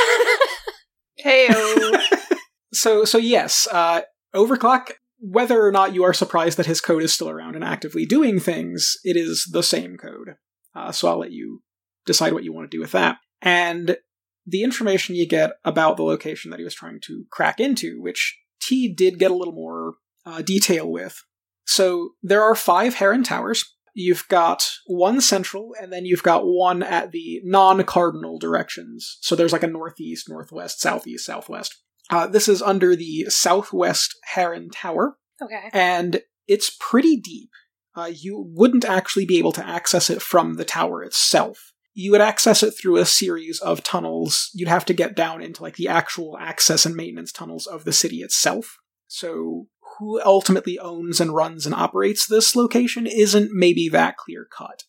Hey, 1.16 1.48
So, 2.72 3.04
so 3.04 3.18
yes, 3.18 3.68
uh, 3.70 4.02
Overclock. 4.34 4.92
Whether 5.24 5.64
or 5.64 5.70
not 5.70 5.94
you 5.94 6.02
are 6.02 6.12
surprised 6.12 6.58
that 6.58 6.66
his 6.66 6.80
code 6.80 7.04
is 7.04 7.12
still 7.12 7.30
around 7.30 7.54
and 7.54 7.62
actively 7.62 8.04
doing 8.04 8.40
things, 8.40 8.96
it 9.04 9.16
is 9.16 9.48
the 9.52 9.62
same 9.62 9.96
code. 9.96 10.34
Uh, 10.74 10.90
so 10.90 11.06
I'll 11.06 11.20
let 11.20 11.30
you 11.30 11.62
decide 12.06 12.32
what 12.32 12.42
you 12.42 12.52
want 12.52 12.68
to 12.68 12.76
do 12.76 12.80
with 12.80 12.90
that. 12.90 13.18
And 13.40 13.98
the 14.44 14.64
information 14.64 15.14
you 15.14 15.28
get 15.28 15.52
about 15.64 15.96
the 15.96 16.02
location 16.02 16.50
that 16.50 16.58
he 16.58 16.64
was 16.64 16.74
trying 16.74 16.98
to 17.04 17.24
crack 17.30 17.60
into, 17.60 18.00
which 18.02 18.36
T 18.60 18.92
did 18.92 19.20
get 19.20 19.30
a 19.30 19.36
little 19.36 19.54
more 19.54 19.94
uh, 20.26 20.42
detail 20.42 20.90
with. 20.90 21.22
So 21.66 22.10
there 22.22 22.42
are 22.42 22.54
five 22.54 22.94
Heron 22.94 23.22
Towers. 23.24 23.64
You've 23.94 24.26
got 24.28 24.70
one 24.86 25.20
central, 25.20 25.72
and 25.80 25.92
then 25.92 26.06
you've 26.06 26.22
got 26.22 26.46
one 26.46 26.82
at 26.82 27.12
the 27.12 27.40
non 27.44 27.84
cardinal 27.84 28.38
directions. 28.38 29.18
So 29.20 29.36
there's 29.36 29.52
like 29.52 29.62
a 29.62 29.66
northeast, 29.68 30.28
northwest, 30.28 30.80
southeast, 30.80 31.26
southwest. 31.26 31.76
Uh, 32.10 32.26
this 32.26 32.48
is 32.48 32.62
under 32.62 32.96
the 32.96 33.26
southwest 33.28 34.16
Heron 34.24 34.70
Tower, 34.70 35.18
Okay. 35.42 35.70
and 35.72 36.22
it's 36.48 36.74
pretty 36.80 37.16
deep. 37.16 37.50
Uh, 37.94 38.10
you 38.12 38.50
wouldn't 38.54 38.84
actually 38.86 39.26
be 39.26 39.38
able 39.38 39.52
to 39.52 39.66
access 39.66 40.08
it 40.08 40.22
from 40.22 40.54
the 40.54 40.64
tower 40.64 41.02
itself. 41.04 41.72
You 41.94 42.10
would 42.12 42.22
access 42.22 42.62
it 42.62 42.70
through 42.72 42.96
a 42.96 43.04
series 43.04 43.60
of 43.60 43.82
tunnels. 43.82 44.48
You'd 44.54 44.68
have 44.68 44.86
to 44.86 44.94
get 44.94 45.14
down 45.14 45.42
into 45.42 45.62
like 45.62 45.76
the 45.76 45.88
actual 45.88 46.38
access 46.40 46.86
and 46.86 46.96
maintenance 46.96 47.30
tunnels 47.32 47.66
of 47.66 47.84
the 47.84 47.92
city 47.92 48.16
itself. 48.22 48.78
So, 49.08 49.66
who 50.02 50.20
ultimately 50.24 50.78
owns 50.80 51.20
and 51.20 51.32
runs 51.32 51.64
and 51.64 51.74
operates 51.74 52.26
this 52.26 52.56
location 52.56 53.06
isn't 53.06 53.52
maybe 53.52 53.88
that 53.88 54.16
clear 54.16 54.46
cut. 54.56 54.82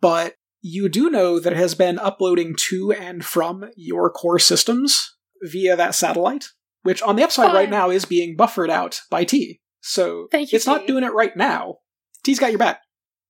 But 0.00 0.36
you 0.62 0.88
do 0.88 1.10
know 1.10 1.38
that 1.38 1.52
it 1.52 1.58
has 1.58 1.74
been 1.74 1.98
uploading 1.98 2.56
to 2.70 2.92
and 2.92 3.22
from 3.22 3.66
your 3.76 4.10
core 4.10 4.38
systems 4.38 5.16
via 5.42 5.76
that 5.76 5.94
satellite, 5.94 6.46
which 6.82 7.02
on 7.02 7.16
the 7.16 7.22
upside 7.22 7.52
right 7.52 7.68
now 7.68 7.90
is 7.90 8.06
being 8.06 8.36
buffered 8.36 8.70
out 8.70 9.00
by 9.10 9.24
T. 9.24 9.60
So 9.82 10.28
Thank 10.32 10.50
you, 10.50 10.56
it's 10.56 10.66
not 10.66 10.86
doing 10.86 11.04
it 11.04 11.12
right 11.12 11.36
now. 11.36 11.76
T's 12.24 12.38
got 12.38 12.50
your 12.50 12.58
back. 12.58 12.80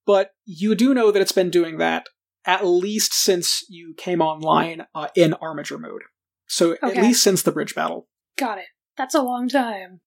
But 0.07 0.31
you 0.44 0.77
do 0.77 0.94
know 0.94 1.11
that 1.11 1.20
it's 1.20 1.33
been 1.33 1.51
doing 1.51 1.79
that 1.79 2.07
at 2.47 2.64
least 2.64 3.12
since 3.12 3.64
you 3.68 3.94
came 3.97 4.20
online 4.20 4.87
uh, 4.94 5.09
in 5.16 5.35
armature 5.35 5.79
mode. 5.79 6.03
So 6.47 6.77
at 6.83 6.97
least 6.97 7.25
since 7.25 7.42
the 7.42 7.51
bridge 7.51 7.75
battle. 7.75 8.07
Got 8.38 8.59
it. 8.59 8.66
That's 8.97 9.14
a 9.14 9.23
long 9.23 9.49
time. 9.49 10.03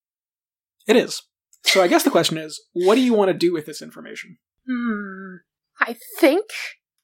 It 0.87 0.95
is. 0.95 1.21
So 1.63 1.83
I 1.83 1.87
guess 1.87 2.03
the 2.03 2.09
question 2.11 2.37
is, 2.37 2.61
what 2.73 2.95
do 2.95 3.01
you 3.01 3.13
want 3.13 3.29
to 3.29 3.37
do 3.37 3.51
with 3.53 3.65
this 3.65 3.81
information? 3.81 4.37
Hmm. 4.67 5.35
I 5.79 5.95
think 6.19 6.45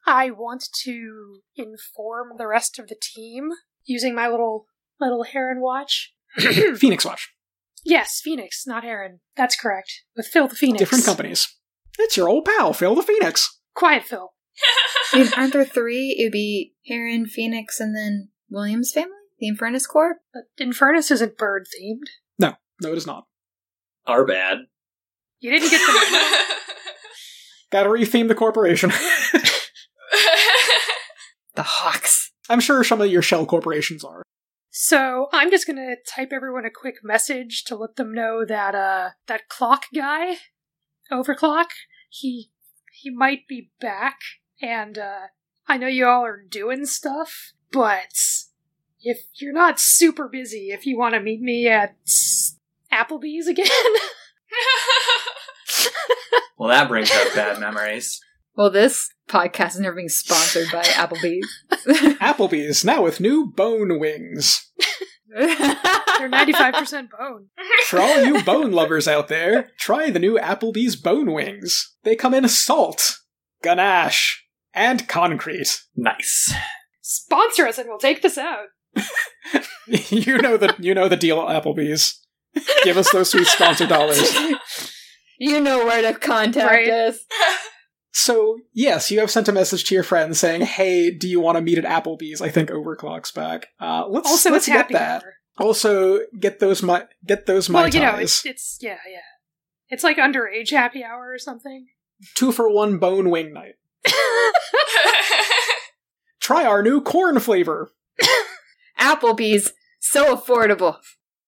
I 0.06 0.32
want 0.32 0.66
to 0.84 1.42
inform 1.56 2.38
the 2.38 2.48
rest 2.48 2.80
of 2.80 2.88
the 2.88 2.96
team 3.00 3.50
using 3.86 4.16
my 4.16 4.28
little 4.28 4.66
my 5.00 5.08
little 5.08 5.24
heron 5.24 5.62
watch. 5.62 6.14
Phoenix 6.38 7.06
Watch. 7.06 7.30
Yes, 7.86 8.22
Phoenix, 8.24 8.66
not 8.66 8.84
Heron. 8.84 9.20
That's 9.36 9.60
correct. 9.60 10.04
With 10.16 10.28
Phil 10.28 10.48
the 10.48 10.56
Phoenix. 10.56 10.80
Different 10.80 11.06
companies. 11.06 11.54
It's 12.00 12.16
your 12.16 12.30
old 12.30 12.46
pal, 12.46 12.74
Phil 12.74 12.96
the 12.96 13.04
Phoenix. 13.04 13.60
Quiet 13.76 14.04
Phil. 14.04 14.34
Wait, 15.14 15.38
aren't 15.38 15.54
there 15.54 15.66
three? 15.66 16.16
It 16.18 16.26
would 16.26 16.32
be 16.32 16.74
Heron, 16.88 17.26
Phoenix, 17.26 17.80
and 17.80 17.96
then 17.96 18.30
Williams 18.50 18.92
family? 18.94 19.12
The 19.40 19.52
Infernus 19.52 19.88
Corp? 19.88 20.18
But 20.34 20.44
Infernus 20.60 21.12
isn't 21.12 21.38
bird 21.38 21.66
themed. 21.66 22.08
No, 22.40 22.54
no, 22.82 22.92
it 22.92 22.98
is 22.98 23.08
not. 23.08 23.26
Our 24.06 24.26
bad. 24.26 24.60
You 25.40 25.52
didn't 25.52 25.70
get 25.70 25.80
the 25.86 25.94
memo. 25.94 26.36
Gotta 27.72 27.90
retheme 27.90 28.28
the 28.28 28.36
corporation. 28.36 28.92
The 31.56 31.64
Hawks. 31.64 32.32
I'm 32.50 32.60
sure 32.60 32.84
some 32.84 33.00
of 33.00 33.12
your 33.12 33.22
shell 33.22 33.46
corporations 33.46 34.04
are. 34.04 34.24
So 34.72 35.28
I'm 35.32 35.52
just 35.52 35.68
gonna 35.68 35.96
type 36.08 36.30
everyone 36.34 36.66
a 36.66 36.72
quick 36.72 36.96
message 37.04 37.64
to 37.66 37.76
let 37.76 37.96
them 37.96 38.12
know 38.12 38.44
that 38.44 38.74
uh 38.74 39.10
that 39.28 39.50
clock 39.50 39.86
guy, 39.94 40.38
overclock, 41.12 41.68
he 42.10 42.50
he 42.92 43.12
might 43.12 43.48
be 43.48 43.70
back, 43.80 44.18
and 44.62 44.98
uh 44.98 45.28
I 45.68 45.78
know 45.78 45.88
you 45.88 46.08
all 46.08 46.26
are 46.26 46.42
doing 46.42 46.86
stuff, 46.88 47.54
but 47.72 48.16
if 49.00 49.26
you're 49.36 49.54
not 49.54 49.80
super 49.80 50.28
busy, 50.28 50.70
if 50.72 50.88
you 50.88 50.98
want 50.98 51.14
to 51.14 51.20
meet 51.22 51.40
me 51.42 51.68
at 51.68 51.96
s- 52.08 52.58
Applebee's 52.94 53.48
again, 53.48 53.68
Well, 56.58 56.70
that 56.70 56.88
brings 56.88 57.12
up 57.12 57.34
bad 57.36 57.60
memories. 57.60 58.22
Well, 58.56 58.70
this 58.70 59.10
podcast 59.28 59.70
is 59.70 59.80
never 59.80 59.96
being 59.96 60.10
sponsored 60.10 60.68
by 60.72 60.84
Applebee's. 60.84 61.50
Applebee's 62.22 62.86
now 62.86 63.02
with 63.04 63.20
new 63.20 63.48
bone 63.48 64.00
wings. 64.00 64.70
they're 65.28 65.50
95% 66.30 67.10
bone. 67.18 67.48
For 67.88 68.00
all 68.00 68.24
you 68.24 68.44
bone 68.44 68.72
lovers 68.72 69.08
out 69.08 69.28
there, 69.28 69.72
try 69.80 70.10
the 70.12 70.20
new 70.20 70.38
Applebee's 70.38 70.96
bone 70.96 71.34
wings. 71.34 71.96
They 72.04 72.16
come 72.16 72.34
in 72.36 72.48
salt, 72.48 73.18
ganache, 73.64 74.46
and 74.74 75.08
concrete. 75.08 75.82
Nice. 75.96 76.54
Sponsor 77.02 77.68
us 77.68 77.80
and 77.80 77.90
we'll 77.90 77.98
take 77.98 78.22
this 78.22 78.38
out. 78.38 78.68
you 79.88 80.38
know 80.38 80.56
the 80.56 80.76
you 80.80 80.94
know 80.94 81.10
the 81.10 81.18
deal 81.18 81.40
Applebee's. 81.40 82.23
Give 82.84 82.98
us 82.98 83.12
those 83.12 83.32
sweet 83.32 83.48
sponsor 83.48 83.86
dollars. 83.88 84.34
you 85.40 85.60
know 85.60 85.86
where 85.86 86.02
to 86.02 86.18
contact 86.20 86.70
Right. 86.72 86.90
us. 86.90 87.20
So 88.16 88.60
yes, 88.74 89.10
you 89.10 89.20
have 89.22 89.32
sent 89.32 89.48
a 89.48 89.52
message 89.52 89.86
to 89.86 89.96
your 89.96 90.04
friend 90.04 90.38
saying, 90.38 90.62
"Hey, 90.62 91.10
do 91.10 91.28
you 91.28 91.40
want 91.40 91.58
to 91.58 91.62
meet 91.62 91.80
at 91.80 91.84
Applebee's? 91.84 92.44
I 92.44 92.50
think 92.50 92.70
Overclock's 92.70 93.32
back. 93.32 93.70
Uh, 93.80 94.06
let's 94.08 94.30
Also, 94.30 94.52
let's 94.52 94.68
get 94.68 94.88
that. 94.90 95.24
hour. 95.24 95.34
Also, 95.58 96.20
get 96.40 96.60
those 96.60 96.84
my 96.84 97.06
get 97.26 97.48
those 97.48 97.70
my 97.70 97.82
Well, 97.82 97.90
you 97.90 98.00
know, 98.02 98.18
it's, 98.18 98.46
it's 98.46 98.78
yeah, 98.82 99.00
yeah. 99.12 99.18
It's 99.90 100.04
like 100.04 100.18
underage 100.18 100.70
happy 100.70 101.04
hour 101.04 101.32
or 101.32 101.40
something. 101.40 101.88
Two 102.36 102.52
for 102.52 102.70
one 102.72 103.00
bone 103.00 103.32
wing 103.32 103.52
night. 103.52 103.74
Try 106.40 106.66
our 106.66 106.84
new 106.84 107.02
corn 107.02 107.40
flavor. 107.40 107.92
Applebee's. 109.00 109.72
So 110.00 110.36
affordable. 110.36 110.98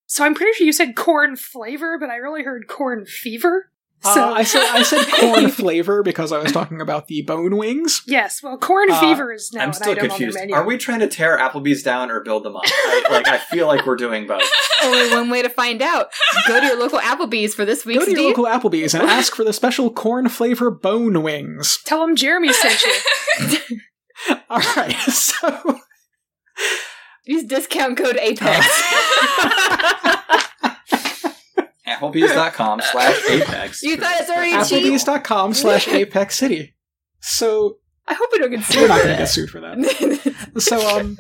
So 0.07 0.23
I'm 0.23 0.33
pretty 0.35 0.53
sure 0.53 0.65
you 0.65 0.73
said 0.73 0.95
corn 0.95 1.35
flavor, 1.35 1.97
but 1.99 2.09
I 2.09 2.17
really 2.17 2.43
heard 2.43 2.67
corn 2.67 3.05
fever. 3.05 3.71
So 4.01 4.23
Uh, 4.29 4.33
I 4.33 4.43
said 4.43 4.61
I 4.71 4.83
said 4.83 5.03
corn 5.19 5.49
flavor 5.49 6.03
because 6.03 6.31
I 6.31 6.37
was 6.37 6.51
talking 6.51 6.79
about 6.79 7.07
the 7.07 7.23
bone 7.23 7.57
wings. 7.57 8.03
yes, 8.05 8.43
well, 8.43 8.55
corn 8.57 8.91
Uh, 8.91 8.99
fever 8.99 9.33
is 9.33 9.51
now 9.51 9.63
I'm 9.63 9.69
an 9.69 9.73
still 9.73 9.91
item 9.93 10.09
confused. 10.09 10.37
on 10.37 10.41
menu. 10.43 10.53
Are 10.55 10.63
we 10.65 10.77
trying 10.77 10.99
to 10.99 11.07
tear 11.07 11.39
Applebee's 11.39 11.81
down 11.81 12.11
or 12.11 12.19
build 12.19 12.43
them 12.43 12.55
up? 12.55 12.63
I, 12.65 13.05
like, 13.09 13.27
I 13.27 13.39
feel 13.39 13.65
like 13.65 13.85
we're 13.87 13.95
doing 13.95 14.27
both. 14.27 14.43
Only 14.83 15.09
one 15.09 15.29
way 15.31 15.41
to 15.41 15.49
find 15.49 15.81
out. 15.81 16.09
Go 16.47 16.59
to 16.59 16.65
your 16.67 16.77
local 16.77 16.99
Applebee's 16.99 17.55
for 17.55 17.65
this 17.65 17.83
week's. 17.83 17.99
Go 17.99 18.05
to 18.05 18.11
your 18.11 18.19
deal. 18.33 18.43
local 18.43 18.45
Applebee's 18.45 18.93
and 18.93 19.03
ask 19.03 19.33
for 19.33 19.43
the 19.43 19.53
special 19.53 19.89
corn 19.91 20.29
flavor 20.29 20.69
bone 20.69 21.23
wings. 21.23 21.79
Tell 21.85 22.01
them 22.05 22.15
Jeremy 22.15 22.53
sent 22.53 22.83
you. 22.83 23.79
All 24.49 24.59
right, 24.75 24.93
so 25.09 25.79
Use 27.25 27.43
discount 27.43 27.97
code 27.97 28.17
APEX. 28.17 28.65
Applebee's.com 31.87 32.81
slash 32.81 33.29
Apex. 33.29 33.83
you 33.83 33.97
thought 33.97 34.15
it's 34.19 34.29
already 34.29 34.51
cheap? 34.67 34.85
Applebee's.com 34.85 35.53
slash 35.53 35.87
Apex 35.87 36.37
City. 36.37 36.75
So 37.19 37.77
I 38.07 38.13
hope 38.13 38.29
we 38.31 38.39
don't 38.39 38.51
get 38.51 38.63
sued. 38.63 38.81
we're 38.81 38.87
not 38.87 38.97
going 39.03 39.11
to 39.11 39.17
get 39.17 39.29
sued 39.29 39.49
for 39.49 39.61
that. 39.61 40.35
So 40.57 40.97
um, 40.97 41.17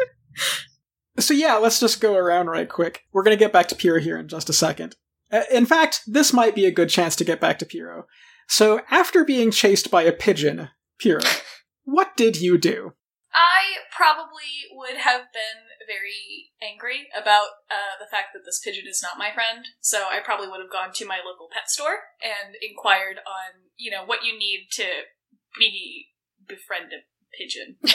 so 1.19 1.33
yeah, 1.33 1.55
let's 1.55 1.79
just 1.79 2.01
go 2.01 2.15
around 2.15 2.47
right 2.47 2.67
quick. 2.69 3.03
We're 3.13 3.23
going 3.23 3.37
to 3.37 3.43
get 3.43 3.53
back 3.53 3.67
to 3.69 3.75
Piro 3.75 3.99
here 3.99 4.17
in 4.17 4.27
just 4.27 4.49
a 4.49 4.53
second. 4.53 4.95
Uh, 5.31 5.41
In 5.51 5.65
fact, 5.65 6.01
this 6.07 6.33
might 6.33 6.55
be 6.55 6.65
a 6.65 6.71
good 6.71 6.89
chance 6.89 7.15
to 7.17 7.23
get 7.23 7.39
back 7.39 7.59
to 7.59 7.65
Piro. 7.65 8.05
So 8.47 8.81
after 8.91 9.23
being 9.23 9.51
chased 9.51 9.89
by 9.89 10.03
a 10.03 10.11
pigeon, 10.11 10.69
Piro, 10.99 11.21
what 11.83 12.15
did 12.17 12.39
you 12.41 12.57
do? 12.57 12.93
I 13.33 13.77
probably 13.95 14.65
would 14.71 14.97
have 14.97 15.21
been 15.33 15.63
very 15.87 16.51
angry 16.61 17.07
about 17.15 17.65
uh, 17.69 17.95
the 17.99 18.09
fact 18.09 18.33
that 18.33 18.43
this 18.45 18.59
pigeon 18.63 18.85
is 18.87 19.01
not 19.01 19.17
my 19.17 19.31
friend. 19.33 19.65
So 19.81 20.05
I 20.09 20.19
probably 20.23 20.47
would 20.47 20.61
have 20.61 20.71
gone 20.71 20.93
to 20.93 21.05
my 21.05 21.19
local 21.25 21.47
pet 21.51 21.69
store 21.69 22.11
and 22.21 22.55
inquired 22.61 23.17
on, 23.25 23.69
you 23.77 23.91
know, 23.91 24.05
what 24.05 24.23
you 24.23 24.37
need 24.37 24.67
to 24.73 24.85
be 25.57 26.07
befriend 26.47 26.91
a 26.93 27.05
pigeon. 27.37 27.77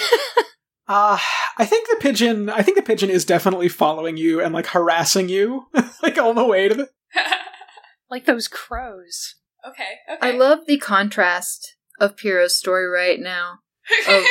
Uh, 0.93 1.16
I 1.57 1.66
think 1.66 1.88
the 1.88 1.99
pigeon. 2.01 2.51
I 2.51 2.62
think 2.62 2.76
the 2.76 2.82
pigeon 2.82 3.11
is 3.11 3.24
definitely 3.24 3.68
following 3.68 4.16
you 4.16 4.41
and 4.41 4.53
like 4.53 4.66
harassing 4.66 5.28
you, 5.28 5.68
like 6.03 6.18
all 6.18 6.34
the 6.34 6.45
way 6.45 6.66
to 6.66 6.74
the. 6.74 6.91
like 8.11 8.24
those 8.24 8.49
crows. 8.49 9.36
okay, 9.64 9.99
okay. 10.12 10.18
I 10.20 10.32
love 10.32 10.66
the 10.66 10.78
contrast 10.78 11.76
of 12.01 12.16
Piro's 12.16 12.57
story 12.57 12.88
right 12.88 13.20
now. 13.20 13.61
of- 14.09 14.24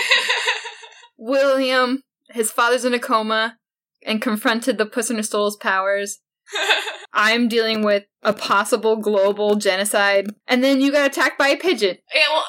William, 1.17 2.03
his 2.31 2.51
father's 2.51 2.85
in 2.85 2.93
a 2.93 2.99
coma, 2.99 3.57
and 4.05 4.21
confronted 4.21 4.77
the 4.77 4.85
Puss 4.85 5.09
in 5.09 5.17
her 5.17 5.23
Stole's 5.23 5.57
powers. 5.57 6.19
I'm 7.13 7.47
dealing 7.47 7.83
with 7.83 8.05
a 8.23 8.33
possible 8.33 8.95
global 8.95 9.55
genocide, 9.55 10.27
and 10.47 10.63
then 10.63 10.81
you 10.81 10.91
got 10.91 11.07
attacked 11.07 11.37
by 11.37 11.49
a 11.49 11.57
pigeon. 11.57 11.97
yeah, 12.13 12.21
well, 12.31 12.45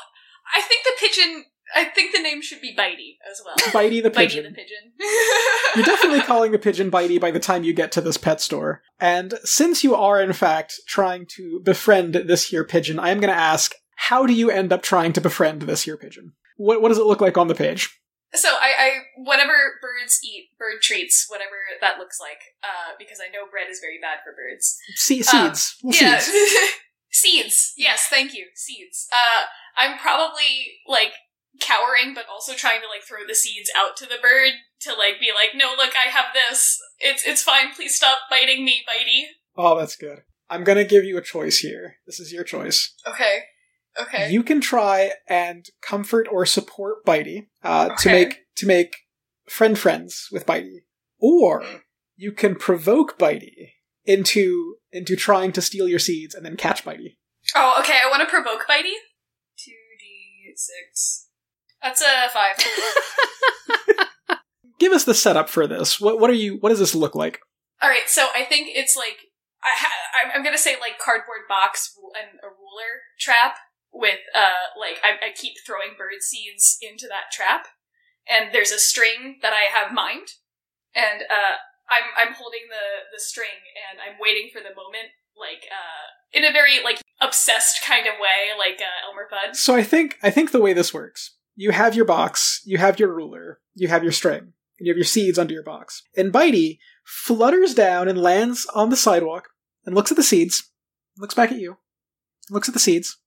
I 0.55 0.61
think 0.62 0.85
the 0.85 0.93
pigeon. 0.99 1.45
I 1.72 1.85
think 1.85 2.12
the 2.12 2.20
name 2.20 2.43
should 2.43 2.61
be 2.61 2.74
Bitey 2.76 3.14
as 3.31 3.41
well. 3.45 3.55
Bitey 3.59 4.03
the 4.03 4.11
Bitey 4.11 4.28
pigeon. 4.28 4.45
the 4.45 4.51
pigeon. 4.51 4.93
You're 5.76 5.85
definitely 5.85 6.22
calling 6.22 6.51
the 6.51 6.59
pigeon 6.59 6.91
Bitey 6.91 7.20
by 7.20 7.31
the 7.31 7.39
time 7.39 7.62
you 7.62 7.72
get 7.72 7.93
to 7.93 8.01
this 8.01 8.16
pet 8.16 8.41
store. 8.41 8.83
And 8.99 9.35
since 9.45 9.85
you 9.85 9.95
are, 9.95 10.20
in 10.20 10.33
fact, 10.33 10.81
trying 10.89 11.26
to 11.37 11.61
befriend 11.62 12.14
this 12.14 12.49
here 12.49 12.64
pigeon, 12.64 12.99
I 12.99 13.11
am 13.11 13.20
going 13.20 13.33
to 13.33 13.41
ask, 13.41 13.76
how 13.95 14.26
do 14.26 14.33
you 14.33 14.51
end 14.51 14.72
up 14.72 14.83
trying 14.83 15.12
to 15.12 15.20
befriend 15.20 15.62
this 15.62 15.83
here 15.83 15.97
pigeon? 15.97 16.33
What, 16.57 16.83
what 16.83 16.89
does 16.89 16.99
it 16.99 17.07
look 17.07 17.20
like 17.20 17.39
on 17.39 17.47
the 17.47 17.55
page? 17.55 17.99
So 18.35 18.49
I, 18.49 18.72
I 18.78 18.91
whatever 19.16 19.53
birds 19.83 20.20
eat, 20.24 20.51
bird 20.59 20.83
treats, 20.83 21.26
whatever 21.28 21.57
that 21.81 21.99
looks 21.99 22.18
like, 22.20 22.39
uh, 22.62 22.95
because 22.99 23.18
I 23.20 23.31
know 23.33 23.51
bread 23.51 23.66
is 23.70 23.81
very 23.81 23.99
bad 24.01 24.18
for 24.22 24.33
birds. 24.33 24.76
Se- 24.95 25.20
Uh, 25.20 25.22
seeds. 25.53 25.76
Well, 25.83 25.95
yeah, 26.01 26.18
seeds. 26.18 26.55
seeds. 27.11 27.72
Yes, 27.76 28.07
thank 28.09 28.33
you, 28.35 28.47
seeds. 28.55 29.09
Uh, 29.12 29.47
I'm 29.76 29.99
probably 29.99 30.78
like 30.87 31.12
cowering, 31.61 32.14
but 32.14 32.24
also 32.31 32.55
trying 32.55 32.81
to 32.81 32.87
like 32.89 33.03
throw 33.03 33.26
the 33.26 33.35
seeds 33.35 33.70
out 33.76 33.97
to 33.97 34.07
the 34.07 34.18
bird 34.22 34.53
to 34.83 34.91
like 34.95 35.18
be 35.20 35.31
like, 35.35 35.51
no, 35.55 35.74
look, 35.76 35.93
I 35.97 36.09
have 36.11 36.26
this. 36.33 36.78
It's 37.01 37.26
it's 37.26 37.43
fine. 37.43 37.72
Please 37.74 37.97
stop 37.97 38.18
biting 38.31 38.64
me, 38.64 38.83
bitey. 38.89 39.24
Oh, 39.57 39.78
that's 39.78 39.97
good. 39.97 40.20
I'm 40.49 40.64
going 40.64 40.78
to 40.78 40.85
give 40.85 41.05
you 41.05 41.16
a 41.18 41.22
choice 41.22 41.59
here. 41.59 41.97
This 42.07 42.18
is 42.20 42.33
your 42.33 42.45
choice. 42.45 42.95
Okay. 43.07 43.41
Okay. 44.01 44.30
You 44.30 44.43
can 44.43 44.61
try 44.61 45.12
and 45.28 45.64
comfort 45.82 46.28
or 46.30 46.45
support 46.47 47.05
Bitey 47.05 47.47
uh, 47.62 47.88
to 47.97 48.09
make 48.11 48.36
to 48.57 48.66
make 48.66 48.97
friend 49.49 49.78
friends 49.78 50.28
with 50.30 50.47
Bitey, 50.47 50.84
or 51.18 51.64
you 52.16 52.32
can 52.32 52.55
provoke 52.55 53.18
Bitey 53.18 53.72
into 54.05 54.76
into 54.93 55.16
trying 55.16 55.53
to 55.53 55.62
steal 55.62 55.88
your 55.88 55.99
seeds 55.99 56.34
and 56.34 56.45
then 56.45 56.57
catch 56.57 56.84
Bitey. 56.84 57.16
oh, 57.57 57.76
okay. 57.80 57.99
I 58.05 58.09
want 58.11 58.20
to 58.22 58.28
provoke 58.28 58.66
bitey. 58.68 58.93
Two 59.59 59.72
d 59.99 60.53
six. 60.57 61.28
That's 61.82 62.01
a 62.03 62.28
five. 62.32 62.57
Give 64.78 64.93
us 64.93 65.05
the 65.05 65.14
setup 65.14 65.49
for 65.51 65.66
this. 65.66 66.01
What 66.01 66.18
what 66.20 66.30
are 66.30 66.34
you? 66.34 66.57
What 66.61 66.70
does 66.70 66.78
this 66.78 66.95
look 66.95 67.14
like? 67.14 67.41
All 67.82 67.88
right, 67.91 68.07
so 68.09 68.28
I 68.34 68.45
think 68.45 68.68
it's 68.72 68.97
like 68.97 69.16
I 69.62 69.68
ha- 69.74 70.22
I'm- 70.22 70.32
I'm 70.34 70.43
gonna 70.45 70.57
say 70.59 70.76
like 70.80 70.99
cardboard 70.99 71.43
box 71.49 71.95
and 72.18 72.38
a 72.41 72.47
ruler 72.49 73.03
trap 73.18 73.57
with 73.93 74.20
uh 74.34 74.70
like 74.78 75.01
I, 75.03 75.30
I 75.30 75.30
keep 75.34 75.55
throwing 75.66 75.99
bird 75.99 76.22
seeds 76.22 76.78
into 76.80 77.07
that 77.09 77.32
trap, 77.32 77.68
and 78.28 78.55
there's 78.55 78.70
a 78.70 78.78
string 78.78 79.38
that 79.43 79.53
I 79.53 79.70
have 79.72 79.93
mined, 79.93 80.38
and 80.95 81.22
uh 81.22 81.59
I'm 81.91 82.28
I'm 82.28 82.34
holding 82.34 82.70
the 82.70 83.11
the 83.12 83.20
string 83.20 83.66
and 83.91 84.01
I'm 84.01 84.18
waiting 84.20 84.49
for 84.53 84.61
the 84.61 84.74
moment 84.74 85.11
like 85.36 85.66
uh 85.70 86.07
in 86.32 86.45
a 86.45 86.53
very 86.53 86.82
like 86.82 87.03
obsessed 87.20 87.82
kind 87.84 88.07
of 88.07 88.14
way 88.20 88.57
like 88.57 88.80
uh, 88.80 89.09
Elmer 89.09 89.28
Fudd. 89.30 89.57
So 89.57 89.74
I 89.74 89.82
think 89.82 90.16
I 90.22 90.30
think 90.30 90.53
the 90.53 90.61
way 90.61 90.72
this 90.72 90.95
works, 90.95 91.36
you 91.57 91.72
have 91.72 91.95
your 91.95 92.05
box, 92.05 92.62
you 92.64 92.78
have 92.78 92.99
your 92.99 93.14
ruler, 93.14 93.61
you 93.74 93.88
have 93.88 94.03
your 94.03 94.12
string, 94.12 94.41
and 94.78 94.86
you 94.86 94.93
have 94.93 94.99
your 94.99 95.05
seeds 95.05 95.38
under 95.38 95.55
your 95.55 95.64
box. 95.64 96.03
And 96.16 96.32
Bitey 96.32 96.78
flutters 97.05 97.74
down 97.74 98.09
and 98.09 98.18
lands 98.18 98.66
on 98.74 98.91
the 98.91 98.97
sidewalk 98.97 99.49
and 99.84 99.95
looks 99.95 100.11
at 100.11 100.16
the 100.16 100.22
seeds, 100.22 100.70
looks 101.18 101.34
back 101.34 101.51
at 101.51 101.59
you, 101.59 101.78
looks 102.51 102.68
at 102.68 102.74
the 102.74 102.80
seeds, 102.80 103.18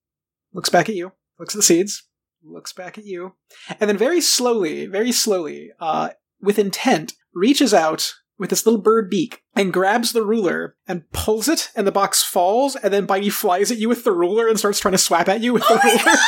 looks 0.53 0.69
back 0.69 0.89
at 0.89 0.95
you, 0.95 1.11
looks 1.39 1.53
at 1.55 1.59
the 1.59 1.63
seeds, 1.63 2.03
looks 2.43 2.73
back 2.73 2.97
at 2.97 3.05
you, 3.05 3.33
and 3.79 3.89
then 3.89 3.97
very 3.97 4.21
slowly, 4.21 4.85
very 4.85 5.11
slowly, 5.11 5.71
uh, 5.79 6.09
with 6.41 6.59
intent, 6.59 7.13
reaches 7.33 7.73
out 7.73 8.13
with 8.37 8.49
this 8.49 8.65
little 8.65 8.81
bird 8.81 9.09
beak 9.09 9.43
and 9.55 9.71
grabs 9.71 10.11
the 10.11 10.25
ruler 10.25 10.75
and 10.87 11.09
pulls 11.11 11.47
it, 11.47 11.69
and 11.75 11.87
the 11.87 11.91
box 11.91 12.23
falls, 12.23 12.75
and 12.75 12.93
then 12.93 13.07
Bitey 13.07 13.31
flies 13.31 13.71
at 13.71 13.77
you 13.77 13.87
with 13.87 14.03
the 14.03 14.11
ruler 14.11 14.47
and 14.47 14.59
starts 14.59 14.79
trying 14.79 14.93
to 14.93 14.97
swap 14.97 15.29
at 15.29 15.41
you 15.41 15.53
with 15.53 15.63
the 15.67 15.79
ruler. 15.83 16.17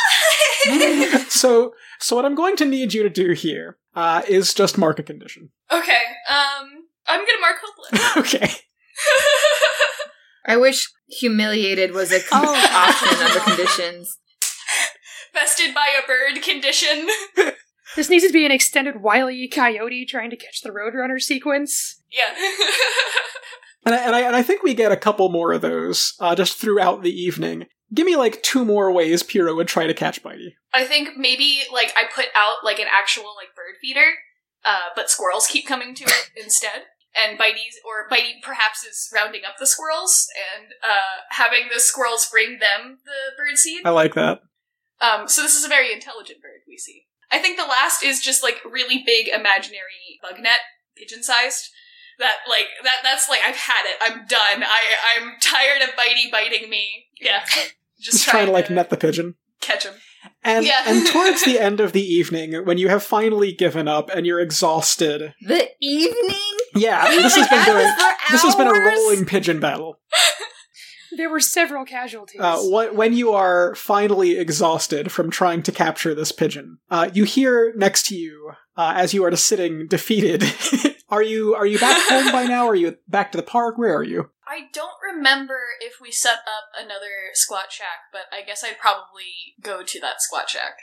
so, 1.28 1.74
so 2.00 2.16
what 2.16 2.24
I'm 2.24 2.34
going 2.34 2.56
to 2.56 2.64
need 2.64 2.94
you 2.94 3.02
to 3.02 3.10
do 3.10 3.32
here 3.32 3.78
uh, 3.94 4.22
is 4.28 4.54
just 4.54 4.78
mark 4.78 4.98
a 4.98 5.02
condition. 5.02 5.50
okay, 5.70 6.00
um, 6.28 6.86
I'm 7.06 7.20
gonna 7.20 7.40
mark 7.40 7.56
hopeless. 7.62 8.16
okay. 8.34 8.52
I 10.46 10.56
wish 10.56 10.88
humiliated 11.08 11.92
was 11.92 12.12
a 12.12 12.20
con- 12.22 12.44
Oh. 12.46 12.54
option 12.72 13.18
under 13.24 13.40
conditions. 13.40 14.18
Bested 15.34 15.74
by 15.74 15.88
a 16.02 16.06
bird 16.06 16.42
condition. 16.42 17.08
This 17.94 18.10
needs 18.10 18.26
to 18.26 18.32
be 18.32 18.44
an 18.44 18.50
extended 18.52 19.00
Wile 19.00 19.30
E. 19.30 19.48
Coyote 19.48 20.04
trying 20.06 20.28
to 20.30 20.36
catch 20.36 20.60
the 20.60 20.70
Roadrunner 20.70 21.20
sequence. 21.20 22.02
yeah. 22.12 22.34
And 23.86 23.94
I, 23.94 23.98
and 23.98 24.16
I 24.16 24.20
and 24.22 24.34
I 24.36 24.42
think 24.42 24.64
we 24.64 24.74
get 24.74 24.90
a 24.90 24.96
couple 24.96 25.28
more 25.28 25.52
of 25.52 25.60
those 25.60 26.14
uh, 26.18 26.34
just 26.34 26.58
throughout 26.58 27.02
the 27.04 27.10
evening. 27.12 27.66
Give 27.94 28.04
me 28.04 28.16
like 28.16 28.42
two 28.42 28.64
more 28.64 28.90
ways 28.92 29.22
Piro 29.22 29.54
would 29.54 29.68
try 29.68 29.86
to 29.86 29.94
catch 29.94 30.20
Bitey. 30.24 30.54
I 30.74 30.84
think 30.84 31.10
maybe 31.16 31.60
like 31.72 31.94
I 31.96 32.02
put 32.12 32.26
out 32.34 32.56
like 32.64 32.80
an 32.80 32.88
actual 32.92 33.32
like 33.36 33.54
bird 33.54 33.76
feeder, 33.80 34.10
uh, 34.64 34.88
but 34.96 35.08
squirrels 35.08 35.46
keep 35.46 35.68
coming 35.68 35.94
to 35.94 36.02
it 36.04 36.30
instead. 36.36 36.82
And 37.16 37.38
Bitey's 37.38 37.78
or 37.84 38.08
Bitey 38.10 38.42
perhaps 38.42 38.84
is 38.84 39.08
rounding 39.14 39.42
up 39.48 39.56
the 39.58 39.66
squirrels 39.66 40.26
and 40.58 40.66
uh, 40.84 41.22
having 41.30 41.68
the 41.72 41.80
squirrels 41.80 42.28
bring 42.30 42.58
them 42.58 42.98
the 43.04 43.36
bird 43.38 43.56
seed. 43.56 43.80
I 43.86 43.90
like 43.90 44.14
that. 44.14 44.40
Um, 45.00 45.26
so 45.28 45.42
this 45.42 45.54
is 45.54 45.64
a 45.64 45.68
very 45.68 45.92
intelligent 45.92 46.42
bird 46.42 46.60
we 46.68 46.76
see. 46.76 47.02
I 47.32 47.38
think 47.38 47.56
the 47.58 47.64
last 47.64 48.02
is 48.04 48.20
just 48.20 48.42
like 48.42 48.56
really 48.64 49.02
big 49.04 49.28
imaginary 49.28 50.20
bug 50.22 50.40
net, 50.40 50.60
pigeon 50.96 51.22
sized. 51.22 51.70
That 52.18 52.36
like 52.48 52.66
that 52.82 52.96
that's 53.02 53.28
like 53.28 53.40
I've 53.44 53.56
had 53.56 53.84
it. 53.84 53.96
I'm 54.00 54.26
done. 54.26 54.62
I 54.62 54.80
I'm 55.18 55.32
tired 55.40 55.82
of 55.82 55.90
Bitey 55.96 56.30
biting 56.30 56.70
me. 56.70 57.06
Yeah. 57.20 57.44
Just, 57.98 58.18
Just 58.18 58.28
trying 58.28 58.46
to 58.46 58.52
like 58.52 58.68
net 58.70 58.90
the 58.90 58.96
pigeon. 58.98 59.36
catch 59.60 59.84
him. 59.86 59.94
And 60.44 60.64
Yeah. 60.66 60.82
and 60.86 61.06
towards 61.12 61.44
the 61.44 61.58
end 61.58 61.80
of 61.80 61.92
the 61.92 62.02
evening, 62.02 62.64
when 62.66 62.76
you 62.78 62.88
have 62.88 63.02
finally 63.02 63.52
given 63.52 63.88
up 63.88 64.10
and 64.10 64.26
you're 64.26 64.40
exhausted, 64.40 65.34
The 65.42 65.68
evening? 65.80 66.55
Yeah, 66.76 67.08
this 67.08 67.36
has 67.36 67.48
been 67.48 67.66
going. 67.66 67.92
This 68.30 68.42
has 68.42 68.54
been 68.54 68.68
a 68.68 68.72
rolling 68.72 69.24
pigeon 69.24 69.60
battle. 69.60 69.98
There 71.16 71.30
were 71.30 71.40
several 71.40 71.86
casualties. 71.86 72.42
Uh, 72.42 72.58
wh- 72.60 72.94
when 72.94 73.14
you 73.14 73.32
are 73.32 73.74
finally 73.74 74.36
exhausted 74.36 75.10
from 75.10 75.30
trying 75.30 75.62
to 75.62 75.72
capture 75.72 76.14
this 76.14 76.30
pigeon, 76.30 76.76
uh, 76.90 77.08
you 77.14 77.24
hear 77.24 77.72
next 77.74 78.06
to 78.08 78.14
you, 78.14 78.52
uh, 78.76 78.92
as 78.94 79.14
you 79.14 79.24
are 79.24 79.34
sitting 79.34 79.86
defeated 79.86 80.42
Are 81.08 81.22
you 81.22 81.54
are 81.54 81.66
you 81.66 81.78
back 81.78 81.96
home 82.08 82.32
by 82.32 82.46
now? 82.46 82.66
Are 82.66 82.74
you 82.74 82.96
back 83.06 83.30
to 83.32 83.36
the 83.36 83.44
park? 83.44 83.78
Where 83.78 83.96
are 83.96 84.02
you? 84.02 84.30
I 84.46 84.66
don't 84.72 84.96
remember 85.14 85.58
if 85.80 85.94
we 86.00 86.10
set 86.10 86.38
up 86.38 86.64
another 86.76 87.30
squat 87.34 87.70
shack, 87.70 88.10
but 88.12 88.22
I 88.32 88.44
guess 88.44 88.64
I'd 88.64 88.78
probably 88.78 89.54
go 89.60 89.82
to 89.84 90.00
that 90.00 90.20
squat 90.20 90.50
shack 90.50 90.74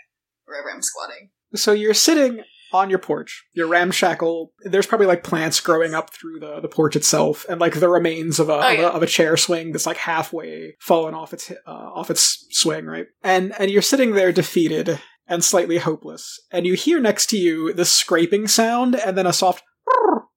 wherever 0.45 0.71
I'm 0.71 0.81
squatting. 0.81 1.31
So 1.55 1.73
you're 1.73 1.93
sitting 1.93 2.43
on 2.73 2.89
your 2.89 2.99
porch. 2.99 3.45
You're 3.53 3.67
ramshackle. 3.67 4.51
There's 4.63 4.87
probably 4.87 5.07
like 5.07 5.23
plants 5.23 5.59
growing 5.59 5.93
up 5.93 6.13
through 6.13 6.39
the, 6.39 6.59
the 6.61 6.67
porch 6.67 6.95
itself, 6.95 7.45
and 7.49 7.59
like 7.59 7.79
the 7.79 7.89
remains 7.89 8.39
of 8.39 8.49
a, 8.49 8.53
of, 8.53 8.73
yeah. 8.73 8.81
a 8.81 8.87
of 8.87 9.03
a 9.03 9.07
chair 9.07 9.37
swing 9.37 9.71
that's 9.71 9.85
like 9.85 9.97
halfway 9.97 10.75
fallen 10.79 11.13
off 11.13 11.33
its 11.33 11.51
uh, 11.51 11.55
off 11.65 12.09
its 12.09 12.45
swing, 12.51 12.85
right? 12.85 13.07
And 13.23 13.53
and 13.59 13.71
you're 13.71 13.81
sitting 13.81 14.13
there 14.13 14.31
defeated 14.31 14.99
and 15.27 15.43
slightly 15.43 15.77
hopeless, 15.77 16.39
and 16.51 16.65
you 16.65 16.73
hear 16.73 16.99
next 16.99 17.27
to 17.27 17.37
you 17.37 17.73
this 17.73 17.91
scraping 17.91 18.47
sound, 18.47 18.95
and 18.95 19.17
then 19.17 19.27
a 19.27 19.33
soft. 19.33 19.63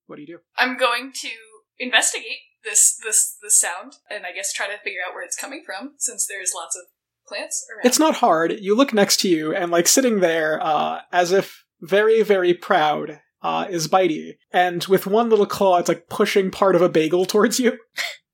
What 0.06 0.16
do 0.16 0.22
you 0.22 0.28
do? 0.28 0.38
I'm 0.56 0.76
going 0.76 1.12
to 1.22 1.30
investigate 1.78 2.38
this 2.64 2.98
this 3.04 3.36
this 3.42 3.60
sound 3.60 3.94
and 4.10 4.24
I 4.26 4.32
guess 4.32 4.52
try 4.52 4.66
to 4.66 4.78
figure 4.82 5.00
out 5.06 5.14
where 5.14 5.24
it's 5.24 5.36
coming 5.36 5.62
from 5.64 5.92
since 5.98 6.26
there's 6.26 6.52
lots 6.54 6.76
of 6.76 6.82
plants 7.26 7.64
around. 7.70 7.86
It's 7.86 7.98
not 7.98 8.16
hard. 8.16 8.52
You 8.60 8.76
look 8.76 8.92
next 8.92 9.20
to 9.20 9.28
you, 9.28 9.54
and 9.54 9.70
like 9.70 9.88
sitting 9.88 10.20
there, 10.20 10.62
uh, 10.62 11.00
as 11.12 11.32
if 11.32 11.64
very, 11.80 12.22
very 12.22 12.54
proud, 12.54 13.20
uh, 13.42 13.66
is 13.68 13.88
Bitey. 13.88 14.34
And 14.52 14.84
with 14.86 15.06
one 15.06 15.28
little 15.28 15.46
claw, 15.46 15.78
it's 15.78 15.88
like 15.88 16.08
pushing 16.08 16.50
part 16.50 16.74
of 16.76 16.82
a 16.82 16.88
bagel 16.88 17.24
towards 17.24 17.58
you. 17.60 17.78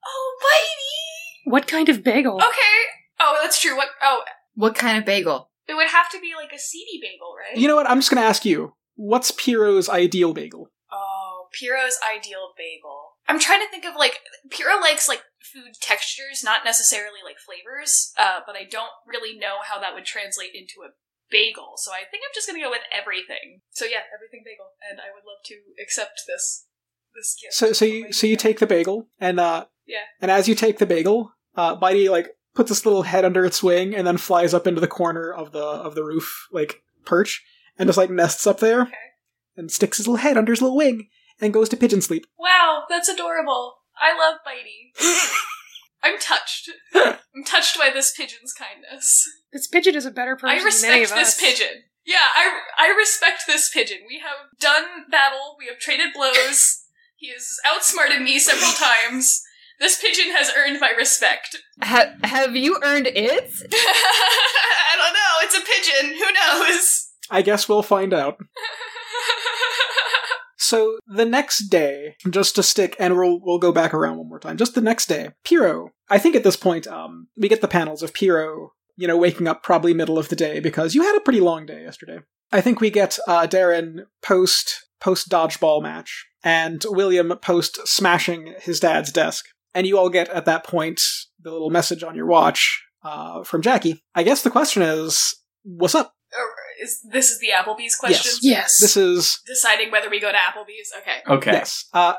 Oh, 0.04 0.36
Bitey! 0.42 1.50
What 1.52 1.66
kind 1.68 1.88
of 1.88 2.02
bagel? 2.02 2.36
Okay. 2.36 2.78
Oh, 3.20 3.38
that's 3.42 3.60
true. 3.60 3.76
What? 3.76 3.88
Oh, 4.02 4.22
What 4.54 4.74
kind 4.74 4.98
of 4.98 5.04
bagel? 5.04 5.50
it 5.68 5.74
would 5.74 5.88
have 5.88 6.10
to 6.10 6.20
be 6.20 6.32
like 6.36 6.52
a 6.52 6.58
seedy 6.58 6.98
bagel, 7.00 7.34
right? 7.38 7.56
You 7.56 7.68
know 7.68 7.76
what? 7.76 7.88
I'm 7.88 7.98
just 7.98 8.10
gonna 8.10 8.26
ask 8.26 8.44
you. 8.44 8.74
What's 8.96 9.30
Piro's 9.30 9.88
ideal 9.88 10.32
bagel? 10.34 10.70
Oh, 10.92 11.46
Piro's 11.58 11.96
ideal 12.14 12.50
bagel. 12.58 13.12
I'm 13.28 13.38
trying 13.38 13.60
to 13.60 13.68
think 13.70 13.84
of 13.84 13.94
like 13.96 14.18
Piro 14.50 14.80
likes 14.80 15.08
like 15.08 15.22
food 15.40 15.72
textures, 15.80 16.42
not 16.44 16.64
necessarily 16.64 17.20
like 17.24 17.36
flavors. 17.38 18.12
Uh, 18.18 18.40
but 18.44 18.56
I 18.56 18.64
don't 18.68 18.90
really 19.06 19.38
know 19.38 19.56
how 19.64 19.78
that 19.80 19.94
would 19.94 20.04
translate 20.04 20.50
into 20.54 20.82
a 20.84 20.90
bagel. 21.32 21.72
So 21.76 21.90
I 21.90 22.04
think 22.10 22.22
I'm 22.24 22.34
just 22.34 22.46
gonna 22.46 22.60
go 22.60 22.70
with 22.70 22.84
everything. 22.92 23.62
So 23.70 23.84
yeah, 23.84 24.04
everything 24.14 24.42
bagel, 24.44 24.66
and 24.88 25.00
I 25.00 25.10
would 25.14 25.24
love 25.26 25.42
to 25.46 25.56
accept 25.82 26.22
this 26.28 26.66
this 27.14 27.36
gift. 27.42 27.54
So, 27.54 27.72
so 27.72 27.84
you, 27.84 28.12
so 28.12 28.26
you 28.26 28.36
take 28.36 28.58
the 28.58 28.66
bagel, 28.66 29.08
and 29.20 29.40
uh, 29.40 29.66
Yeah. 29.86 30.04
and 30.20 30.30
as 30.30 30.48
you 30.48 30.54
take 30.54 30.78
the 30.78 30.86
bagel, 30.86 31.32
uh, 31.56 31.76
Bitey 31.76 32.08
like 32.10 32.28
puts 32.54 32.68
this 32.68 32.84
little 32.86 33.02
head 33.02 33.24
under 33.24 33.44
its 33.44 33.62
wing, 33.62 33.94
and 33.94 34.06
then 34.06 34.16
flies 34.18 34.54
up 34.54 34.66
into 34.66 34.80
the 34.80 34.86
corner 34.88 35.32
of 35.32 35.52
the 35.52 35.62
of 35.64 35.94
the 35.94 36.04
roof, 36.04 36.46
like 36.52 36.82
perch, 37.04 37.42
and 37.78 37.88
just 37.88 37.98
like 37.98 38.10
nests 38.10 38.46
up 38.46 38.60
there, 38.60 38.82
Okay. 38.82 38.94
and 39.56 39.70
sticks 39.72 39.96
his 39.98 40.06
little 40.06 40.18
head 40.22 40.36
under 40.38 40.52
his 40.52 40.62
little 40.62 40.76
wing, 40.76 41.08
and 41.40 41.52
goes 41.52 41.68
to 41.70 41.76
pigeon 41.76 42.00
sleep. 42.00 42.24
Wow, 42.38 42.84
that's 42.88 43.08
adorable. 43.08 43.76
I 44.00 44.16
love 44.16 44.38
Bitey. 44.46 44.92
I'm 46.02 46.18
touched. 46.18 46.70
I'm 46.94 47.44
touched 47.46 47.78
by 47.78 47.90
this 47.90 48.12
pigeon's 48.16 48.52
kindness. 48.52 49.28
This 49.52 49.66
pigeon 49.66 49.94
is 49.94 50.06
a 50.06 50.10
better 50.10 50.36
person 50.36 50.48
I 50.48 50.58
than 50.58 50.90
any 50.90 51.00
respect 51.00 51.12
of 51.12 51.16
this 51.18 51.28
us. 51.28 51.40
pigeon. 51.40 51.82
Yeah, 52.04 52.26
I 52.34 52.60
I 52.78 52.94
respect 52.96 53.44
this 53.46 53.70
pigeon. 53.72 53.98
We 54.08 54.18
have 54.18 54.58
done 54.58 54.84
battle. 55.10 55.56
We 55.58 55.66
have 55.66 55.78
traded 55.78 56.08
blows. 56.14 56.84
he 57.16 57.28
has 57.30 57.56
outsmarted 57.66 58.22
me 58.22 58.38
several 58.38 58.72
times. 58.72 59.42
This 59.78 60.00
pigeon 60.00 60.32
has 60.32 60.52
earned 60.56 60.78
my 60.80 60.90
respect. 60.90 61.56
Ha- 61.82 62.14
have 62.24 62.54
you 62.56 62.78
earned 62.84 63.06
it? 63.06 63.16
I 63.72 64.96
don't 64.96 65.14
know. 65.14 65.34
It's 65.42 65.56
a 65.56 65.60
pigeon. 65.60 66.18
Who 66.18 66.32
knows? 66.32 67.08
I 67.30 67.42
guess 67.42 67.68
we'll 67.68 67.82
find 67.82 68.12
out. 68.12 68.38
So 70.72 70.96
the 71.06 71.26
next 71.26 71.68
day, 71.68 72.16
just 72.30 72.54
to 72.54 72.62
stick, 72.62 72.96
and 72.98 73.14
we'll 73.14 73.38
we'll 73.42 73.58
go 73.58 73.72
back 73.72 73.92
around 73.92 74.16
one 74.16 74.30
more 74.30 74.40
time. 74.40 74.56
Just 74.56 74.74
the 74.74 74.80
next 74.80 75.04
day, 75.04 75.28
Piro. 75.44 75.90
I 76.08 76.16
think 76.16 76.34
at 76.34 76.44
this 76.44 76.56
point, 76.56 76.86
um, 76.86 77.28
we 77.36 77.50
get 77.50 77.60
the 77.60 77.68
panels 77.68 78.02
of 78.02 78.14
Piro, 78.14 78.72
you 78.96 79.06
know, 79.06 79.18
waking 79.18 79.46
up 79.46 79.62
probably 79.62 79.92
middle 79.92 80.16
of 80.16 80.30
the 80.30 80.34
day 80.34 80.60
because 80.60 80.94
you 80.94 81.02
had 81.02 81.14
a 81.14 81.20
pretty 81.20 81.40
long 81.40 81.66
day 81.66 81.82
yesterday. 81.82 82.20
I 82.52 82.62
think 82.62 82.80
we 82.80 82.88
get 82.88 83.18
uh, 83.28 83.46
Darren 83.46 84.04
post 84.22 84.86
post 84.98 85.28
dodgeball 85.28 85.82
match 85.82 86.24
and 86.42 86.82
William 86.88 87.34
post 87.42 87.86
smashing 87.86 88.54
his 88.62 88.80
dad's 88.80 89.12
desk, 89.12 89.44
and 89.74 89.86
you 89.86 89.98
all 89.98 90.08
get 90.08 90.30
at 90.30 90.46
that 90.46 90.64
point 90.64 91.02
the 91.38 91.52
little 91.52 91.68
message 91.68 92.02
on 92.02 92.14
your 92.14 92.26
watch 92.26 92.82
uh, 93.04 93.44
from 93.44 93.60
Jackie. 93.60 94.02
I 94.14 94.22
guess 94.22 94.42
the 94.42 94.48
question 94.48 94.80
is, 94.80 95.34
what's 95.64 95.94
up? 95.94 96.14
Or 96.80 96.84
is 96.84 97.00
this 97.10 97.30
is 97.30 97.38
the 97.40 97.48
Applebee's 97.54 97.96
question? 97.96 98.32
Yes. 98.42 98.78
This 98.80 98.96
is 98.96 99.40
Deciding 99.46 99.90
whether 99.90 100.10
we 100.10 100.20
go 100.20 100.30
to 100.30 100.38
Applebee's. 100.38 100.92
Okay. 100.98 101.34
Okay. 101.34 101.52
Yes. 101.52 101.84
Uh, 101.92 102.14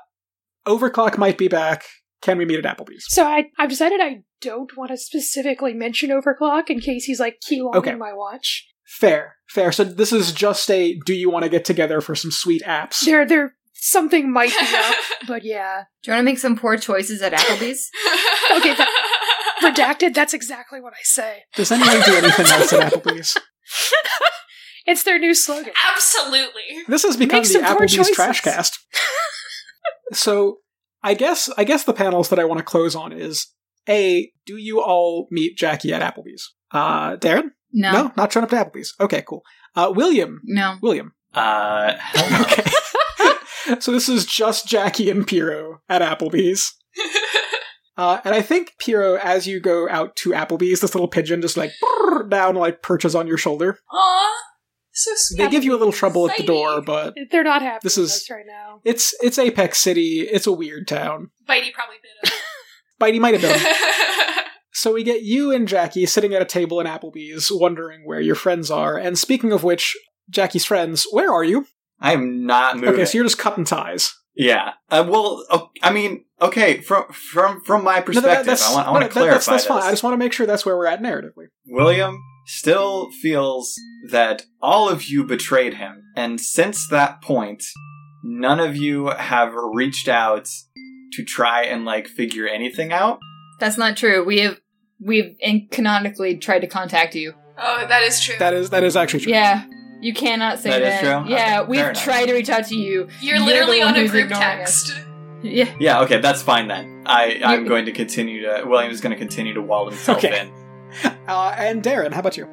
Overclock 0.67 1.17
might 1.17 1.37
be 1.37 1.47
back. 1.47 1.83
Can 2.21 2.37
we 2.37 2.45
meet 2.45 2.63
at 2.63 2.77
Applebee's? 2.77 3.05
So 3.09 3.25
I, 3.25 3.45
I've 3.59 3.69
decided 3.69 3.99
I 3.99 4.21
don't 4.41 4.75
want 4.77 4.91
to 4.91 4.97
specifically 4.97 5.73
mention 5.73 6.09
overclock 6.09 6.69
in 6.69 6.79
case 6.79 7.03
he's 7.05 7.19
like 7.19 7.39
keylogging 7.49 7.75
Okay. 7.75 7.95
my 7.95 8.13
watch. 8.13 8.67
Fair, 8.85 9.35
fair. 9.49 9.71
So 9.71 9.83
this 9.83 10.13
is 10.13 10.31
just 10.31 10.69
a 10.71 10.97
do 11.05 11.13
you 11.13 11.29
want 11.29 11.43
to 11.43 11.49
get 11.49 11.65
together 11.65 11.99
for 11.99 12.15
some 12.15 12.31
sweet 12.31 12.61
apps? 12.63 13.03
There, 13.05 13.25
there, 13.25 13.55
something 13.73 14.31
might 14.31 14.51
be 14.51 14.67
up, 14.77 14.95
but 15.27 15.43
yeah. 15.43 15.83
Do 16.03 16.11
you 16.11 16.15
want 16.15 16.21
to 16.21 16.31
make 16.31 16.37
some 16.39 16.55
poor 16.55 16.77
choices 16.77 17.21
at 17.21 17.33
Applebee's? 17.33 17.89
Okay, 18.57 18.75
that, 18.75 18.89
Redacted. 19.63 20.13
That's 20.13 20.33
exactly 20.33 20.79
what 20.79 20.93
I 20.93 21.01
say. 21.01 21.43
Does 21.55 21.71
anyone 21.71 22.01
do 22.05 22.13
anything 22.15 22.45
else 22.45 22.71
at 22.73 22.93
Applebee's? 22.93 23.35
It's 24.85 25.03
their 25.03 25.17
new 25.19 25.33
slogan. 25.33 25.73
Absolutely. 25.93 26.61
This 26.87 27.03
has 27.03 27.15
become 27.17 27.39
Make 27.41 27.47
the 27.47 27.53
some 27.53 27.63
Applebee's 27.63 27.93
choices. 27.95 28.15
trash 28.15 28.41
cast. 28.41 28.79
so 30.11 30.57
I 31.03 31.13
guess 31.13 31.49
I 31.57 31.63
guess 31.63 31.83
the 31.83 31.93
panels 31.93 32.29
that 32.29 32.39
I 32.39 32.45
want 32.45 32.59
to 32.59 32.63
close 32.65 32.95
on 32.95 33.11
is 33.11 33.47
A, 33.87 34.31
do 34.45 34.57
you 34.57 34.81
all 34.81 35.27
meet 35.31 35.57
Jackie 35.57 35.93
at 35.93 36.01
Applebee's? 36.01 36.53
Uh 36.71 37.15
Darren? 37.17 37.51
No. 37.71 37.91
No, 37.91 38.11
not 38.17 38.31
showing 38.31 38.43
up 38.43 38.49
to 38.51 38.55
Applebee's. 38.55 38.93
Okay, 38.99 39.23
cool. 39.27 39.41
Uh 39.75 39.91
William. 39.95 40.41
No. 40.43 40.75
William. 40.81 41.13
Uh. 41.33 41.93
Okay. 42.41 42.63
so 43.79 43.91
this 43.91 44.07
is 44.09 44.25
just 44.25 44.67
Jackie 44.67 45.09
and 45.09 45.25
Piero 45.25 45.81
at 45.89 46.01
Applebee's. 46.01 46.73
Uh, 47.95 48.19
and 48.25 48.33
I 48.33 48.41
think 48.41 48.71
Piero, 48.79 49.17
as 49.21 49.45
you 49.45 49.59
go 49.59 49.87
out 49.87 50.15
to 50.15 50.31
Applebee's, 50.31 50.79
this 50.79 50.95
little 50.95 51.07
pigeon 51.07 51.41
just 51.43 51.57
like 51.57 51.69
down, 52.27 52.55
like 52.55 52.81
perches 52.81 53.13
on 53.13 53.27
your 53.27 53.37
shoulder. 53.37 53.77
Aw. 53.91 54.31
So 54.95 55.11
sweet. 55.15 55.37
They 55.39 55.49
give 55.49 55.63
you 55.63 55.71
a 55.75 55.77
little 55.79 55.91
trouble 55.93 56.29
at 56.29 56.37
the 56.37 56.43
door, 56.43 56.81
but 56.81 57.15
They're 57.31 57.43
not 57.43 57.61
happy 57.63 57.79
This 57.83 57.97
with 57.97 58.05
is- 58.05 58.11
us 58.11 58.29
right 58.29 58.45
now. 58.47 58.79
it's 58.85 59.13
it's 59.21 59.37
Apex 59.39 59.79
City. 59.79 60.21
It's 60.21 60.45
a 60.47 60.51
weird 60.51 60.87
town. 60.87 61.31
Bitey 61.49 61.73
probably 61.73 61.95
bit 62.01 62.31
him. 62.31 62.37
Bitey 63.01 63.19
might 63.19 63.39
have 63.39 63.41
been. 63.41 63.73
So 64.75 64.91
we 64.93 65.03
get 65.03 65.21
you 65.21 65.51
and 65.51 65.67
Jackie 65.67 66.07
sitting 66.07 66.33
at 66.33 66.41
a 66.41 66.45
table 66.45 66.79
in 66.81 66.87
Applebee's, 66.87 67.51
wondering 67.53 68.01
where 68.05 68.19
your 68.19 68.33
friends 68.35 68.71
are. 68.71 68.97
And 68.97 69.17
speaking 69.19 69.51
of 69.51 69.63
which, 69.63 69.95
Jackie's 70.31 70.65
friends, 70.65 71.05
where 71.11 71.31
are 71.31 71.43
you? 71.43 71.67
I 72.01 72.13
am 72.13 72.45
not 72.47 72.77
moving. 72.77 72.89
Okay, 72.95 73.05
so 73.05 73.17
you're 73.19 73.23
just 73.23 73.37
cutting 73.37 73.65
ties. 73.65 74.13
yeah. 74.35 74.73
Uh, 74.89 75.05
well, 75.07 75.45
I 75.83 75.93
mean, 75.93 76.25
okay. 76.41 76.81
From 76.81 77.05
from 77.13 77.61
from 77.61 77.83
my 77.83 77.91
No, 77.91 77.95
that- 77.97 78.05
perspective, 78.05 78.45
that's- 78.47 78.67
I 78.67 78.73
want 78.73 78.87
no, 78.87 78.91
want 78.93 79.03
to 79.03 79.07
that- 79.09 79.13
clarify 79.13 79.33
That's, 79.35 79.45
that's 79.45 79.65
fine. 79.67 79.83
I 79.83 79.91
just 79.91 80.01
want 80.03 80.15
to 80.15 80.17
make 80.17 80.33
sure 80.33 80.47
that's 80.47 80.65
where 80.65 80.75
we're 80.75 80.87
at 80.87 81.01
narratively. 81.01 81.45
William 81.67 82.17
still 82.45 83.09
feels 83.21 83.73
that 84.09 84.45
all 84.61 84.89
of 84.89 85.05
you 85.05 85.23
betrayed 85.23 85.75
him, 85.75 86.03
and 86.15 86.39
since 86.39 86.87
that 86.89 87.21
point, 87.21 87.63
none 88.23 88.59
of 88.59 88.75
you 88.75 89.07
have 89.07 89.53
reached 89.53 90.07
out 90.07 90.47
to 91.13 91.23
try 91.23 91.63
and 91.63 91.85
like 91.85 92.07
figure 92.07 92.47
anything 92.47 92.91
out. 92.91 93.19
That's 93.59 93.77
not 93.77 93.95
true. 93.97 94.23
We 94.25 94.39
have 94.39 94.59
we've 94.99 95.35
in- 95.39 95.67
canonically 95.71 96.37
tried 96.37 96.59
to 96.59 96.67
contact 96.67 97.15
you. 97.15 97.33
oh, 97.57 97.85
that 97.87 98.03
is 98.03 98.19
true. 98.19 98.35
That 98.39 98.53
is 98.53 98.69
that 98.71 98.83
is 98.83 98.95
actually 98.95 99.21
true. 99.21 99.31
Yeah. 99.33 99.65
You 100.01 100.13
cannot 100.13 100.59
say 100.59 100.69
That 100.71 100.79
that. 100.79 100.93
is 100.95 100.99
true? 101.27 101.33
Yeah, 101.33 101.59
Okay, 101.61 101.69
we've 101.69 101.93
tried 101.93 102.25
to 102.25 102.33
reach 102.33 102.49
out 102.49 102.65
to 102.67 102.75
you. 102.75 103.07
You're 103.21 103.39
the 103.39 103.45
literally 103.45 103.79
one 103.79 103.89
on 103.89 103.95
a 103.95 104.07
group 104.09 104.25
ignoring 104.25 104.59
us. 104.61 104.83
text. 104.89 105.05
Yeah. 105.43 105.73
Yeah, 105.79 106.01
okay, 106.01 106.19
that's 106.19 106.41
fine 106.41 106.67
then. 106.67 107.03
I 107.05 107.39
I'm 107.43 107.63
You- 107.63 107.69
going 107.69 107.85
to 107.85 107.91
continue 107.93 108.41
to 108.41 108.63
William 108.65 108.91
is 108.91 108.99
going 108.99 109.13
to 109.13 109.17
continue 109.19 109.53
to 109.53 109.61
wall 109.61 109.89
himself 109.89 110.17
Okay. 110.17 110.41
in. 110.41 110.51
Uh, 111.27 111.55
and 111.57 111.81
Darren, 111.81 112.11
how 112.11 112.19
about 112.19 112.37
you? 112.37 112.47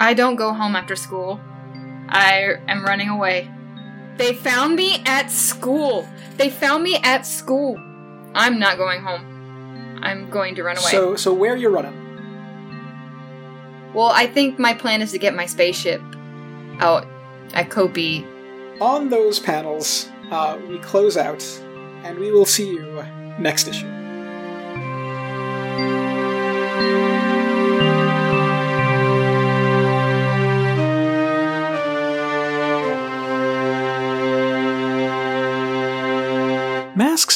I 0.00 0.14
don't 0.14 0.36
go 0.36 0.52
home 0.52 0.74
after 0.74 0.96
school. 0.96 1.40
I 2.08 2.56
am 2.68 2.84
running 2.84 3.08
away. 3.08 3.50
They 4.16 4.32
found 4.32 4.76
me 4.76 5.02
at 5.06 5.30
school. 5.30 6.08
They 6.36 6.50
found 6.50 6.82
me 6.82 6.96
at 6.96 7.26
school. 7.26 7.76
I'm 8.34 8.58
not 8.58 8.76
going 8.78 9.02
home. 9.02 10.00
I'm 10.02 10.30
going 10.30 10.54
to 10.56 10.62
run 10.62 10.76
away. 10.76 10.90
So 10.90 11.16
so 11.16 11.32
where 11.32 11.52
are 11.52 11.56
you're 11.56 11.70
running? 11.70 12.00
well, 13.94 14.10
I 14.12 14.26
think 14.26 14.58
my 14.58 14.74
plan 14.74 15.00
is 15.02 15.12
to 15.12 15.18
get 15.18 15.34
my 15.34 15.46
spaceship 15.46 16.02
out 16.80 17.06
at 17.54 17.70
Kopi. 17.70 18.26
On 18.80 19.08
those 19.08 19.38
panels, 19.38 20.08
uh, 20.30 20.58
we 20.68 20.78
close 20.80 21.16
out, 21.16 21.44
and 22.02 22.18
we 22.18 22.32
will 22.32 22.44
see 22.44 22.68
you 22.68 23.04
next 23.38 23.68
issue. 23.68 23.93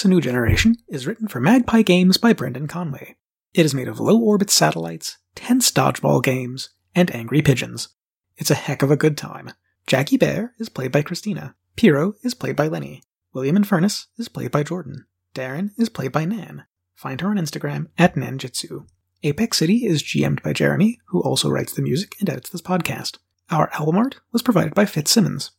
A 0.05 0.09
New 0.09 0.21
Generation 0.21 0.77
is 0.87 1.09
written 1.09 1.27
for 1.27 1.41
Magpie 1.41 1.83
Games 1.83 2.19
by 2.19 2.33
Brendan 2.33 2.69
Conway. 2.69 3.17
It 3.53 3.67
is 3.67 3.75
made 3.75 3.89
of 3.89 3.99
low 3.99 4.21
orbit 4.21 4.49
satellites, 4.49 5.19
tense 5.35 5.73
dodgeball 5.73 6.23
games, 6.23 6.71
and 6.95 7.13
angry 7.13 7.43
pigeons. 7.43 7.89
It's 8.37 8.51
a 8.51 8.55
heck 8.55 8.83
of 8.83 8.93
a 8.93 8.97
good 8.97 9.17
time. 9.17 9.51
Jackie 9.89 10.17
Bear 10.17 10.55
is 10.59 10.69
played 10.69 10.93
by 10.93 11.03
Christina. 11.03 11.57
Piero 11.75 12.15
is 12.23 12.35
played 12.35 12.55
by 12.55 12.69
Lenny. 12.69 13.03
William 13.33 13.57
Infernus 13.57 14.07
is 14.19 14.29
played 14.29 14.53
by 14.53 14.63
Jordan. 14.63 15.07
Darren 15.35 15.71
is 15.77 15.89
played 15.89 16.13
by 16.13 16.25
Nan. 16.25 16.65
Find 16.95 17.21
her 17.21 17.31
on 17.31 17.37
Instagram 17.37 17.87
at 17.99 18.15
Nanjitsu. 18.15 18.87
Apex 19.25 19.59
City 19.59 19.85
is 19.85 20.05
GM'd 20.05 20.43
by 20.43 20.53
Jeremy, 20.53 21.01
who 21.07 21.21
also 21.23 21.51
writes 21.51 21.73
the 21.73 21.83
music 21.83 22.15
and 22.21 22.31
edits 22.31 22.51
this 22.51 22.63
podcast. 22.63 23.19
Our 23.51 23.69
album 23.73 23.97
art 23.97 24.21
was 24.33 24.43
provided 24.43 24.75
by 24.75 24.85
Fitzsimmons. 24.85 25.51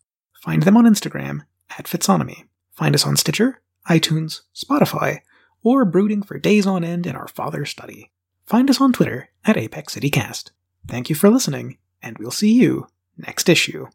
Find 0.41 0.63
them 0.63 0.77
on 0.77 0.85
Instagram 0.85 1.41
at 1.77 1.87
Fitzonomy. 1.87 2.45
Find 2.71 2.95
us 2.95 3.05
on 3.05 3.17
Stitcher, 3.17 3.61
iTunes, 3.89 4.41
Spotify, 4.55 5.21
or 5.63 5.83
brooding 5.83 6.21
for 6.21 6.37
days 6.37 6.67
on 6.67 6.83
end 6.83 7.07
in 7.07 7.15
our 7.15 7.27
father's 7.27 7.71
study. 7.71 8.11
Find 8.45 8.69
us 8.69 8.79
on 8.79 8.93
Twitter 8.93 9.29
at 9.43 9.57
Apex 9.57 9.93
City 9.93 10.09
Cast. 10.09 10.51
Thank 10.87 11.09
you 11.09 11.15
for 11.15 11.29
listening, 11.29 11.77
and 12.01 12.17
we'll 12.17 12.31
see 12.31 12.53
you 12.53 12.87
next 13.17 13.49
issue. 13.49 13.87